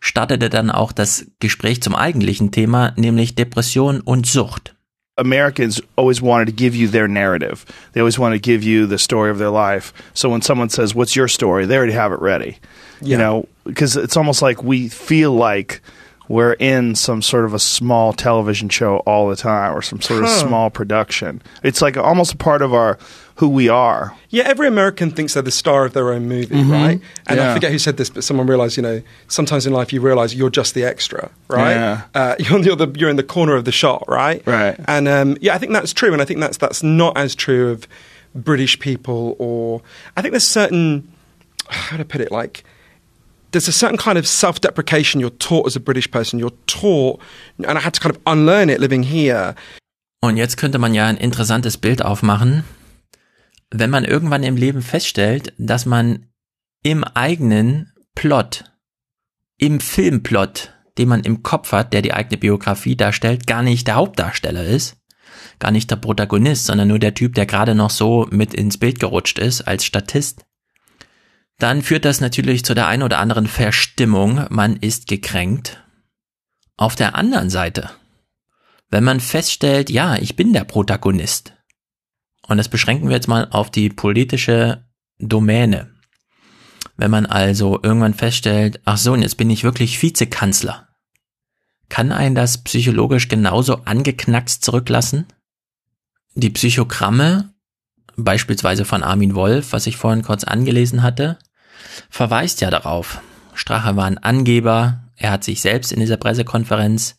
startete 0.00 0.50
dann 0.50 0.70
auch 0.70 0.92
das 0.92 1.26
Gespräch 1.40 1.82
zum 1.82 1.94
eigentlichen 1.94 2.50
Thema, 2.52 2.92
nämlich 2.96 3.34
Depression 3.34 4.00
und 4.00 4.26
Sucht. 4.26 4.74
Americans 5.18 5.82
always 5.96 6.20
wanted 6.20 6.46
to 6.48 6.52
give 6.54 6.76
you 6.76 6.86
their 6.90 7.08
narrative. 7.08 7.64
They 7.94 8.00
always 8.00 8.18
want 8.18 8.34
to 8.34 8.40
give 8.40 8.62
you 8.62 8.86
the 8.86 8.98
story 8.98 9.30
of 9.30 9.38
their 9.38 9.50
life. 9.50 9.94
So 10.12 10.30
when 10.30 10.42
someone 10.42 10.68
says, 10.68 10.94
"What's 10.94 11.16
your 11.16 11.26
story?" 11.28 11.66
they 11.66 11.76
already 11.78 11.94
have 11.94 12.12
it 12.12 12.20
ready. 12.20 12.58
You 13.00 13.16
Yeah. 13.16 13.18
know, 13.18 13.48
because 13.64 13.96
it's 13.96 14.16
almost 14.18 14.42
like 14.42 14.62
we 14.62 14.90
feel 14.90 15.32
like 15.34 15.80
we're 16.28 16.54
in 16.58 16.94
some 16.94 17.22
sort 17.22 17.46
of 17.46 17.54
a 17.54 17.58
small 17.58 18.12
television 18.12 18.68
show 18.68 18.96
all 19.06 19.30
the 19.30 19.36
time 19.40 19.72
or 19.74 19.80
some 19.80 20.02
sort 20.02 20.22
of 20.22 20.28
Huh. 20.28 20.46
small 20.48 20.70
production. 20.70 21.40
It's 21.62 21.80
like 21.80 21.96
almost 21.96 22.34
a 22.34 22.36
part 22.36 22.60
of 22.60 22.74
our 22.74 22.98
who 23.36 23.48
we 23.48 23.68
are. 23.68 24.14
Yeah, 24.30 24.44
every 24.46 24.66
American 24.66 25.10
thinks 25.10 25.34
they're 25.34 25.42
the 25.42 25.50
star 25.50 25.84
of 25.84 25.92
their 25.92 26.10
own 26.10 26.26
movie, 26.26 26.54
Mhm. 26.56 26.70
right? 26.70 27.00
And 27.26 27.38
Yeah. 27.38 27.50
I 27.50 27.54
forget 27.54 27.70
who 27.70 27.78
said 27.78 27.96
this, 27.98 28.08
but 28.10 28.24
someone 28.24 28.46
realized, 28.46 28.76
you 28.78 28.82
know, 28.82 29.02
sometimes 29.28 29.66
in 29.66 29.72
life 29.74 29.92
you 29.92 30.00
realize 30.00 30.34
you're 30.34 30.50
just 30.50 30.72
the 30.74 30.84
extra, 30.84 31.30
right? 31.48 31.74
Yeah. 31.74 32.00
Uh, 32.14 32.34
you're, 32.38 32.60
you're, 32.60 32.76
the, 32.76 32.88
you're 32.96 33.10
in 33.10 33.16
the 33.16 33.22
corner 33.22 33.54
of 33.54 33.64
the 33.66 33.72
shot, 33.72 34.04
right? 34.08 34.42
Right. 34.46 34.74
And 34.88 35.06
um, 35.06 35.36
yeah, 35.40 35.54
I 35.54 35.58
think 35.58 35.72
that's 35.72 35.92
true, 35.92 36.12
and 36.14 36.22
I 36.22 36.24
think 36.24 36.40
that's 36.40 36.56
that's 36.56 36.82
not 36.82 37.16
as 37.18 37.34
true 37.34 37.70
of 37.70 37.86
British 38.34 38.78
people, 38.78 39.36
or 39.38 39.82
I 40.16 40.22
think 40.22 40.32
there's 40.32 40.46
certain 40.46 41.06
how 41.68 41.96
to 41.98 42.04
put 42.04 42.20
it, 42.22 42.32
like 42.32 42.64
there's 43.52 43.68
a 43.68 43.72
certain 43.72 43.96
kind 43.98 44.18
of 44.18 44.26
self-deprecation 44.26 45.20
you're 45.20 45.30
taught 45.38 45.66
as 45.66 45.76
a 45.76 45.80
British 45.80 46.10
person. 46.10 46.38
You're 46.38 46.56
taught, 46.66 47.20
and 47.58 47.78
I 47.78 47.80
had 47.80 47.94
to 47.94 48.00
kind 48.00 48.14
of 48.14 48.20
unlearn 48.26 48.70
it 48.70 48.80
living 48.80 49.02
here. 49.04 49.54
Und 50.22 50.36
jetzt 50.38 50.56
könnte 50.56 50.78
man 50.78 50.94
ja 50.94 51.06
ein 51.06 51.16
interessantes 51.18 51.76
Bild 51.76 52.02
aufmachen, 52.02 52.64
wenn 53.70 53.90
man 53.90 54.04
irgendwann 54.04 54.42
im 54.42 54.56
Leben 54.56 54.82
feststellt, 54.82 55.52
dass 55.58 55.86
man 55.86 56.26
im 56.82 57.04
eigenen 57.04 57.92
Plot, 58.14 58.64
im 59.58 59.80
Filmplot, 59.80 60.72
den 60.98 61.08
man 61.08 61.22
im 61.24 61.42
Kopf 61.42 61.72
hat, 61.72 61.92
der 61.92 62.02
die 62.02 62.14
eigene 62.14 62.38
Biografie 62.38 62.96
darstellt, 62.96 63.46
gar 63.46 63.62
nicht 63.62 63.86
der 63.86 63.96
Hauptdarsteller 63.96 64.64
ist, 64.64 64.96
gar 65.58 65.70
nicht 65.70 65.90
der 65.90 65.96
Protagonist, 65.96 66.66
sondern 66.66 66.88
nur 66.88 66.98
der 66.98 67.14
Typ, 67.14 67.34
der 67.34 67.46
gerade 67.46 67.74
noch 67.74 67.90
so 67.90 68.26
mit 68.30 68.54
ins 68.54 68.78
Bild 68.78 69.00
gerutscht 69.00 69.38
ist 69.38 69.62
als 69.62 69.84
Statist, 69.84 70.44
dann 71.58 71.82
führt 71.82 72.04
das 72.04 72.20
natürlich 72.20 72.64
zu 72.64 72.74
der 72.74 72.86
einen 72.86 73.02
oder 73.02 73.18
anderen 73.18 73.46
Verstimmung, 73.46 74.46
man 74.50 74.76
ist 74.76 75.08
gekränkt. 75.08 75.82
Auf 76.76 76.94
der 76.94 77.14
anderen 77.14 77.48
Seite, 77.48 77.90
wenn 78.90 79.04
man 79.04 79.20
feststellt, 79.20 79.88
ja, 79.88 80.16
ich 80.16 80.36
bin 80.36 80.52
der 80.52 80.64
Protagonist, 80.64 81.55
und 82.48 82.58
das 82.58 82.68
beschränken 82.68 83.08
wir 83.08 83.16
jetzt 83.16 83.28
mal 83.28 83.48
auf 83.50 83.70
die 83.70 83.88
politische 83.88 84.84
Domäne. 85.18 85.90
Wenn 86.96 87.10
man 87.10 87.26
also 87.26 87.78
irgendwann 87.82 88.14
feststellt, 88.14 88.80
ach 88.84 88.96
so, 88.96 89.12
und 89.12 89.22
jetzt 89.22 89.36
bin 89.36 89.50
ich 89.50 89.64
wirklich 89.64 90.00
Vizekanzler, 90.02 90.88
kann 91.88 92.12
einen 92.12 92.34
das 92.34 92.62
psychologisch 92.64 93.28
genauso 93.28 93.84
angeknackst 93.84 94.64
zurücklassen? 94.64 95.26
Die 96.34 96.50
Psychogramme, 96.50 97.54
beispielsweise 98.16 98.84
von 98.84 99.02
Armin 99.02 99.34
Wolf, 99.34 99.72
was 99.72 99.86
ich 99.86 99.96
vorhin 99.96 100.22
kurz 100.22 100.44
angelesen 100.44 101.02
hatte, 101.02 101.38
verweist 102.10 102.60
ja 102.60 102.70
darauf. 102.70 103.20
Strache 103.54 103.96
war 103.96 104.06
ein 104.06 104.18
Angeber, 104.18 105.04
er 105.16 105.30
hat 105.32 105.44
sich 105.44 105.60
selbst 105.60 105.92
in 105.92 106.00
dieser 106.00 106.16
Pressekonferenz 106.16 107.18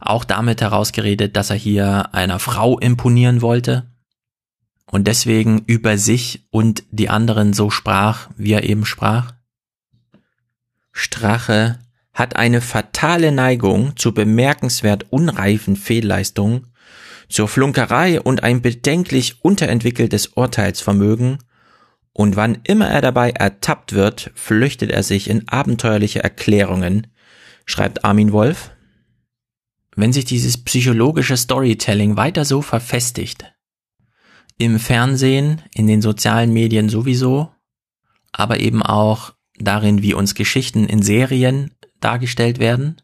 auch 0.00 0.24
damit 0.24 0.60
herausgeredet, 0.60 1.36
dass 1.36 1.50
er 1.50 1.56
hier 1.56 2.14
einer 2.14 2.38
Frau 2.38 2.78
imponieren 2.78 3.40
wollte 3.40 3.86
und 4.90 5.06
deswegen 5.06 5.62
über 5.66 5.98
sich 5.98 6.46
und 6.50 6.84
die 6.90 7.08
anderen 7.08 7.52
so 7.52 7.70
sprach, 7.70 8.28
wie 8.36 8.52
er 8.52 8.64
eben 8.64 8.86
sprach. 8.86 9.34
Strache 10.92 11.78
hat 12.14 12.36
eine 12.36 12.60
fatale 12.60 13.32
Neigung 13.32 13.96
zu 13.96 14.14
bemerkenswert 14.14 15.06
unreifen 15.10 15.76
Fehlleistungen, 15.76 16.68
zur 17.28 17.48
Flunkerei 17.48 18.20
und 18.20 18.42
ein 18.42 18.62
bedenklich 18.62 19.44
unterentwickeltes 19.44 20.28
Urteilsvermögen, 20.28 21.38
und 22.12 22.34
wann 22.34 22.60
immer 22.64 22.88
er 22.88 23.02
dabei 23.02 23.32
ertappt 23.32 23.92
wird, 23.92 24.30
flüchtet 24.34 24.90
er 24.90 25.02
sich 25.02 25.28
in 25.28 25.48
abenteuerliche 25.48 26.24
Erklärungen, 26.24 27.08
schreibt 27.66 28.06
Armin 28.06 28.32
Wolf. 28.32 28.70
Wenn 29.94 30.14
sich 30.14 30.24
dieses 30.24 30.56
psychologische 30.64 31.36
Storytelling 31.36 32.16
weiter 32.16 32.46
so 32.46 32.62
verfestigt, 32.62 33.52
im 34.58 34.78
Fernsehen, 34.78 35.62
in 35.74 35.86
den 35.86 36.02
sozialen 36.02 36.52
Medien 36.52 36.88
sowieso, 36.88 37.52
aber 38.32 38.60
eben 38.60 38.82
auch 38.82 39.34
darin, 39.58 40.02
wie 40.02 40.14
uns 40.14 40.34
Geschichten 40.34 40.86
in 40.86 41.02
Serien 41.02 41.72
dargestellt 42.00 42.58
werden, 42.58 43.00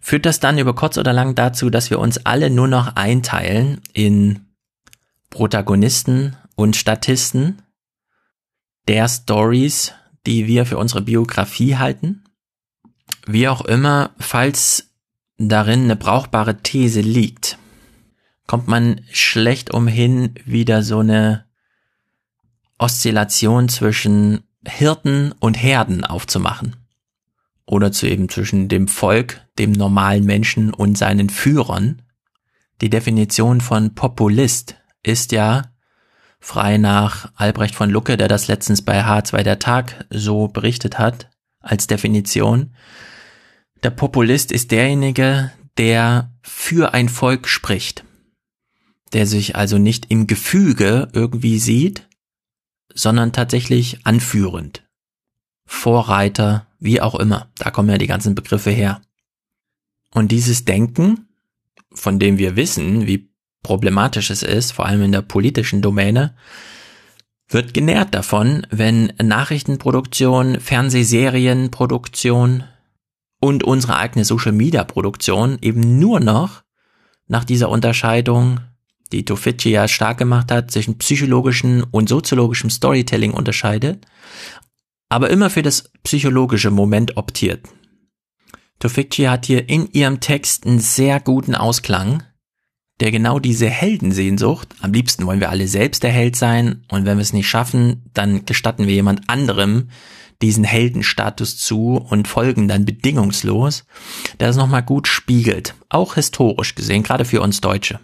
führt 0.00 0.26
das 0.26 0.40
dann 0.40 0.58
über 0.58 0.74
kurz 0.74 0.98
oder 0.98 1.12
lang 1.12 1.34
dazu, 1.34 1.70
dass 1.70 1.90
wir 1.90 1.98
uns 1.98 2.24
alle 2.24 2.50
nur 2.50 2.68
noch 2.68 2.96
einteilen 2.96 3.80
in 3.92 4.46
Protagonisten 5.30 6.36
und 6.54 6.76
Statisten 6.76 7.62
der 8.86 9.08
Stories, 9.08 9.92
die 10.26 10.46
wir 10.46 10.66
für 10.66 10.78
unsere 10.78 11.02
Biografie 11.02 11.76
halten. 11.76 12.24
Wie 13.26 13.48
auch 13.48 13.62
immer, 13.62 14.10
falls 14.18 14.90
darin 15.38 15.84
eine 15.84 15.96
brauchbare 15.96 16.62
These 16.62 17.00
liegt, 17.00 17.58
kommt 18.46 18.68
man 18.68 19.00
schlecht 19.10 19.72
umhin, 19.72 20.34
wieder 20.44 20.82
so 20.82 20.98
eine 20.98 21.46
Oszillation 22.78 23.68
zwischen 23.68 24.44
Hirten 24.66 25.32
und 25.40 25.54
Herden 25.54 26.04
aufzumachen. 26.04 26.76
Oder 27.66 27.92
zu 27.92 28.06
eben 28.06 28.28
zwischen 28.28 28.68
dem 28.68 28.88
Volk, 28.88 29.40
dem 29.58 29.72
normalen 29.72 30.24
Menschen 30.24 30.74
und 30.74 30.98
seinen 30.98 31.30
Führern. 31.30 32.02
Die 32.80 32.90
Definition 32.90 33.60
von 33.60 33.94
Populist 33.94 34.76
ist 35.02 35.32
ja, 35.32 35.62
frei 36.40 36.76
nach 36.76 37.32
Albrecht 37.36 37.74
von 37.74 37.88
Lucke, 37.88 38.18
der 38.18 38.28
das 38.28 38.48
letztens 38.48 38.82
bei 38.82 39.02
H2 39.02 39.42
der 39.42 39.58
Tag 39.58 40.04
so 40.10 40.48
berichtet 40.48 40.98
hat, 40.98 41.30
als 41.60 41.86
Definition. 41.86 42.74
Der 43.82 43.90
Populist 43.90 44.52
ist 44.52 44.70
derjenige, 44.70 45.52
der 45.78 46.30
für 46.42 46.92
ein 46.92 47.08
Volk 47.08 47.48
spricht, 47.48 48.04
der 49.14 49.26
sich 49.26 49.56
also 49.56 49.78
nicht 49.78 50.10
im 50.10 50.26
Gefüge 50.26 51.08
irgendwie 51.12 51.58
sieht, 51.58 52.08
sondern 52.92 53.32
tatsächlich 53.32 54.00
anführend. 54.04 54.82
Vorreiter, 55.66 56.66
wie 56.78 57.00
auch 57.00 57.14
immer. 57.14 57.50
Da 57.58 57.70
kommen 57.70 57.88
ja 57.88 57.98
die 57.98 58.06
ganzen 58.06 58.34
Begriffe 58.34 58.70
her. 58.70 59.00
Und 60.12 60.32
dieses 60.32 60.64
Denken, 60.64 61.28
von 61.92 62.18
dem 62.18 62.38
wir 62.38 62.56
wissen, 62.56 63.06
wie 63.06 63.30
problematisch 63.62 64.30
es 64.30 64.42
ist, 64.42 64.72
vor 64.72 64.86
allem 64.86 65.02
in 65.02 65.12
der 65.12 65.22
politischen 65.22 65.80
Domäne, 65.80 66.36
wird 67.48 67.74
genährt 67.74 68.14
davon, 68.14 68.66
wenn 68.70 69.12
Nachrichtenproduktion, 69.22 70.60
Fernsehserienproduktion 70.60 72.64
und 73.40 73.64
unsere 73.64 73.96
eigene 73.96 74.24
Social 74.24 74.52
Media 74.52 74.84
Produktion 74.84 75.58
eben 75.60 75.98
nur 75.98 76.20
noch 76.20 76.62
nach 77.26 77.44
dieser 77.44 77.68
Unterscheidung, 77.68 78.60
die 79.14 79.24
Tofici 79.24 79.70
ja 79.70 79.88
stark 79.88 80.18
gemacht 80.18 80.50
hat, 80.50 80.70
zwischen 80.70 80.98
psychologischem 80.98 81.86
und 81.90 82.08
soziologischem 82.08 82.70
Storytelling 82.70 83.32
unterscheidet, 83.32 84.06
aber 85.08 85.30
immer 85.30 85.50
für 85.50 85.62
das 85.62 85.90
psychologische 86.02 86.70
Moment 86.70 87.16
optiert. 87.16 87.68
Tofici 88.78 89.24
hat 89.24 89.46
hier 89.46 89.68
in 89.68 89.88
ihrem 89.92 90.20
Text 90.20 90.66
einen 90.66 90.80
sehr 90.80 91.20
guten 91.20 91.54
Ausklang, 91.54 92.22
der 93.00 93.10
genau 93.10 93.38
diese 93.38 93.68
Heldensehnsucht, 93.68 94.74
am 94.80 94.92
liebsten 94.92 95.26
wollen 95.26 95.40
wir 95.40 95.50
alle 95.50 95.66
selbst 95.66 96.02
der 96.02 96.12
Held 96.12 96.36
sein 96.36 96.84
und 96.90 97.04
wenn 97.04 97.16
wir 97.18 97.22
es 97.22 97.32
nicht 97.32 97.48
schaffen, 97.48 98.10
dann 98.14 98.44
gestatten 98.46 98.86
wir 98.86 98.94
jemand 98.94 99.28
anderem 99.28 99.88
diesen 100.42 100.64
Heldenstatus 100.64 101.56
zu 101.56 101.96
und 101.96 102.28
folgen 102.28 102.68
dann 102.68 102.84
bedingungslos, 102.84 103.84
der 104.38 104.48
das 104.48 104.56
nochmal 104.56 104.82
gut 104.82 105.08
spiegelt, 105.08 105.74
auch 105.88 106.14
historisch 106.14 106.74
gesehen, 106.74 107.02
gerade 107.02 107.24
für 107.24 107.40
uns 107.40 107.60
Deutsche. 107.60 108.00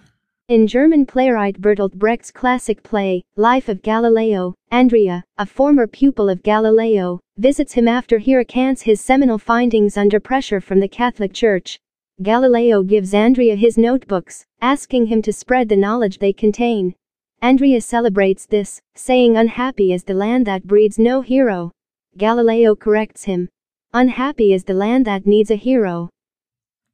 In 0.51 0.67
German 0.67 1.07
playwright 1.07 1.61
Bertolt 1.61 1.95
Brecht's 1.95 2.33
classic 2.33 2.83
play, 2.83 3.23
Life 3.37 3.69
of 3.69 3.83
Galileo, 3.83 4.57
Andrea, 4.73 5.23
a 5.39 5.47
former 5.47 5.87
pupil 5.87 6.29
of 6.29 6.43
Galileo, 6.43 7.21
visits 7.39 7.75
him 7.75 7.87
after 7.87 8.19
he 8.19 8.35
recants 8.35 8.83
his 8.83 9.01
seminal 9.01 9.39
findings 9.39 9.97
under 9.97 10.19
pressure 10.19 10.61
from 10.61 10.81
the 10.81 10.89
Catholic 10.89 11.33
Church. 11.33 11.79
Galileo 12.21 12.83
gives 12.83 13.15
Andrea 13.15 13.55
his 13.55 13.79
notebooks, 13.79 14.45
asking 14.61 15.07
him 15.07 15.23
to 15.23 15.33
spread 15.33 15.69
the 15.69 15.77
knowledge 15.77 16.19
they 16.19 16.33
contain. 16.33 16.97
Andrea 17.41 17.81
celebrates 17.81 18.45
this, 18.45 18.81
saying 18.97 19.37
unhappy 19.37 19.93
is 19.93 20.03
the 20.03 20.15
land 20.15 20.49
that 20.49 20.67
breeds 20.67 20.99
no 20.99 21.21
hero. 21.21 21.71
Galileo 22.19 22.75
corrects 22.75 23.23
him. 23.23 23.49
Unhappy 23.95 24.53
is 24.53 24.65
the 24.65 24.75
land 24.75 25.07
that 25.07 25.27
needs 25.27 25.53
a 25.53 25.55
hero. 25.55 26.11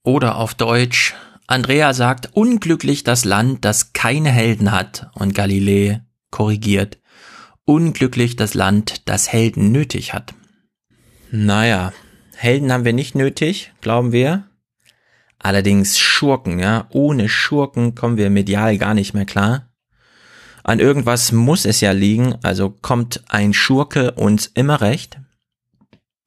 Oder 0.05 0.29
auf 0.29 0.59
Deutsch, 0.59 1.15
Andrea 1.49 1.95
sagt, 1.95 2.31
unglücklich 2.33 3.05
das 3.05 3.25
Land, 3.25 3.65
das 3.65 3.93
keine 3.93 4.31
Helden 4.31 4.73
hat, 4.73 5.11
und 5.15 5.35
Galilei 5.35 6.03
korrigiert, 6.31 6.99
unglücklich 7.65 8.35
das 8.35 8.55
Land, 8.55 9.09
das 9.09 9.33
Helden 9.33 9.71
nötig 9.71 10.13
hat. 10.13 10.35
Naja, 11.31 11.93
Helden 12.35 12.73
haben 12.73 12.85
wir 12.85 12.93
nicht 12.93 13.15
nötig, 13.15 13.73
glauben 13.81 14.11
wir. 14.11 14.49
Allerdings 15.39 15.99
Schurken, 15.99 16.59
ja, 16.59 16.89
ohne 16.91 17.29
Schurken 17.29 17.95
kommen 17.95 18.17
wir 18.17 18.29
medial 18.29 18.77
gar 18.79 18.95
nicht 18.95 19.15
mehr 19.15 19.27
klar. 19.27 19.71
An 20.65 20.81
irgendwas 20.81 21.31
muss 21.31 21.65
es 21.65 21.81
ja 21.81 21.93
liegen, 21.93 22.35
also 22.43 22.71
kommt 22.71 23.23
ein 23.29 23.55
Schurke 23.55 24.13
uns 24.13 24.47
immer 24.49 24.81
recht. 24.81 25.21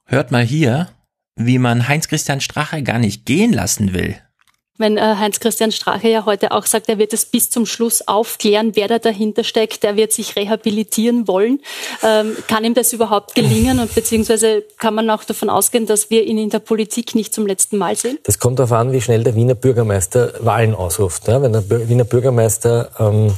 Hört 0.05 0.31
mal 0.31 0.45
hier, 0.45 0.87
wie 1.35 1.59
man 1.59 1.89
Heinz 1.89 2.07
Christian 2.07 2.39
Strache 2.39 2.83
gar 2.83 2.99
nicht 2.99 3.25
gehen 3.25 3.51
lassen 3.51 3.93
will 3.93 4.15
wenn 4.79 4.97
äh, 4.97 5.01
Heinz-Christian 5.01 5.71
Strache 5.71 6.07
ja 6.09 6.25
heute 6.25 6.51
auch 6.51 6.65
sagt, 6.65 6.89
er 6.89 6.97
wird 6.97 7.13
es 7.13 7.25
bis 7.25 7.49
zum 7.49 7.65
Schluss 7.65 8.07
aufklären, 8.07 8.75
wer 8.75 8.87
da 8.87 8.97
dahinter 8.97 9.43
steckt, 9.43 9.83
der 9.83 9.95
wird 9.95 10.13
sich 10.13 10.35
rehabilitieren 10.35 11.27
wollen. 11.27 11.59
Ähm, 12.01 12.35
kann 12.47 12.63
ihm 12.63 12.73
das 12.73 12.93
überhaupt 12.93 13.35
gelingen 13.35 13.79
und 13.79 13.93
beziehungsweise 13.93 14.63
kann 14.77 14.95
man 14.95 15.09
auch 15.09 15.23
davon 15.23 15.49
ausgehen, 15.49 15.85
dass 15.85 16.09
wir 16.09 16.23
ihn 16.23 16.37
in 16.37 16.49
der 16.49 16.59
Politik 16.59 17.13
nicht 17.13 17.33
zum 17.33 17.45
letzten 17.45 17.77
Mal 17.77 17.95
sehen? 17.95 18.17
Das 18.23 18.39
kommt 18.39 18.57
darauf 18.59 18.71
an, 18.71 18.91
wie 18.91 19.01
schnell 19.01 19.23
der 19.23 19.35
Wiener 19.35 19.55
Bürgermeister 19.55 20.33
Wahlen 20.39 20.73
ausruft. 20.73 21.27
Ja, 21.27 21.41
wenn 21.41 21.53
der 21.53 21.69
Wiener 21.69 22.05
Bürgermeister 22.05 22.89
ähm, 22.99 23.35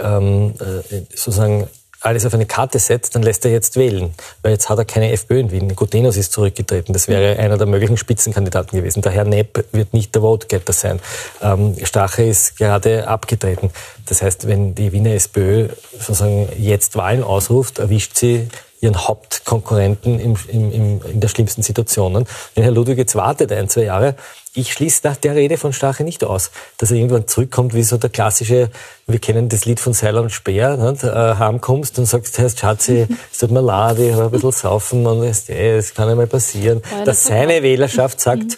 ähm, 0.00 0.54
äh, 0.60 1.02
sozusagen 1.14 1.68
alles 2.02 2.26
auf 2.26 2.34
eine 2.34 2.46
Karte 2.46 2.78
setzt, 2.78 3.14
dann 3.14 3.22
lässt 3.22 3.44
er 3.44 3.50
jetzt 3.50 3.76
wählen. 3.76 4.14
Weil 4.42 4.52
jetzt 4.52 4.68
hat 4.68 4.78
er 4.78 4.84
keine 4.84 5.12
FPÖ 5.12 5.40
in 5.40 5.50
Wien. 5.50 5.74
Gutenus 5.74 6.16
ist 6.16 6.32
zurückgetreten. 6.32 6.92
Das 6.92 7.08
wäre 7.08 7.38
einer 7.38 7.58
der 7.58 7.66
möglichen 7.66 7.96
Spitzenkandidaten 7.96 8.78
gewesen. 8.78 9.02
Der 9.02 9.12
Herr 9.12 9.24
Nepp 9.24 9.64
wird 9.72 9.94
nicht 9.94 10.14
der 10.14 10.22
Vote-Getter 10.22 10.72
sein. 10.72 11.00
Ähm, 11.40 11.76
Strache 11.82 12.24
ist 12.24 12.58
gerade 12.58 13.06
abgetreten. 13.06 13.70
Das 14.06 14.22
heißt, 14.22 14.48
wenn 14.48 14.74
die 14.74 14.92
Wiener 14.92 15.14
SPÖ 15.14 15.68
sozusagen 15.92 16.48
jetzt 16.58 16.96
Wahlen 16.96 17.22
ausruft, 17.22 17.78
erwischt 17.78 18.16
sie 18.16 18.48
ihren 18.82 19.06
Hauptkonkurrenten 19.06 20.18
im, 20.18 20.36
im, 20.48 20.72
im, 20.72 21.00
in 21.06 21.20
der 21.20 21.28
schlimmsten 21.28 21.62
Situation. 21.62 22.26
Wenn 22.54 22.64
Herr 22.64 22.72
Ludwig 22.72 22.98
jetzt 22.98 23.14
wartet 23.14 23.52
ein, 23.52 23.68
zwei 23.68 23.84
Jahre, 23.84 24.16
ich 24.54 24.72
schließe 24.72 25.00
nach 25.04 25.16
der 25.16 25.34
Rede 25.34 25.56
von 25.56 25.72
Strache 25.72 26.04
nicht 26.04 26.24
aus, 26.24 26.50
dass 26.76 26.90
er 26.90 26.98
irgendwann 26.98 27.26
zurückkommt, 27.26 27.74
wie 27.74 27.84
so 27.84 27.96
der 27.96 28.10
klassische, 28.10 28.70
wir 29.06 29.18
kennen 29.18 29.48
das 29.48 29.64
Lied 29.64 29.80
von 29.80 29.94
Seiler 29.94 30.20
und 30.20 30.30
Speer, 30.30 30.76
nicht? 30.76 31.04
Äh, 31.04 31.36
heimkommst 31.36 31.98
und 31.98 32.06
sagst, 32.06 32.38
heißt 32.38 32.58
Schatzi, 32.58 33.06
es 33.30 33.38
tut 33.38 33.52
mir 33.52 33.62
leid, 33.62 33.98
ich 34.00 34.12
habe 34.12 34.24
ein 34.24 34.30
bisschen 34.30 34.52
saufen 34.52 35.06
und 35.06 35.22
es, 35.22 35.48
es 35.48 35.94
kann 35.94 36.08
einmal 36.08 36.26
passieren, 36.26 36.82
dass 37.06 37.24
seine 37.24 37.62
Wählerschaft 37.62 38.20
sagt, 38.20 38.42
mhm. 38.42 38.56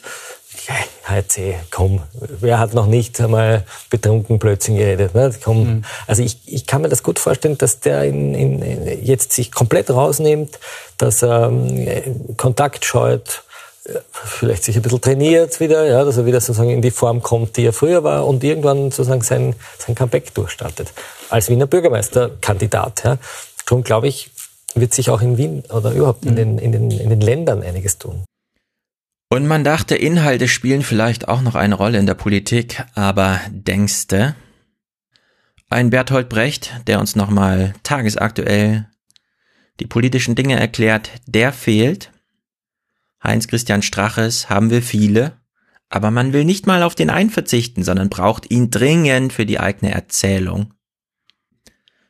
HC, 1.04 1.56
komm, 1.70 2.00
wer 2.12 2.58
hat 2.58 2.74
noch 2.74 2.86
nicht 2.86 3.20
einmal 3.20 3.64
betrunken 3.90 4.38
Blödsinn 4.38 4.76
geredet? 4.76 5.14
Ne? 5.14 5.34
Komm. 5.42 5.64
Mhm. 5.64 5.84
Also 6.06 6.22
ich, 6.22 6.38
ich 6.46 6.66
kann 6.66 6.82
mir 6.82 6.88
das 6.88 7.02
gut 7.02 7.18
vorstellen, 7.18 7.58
dass 7.58 7.80
der 7.80 8.04
in, 8.04 8.34
in, 8.34 9.04
jetzt 9.04 9.32
sich 9.32 9.52
komplett 9.52 9.90
rausnimmt, 9.90 10.58
dass 10.98 11.22
er 11.22 11.48
ähm, 11.48 12.36
Kontakt 12.36 12.84
scheut, 12.84 13.44
vielleicht 14.12 14.64
sich 14.64 14.76
ein 14.76 14.82
bisschen 14.82 15.00
trainiert 15.00 15.60
wieder, 15.60 15.84
ja, 15.84 16.04
dass 16.04 16.16
er 16.16 16.24
wieder 16.24 16.40
sozusagen 16.40 16.70
in 16.70 16.82
die 16.82 16.90
Form 16.90 17.22
kommt, 17.22 17.56
die 17.56 17.66
er 17.66 17.72
früher 17.72 18.02
war 18.02 18.26
und 18.26 18.42
irgendwann 18.42 18.90
sozusagen 18.90 19.22
sein, 19.22 19.54
sein 19.78 19.94
Comeback 19.94 20.32
durchstartet. 20.34 20.92
Als 21.28 21.50
Wiener 21.50 21.66
Bürgermeisterkandidat. 21.66 23.04
Ja. 23.04 23.18
Schon, 23.68 23.82
glaube 23.82 24.08
ich, 24.08 24.30
wird 24.74 24.94
sich 24.94 25.10
auch 25.10 25.20
in 25.20 25.36
Wien 25.36 25.64
oder 25.70 25.92
überhaupt 25.92 26.24
in 26.24 26.32
mhm. 26.32 26.36
den, 26.36 26.58
in 26.58 26.72
den, 26.72 26.90
in 26.90 27.10
den 27.10 27.20
Ländern 27.20 27.62
einiges 27.62 27.98
tun. 27.98 28.24
Und 29.28 29.46
man 29.46 29.64
dachte, 29.64 29.96
Inhalte 29.96 30.48
spielen 30.48 30.82
vielleicht 30.82 31.28
auch 31.28 31.40
noch 31.40 31.54
eine 31.54 31.74
Rolle 31.74 31.98
in 31.98 32.06
der 32.06 32.14
Politik, 32.14 32.84
aber 32.94 33.40
denkste, 33.50 34.36
ein 35.70 35.90
Berthold 35.90 36.28
Brecht, 36.28 36.72
der 36.86 37.00
uns 37.00 37.16
nochmal 37.16 37.74
tagesaktuell 37.82 38.88
die 39.80 39.86
politischen 39.86 40.34
Dinge 40.36 40.58
erklärt, 40.58 41.10
der 41.26 41.52
fehlt. 41.52 42.12
Heinz-Christian 43.22 43.82
Straches 43.82 44.48
haben 44.48 44.70
wir 44.70 44.82
viele, 44.82 45.40
aber 45.88 46.10
man 46.10 46.32
will 46.32 46.44
nicht 46.44 46.66
mal 46.66 46.82
auf 46.82 46.94
den 46.94 47.10
einen 47.10 47.30
verzichten, 47.30 47.82
sondern 47.82 48.08
braucht 48.08 48.50
ihn 48.50 48.70
dringend 48.70 49.32
für 49.32 49.46
die 49.46 49.58
eigene 49.58 49.92
Erzählung. 49.92 50.74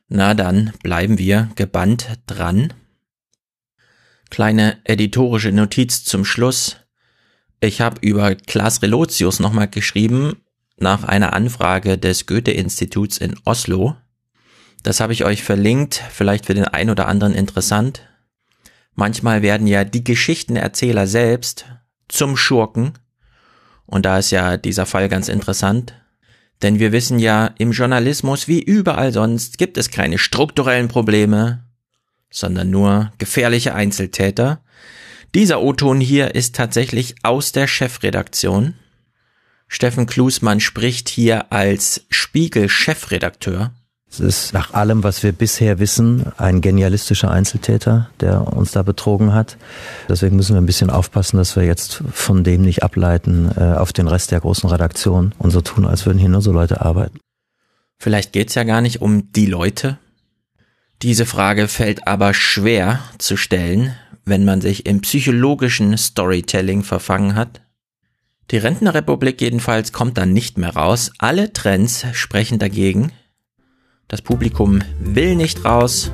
Na 0.07 0.33
dann 0.33 0.73
bleiben 0.83 1.17
wir 1.17 1.49
gebannt 1.55 2.19
dran. 2.27 2.73
Kleine 4.29 4.79
editorische 4.83 5.51
Notiz 5.51 6.03
zum 6.03 6.25
Schluss. 6.25 6.77
Ich 7.59 7.81
habe 7.81 7.97
über 8.01 8.35
Klaas 8.35 8.81
Relotius 8.81 9.39
nochmal 9.39 9.67
geschrieben, 9.67 10.41
nach 10.77 11.03
einer 11.03 11.33
Anfrage 11.33 11.97
des 11.97 12.25
Goethe-Instituts 12.25 13.17
in 13.17 13.35
Oslo. 13.45 13.95
Das 14.83 14.99
habe 14.99 15.13
ich 15.13 15.25
euch 15.25 15.43
verlinkt, 15.43 16.03
vielleicht 16.11 16.45
für 16.45 16.53
den 16.53 16.65
einen 16.65 16.89
oder 16.89 17.07
anderen 17.07 17.33
interessant. 17.33 18.01
Manchmal 18.93 19.41
werden 19.41 19.67
ja 19.67 19.83
die 19.83 20.03
Geschichtenerzähler 20.03 21.07
selbst 21.07 21.65
zum 22.07 22.37
Schurken. 22.37 22.93
Und 23.85 24.05
da 24.05 24.19
ist 24.19 24.31
ja 24.31 24.57
dieser 24.57 24.85
Fall 24.85 25.09
ganz 25.09 25.27
interessant. 25.27 25.93
Denn 26.61 26.79
wir 26.79 26.91
wissen 26.91 27.19
ja, 27.19 27.47
im 27.57 27.71
Journalismus 27.71 28.47
wie 28.47 28.61
überall 28.61 29.11
sonst 29.11 29.57
gibt 29.57 29.77
es 29.77 29.89
keine 29.89 30.17
strukturellen 30.17 30.87
Probleme, 30.87 31.65
sondern 32.29 32.69
nur 32.69 33.11
gefährliche 33.17 33.75
Einzeltäter. 33.75 34.61
Dieser 35.35 35.61
O-Ton 35.61 35.99
hier 35.99 36.33
ist 36.33 36.55
tatsächlich 36.55 37.15
aus 37.21 37.51
der 37.51 37.67
Chefredaktion. 37.67 38.75
Steffen 39.67 40.05
Klusmann 40.05 40.61
spricht 40.61 41.09
hier 41.09 41.51
als 41.51 42.05
Spiegel-Chefredakteur. 42.09 43.71
Es 44.09 44.21
ist 44.21 44.53
nach 44.53 44.73
allem, 44.73 45.03
was 45.03 45.23
wir 45.23 45.33
bisher 45.33 45.77
wissen, 45.79 46.31
ein 46.37 46.61
genialistischer 46.61 47.31
Einzeltäter, 47.31 48.09
der 48.21 48.53
uns 48.53 48.71
da 48.71 48.81
betrogen 48.81 49.33
hat. 49.33 49.57
Deswegen 50.07 50.37
müssen 50.37 50.55
wir 50.55 50.61
ein 50.61 50.65
bisschen 50.65 50.89
aufpassen, 50.89 51.35
dass 51.35 51.57
wir 51.57 51.63
jetzt 51.63 52.01
von 52.13 52.45
dem 52.45 52.61
nicht 52.61 52.83
ableiten 52.83 53.51
äh, 53.57 53.73
auf 53.73 53.91
den 53.91 54.07
Rest 54.07 54.31
der 54.31 54.39
großen 54.39 54.69
Redaktion 54.69 55.35
und 55.37 55.51
so 55.51 55.59
tun, 55.59 55.85
als 55.85 56.05
würden 56.05 56.17
hier 56.17 56.29
nur 56.29 56.41
so 56.41 56.53
Leute 56.53 56.79
arbeiten. 56.79 57.19
Vielleicht 57.99 58.31
geht's 58.31 58.55
ja 58.55 58.63
gar 58.63 58.79
nicht 58.79 59.01
um 59.01 59.33
die 59.33 59.47
Leute. 59.47 59.97
Diese 61.01 61.25
Frage 61.25 61.67
fällt 61.67 62.07
aber 62.07 62.33
schwer 62.33 63.01
zu 63.17 63.35
stellen, 63.35 63.97
wenn 64.25 64.43
man 64.43 64.61
sich 64.61 64.85
im 64.85 65.01
psychologischen 65.01 65.97
Storytelling 65.97 66.83
verfangen 66.83 67.35
hat. 67.35 67.61
Die 68.51 68.57
Rentnerrepublik 68.57 69.41
jedenfalls 69.41 69.91
kommt 69.91 70.17
dann 70.17 70.33
nicht 70.33 70.57
mehr 70.57 70.75
raus. 70.75 71.11
Alle 71.17 71.53
Trends 71.53 72.05
sprechen 72.13 72.59
dagegen. 72.59 73.11
Das 74.07 74.21
Publikum 74.21 74.83
will 74.99 75.35
nicht 75.35 75.65
raus. 75.65 76.11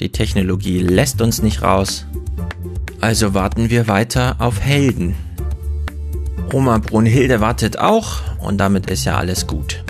Die 0.00 0.10
Technologie 0.10 0.80
lässt 0.80 1.20
uns 1.20 1.42
nicht 1.42 1.62
raus. 1.62 2.06
Also 3.00 3.34
warten 3.34 3.68
wir 3.68 3.88
weiter 3.88 4.36
auf 4.38 4.60
Helden. 4.60 5.14
Oma 6.52 6.78
Brunhilde 6.78 7.40
wartet 7.40 7.78
auch 7.78 8.20
und 8.38 8.58
damit 8.58 8.90
ist 8.90 9.04
ja 9.04 9.16
alles 9.16 9.46
gut. 9.46 9.84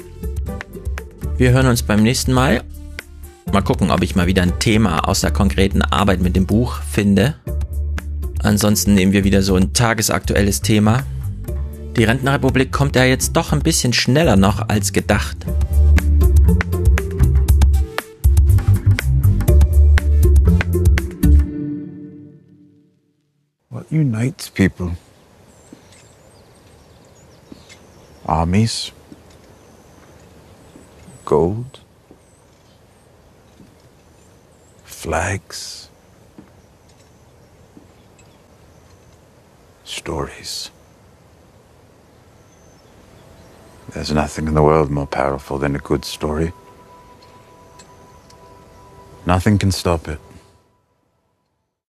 Wir 1.37 1.51
hören 1.51 1.67
uns 1.67 1.83
beim 1.83 2.03
nächsten 2.03 2.33
Mal. 2.33 2.63
Mal 3.51 3.63
gucken, 3.63 3.91
ob 3.91 4.03
ich 4.03 4.15
mal 4.15 4.27
wieder 4.27 4.43
ein 4.43 4.59
Thema 4.59 5.09
aus 5.09 5.21
der 5.21 5.31
konkreten 5.31 5.83
Arbeit 5.83 6.21
mit 6.21 6.37
dem 6.37 6.47
Buch 6.47 6.77
finde. 6.83 7.35
Ansonsten 8.43 8.95
nehmen 8.95 9.13
wir 9.13 9.25
wieder 9.25 9.43
so 9.43 9.57
ein 9.57 9.73
tagesaktuelles 9.73 10.63
Thema. 10.63 11.03
Die 11.97 12.05
Rentenrepublik 12.05 12.73
kommt 12.73 12.97
ja 12.97 13.05
jetzt 13.05 13.37
doch 13.37 13.53
ein 13.53 13.61
bisschen 13.61 13.93
schneller 13.93 14.37
noch 14.37 14.69
als 14.69 14.93
gedacht. 14.93 15.37
What 23.69 23.91
unites 23.91 24.49
people? 24.49 24.97
Armies? 28.25 28.93
Gold? 31.27 31.82
Flags? 35.03 35.89
Stories? 39.83 40.71
There's 43.93 44.13
nothing 44.13 44.47
in 44.47 44.55
the 44.55 44.63
world 44.63 44.93
more 44.93 45.09
powerful 45.09 45.59
than 45.59 45.75
a 45.75 45.81
good 45.81 46.05
story. 46.05 46.53
Nothing 49.27 49.59
can 49.59 49.73
stop 49.73 50.07
it. 50.07 50.21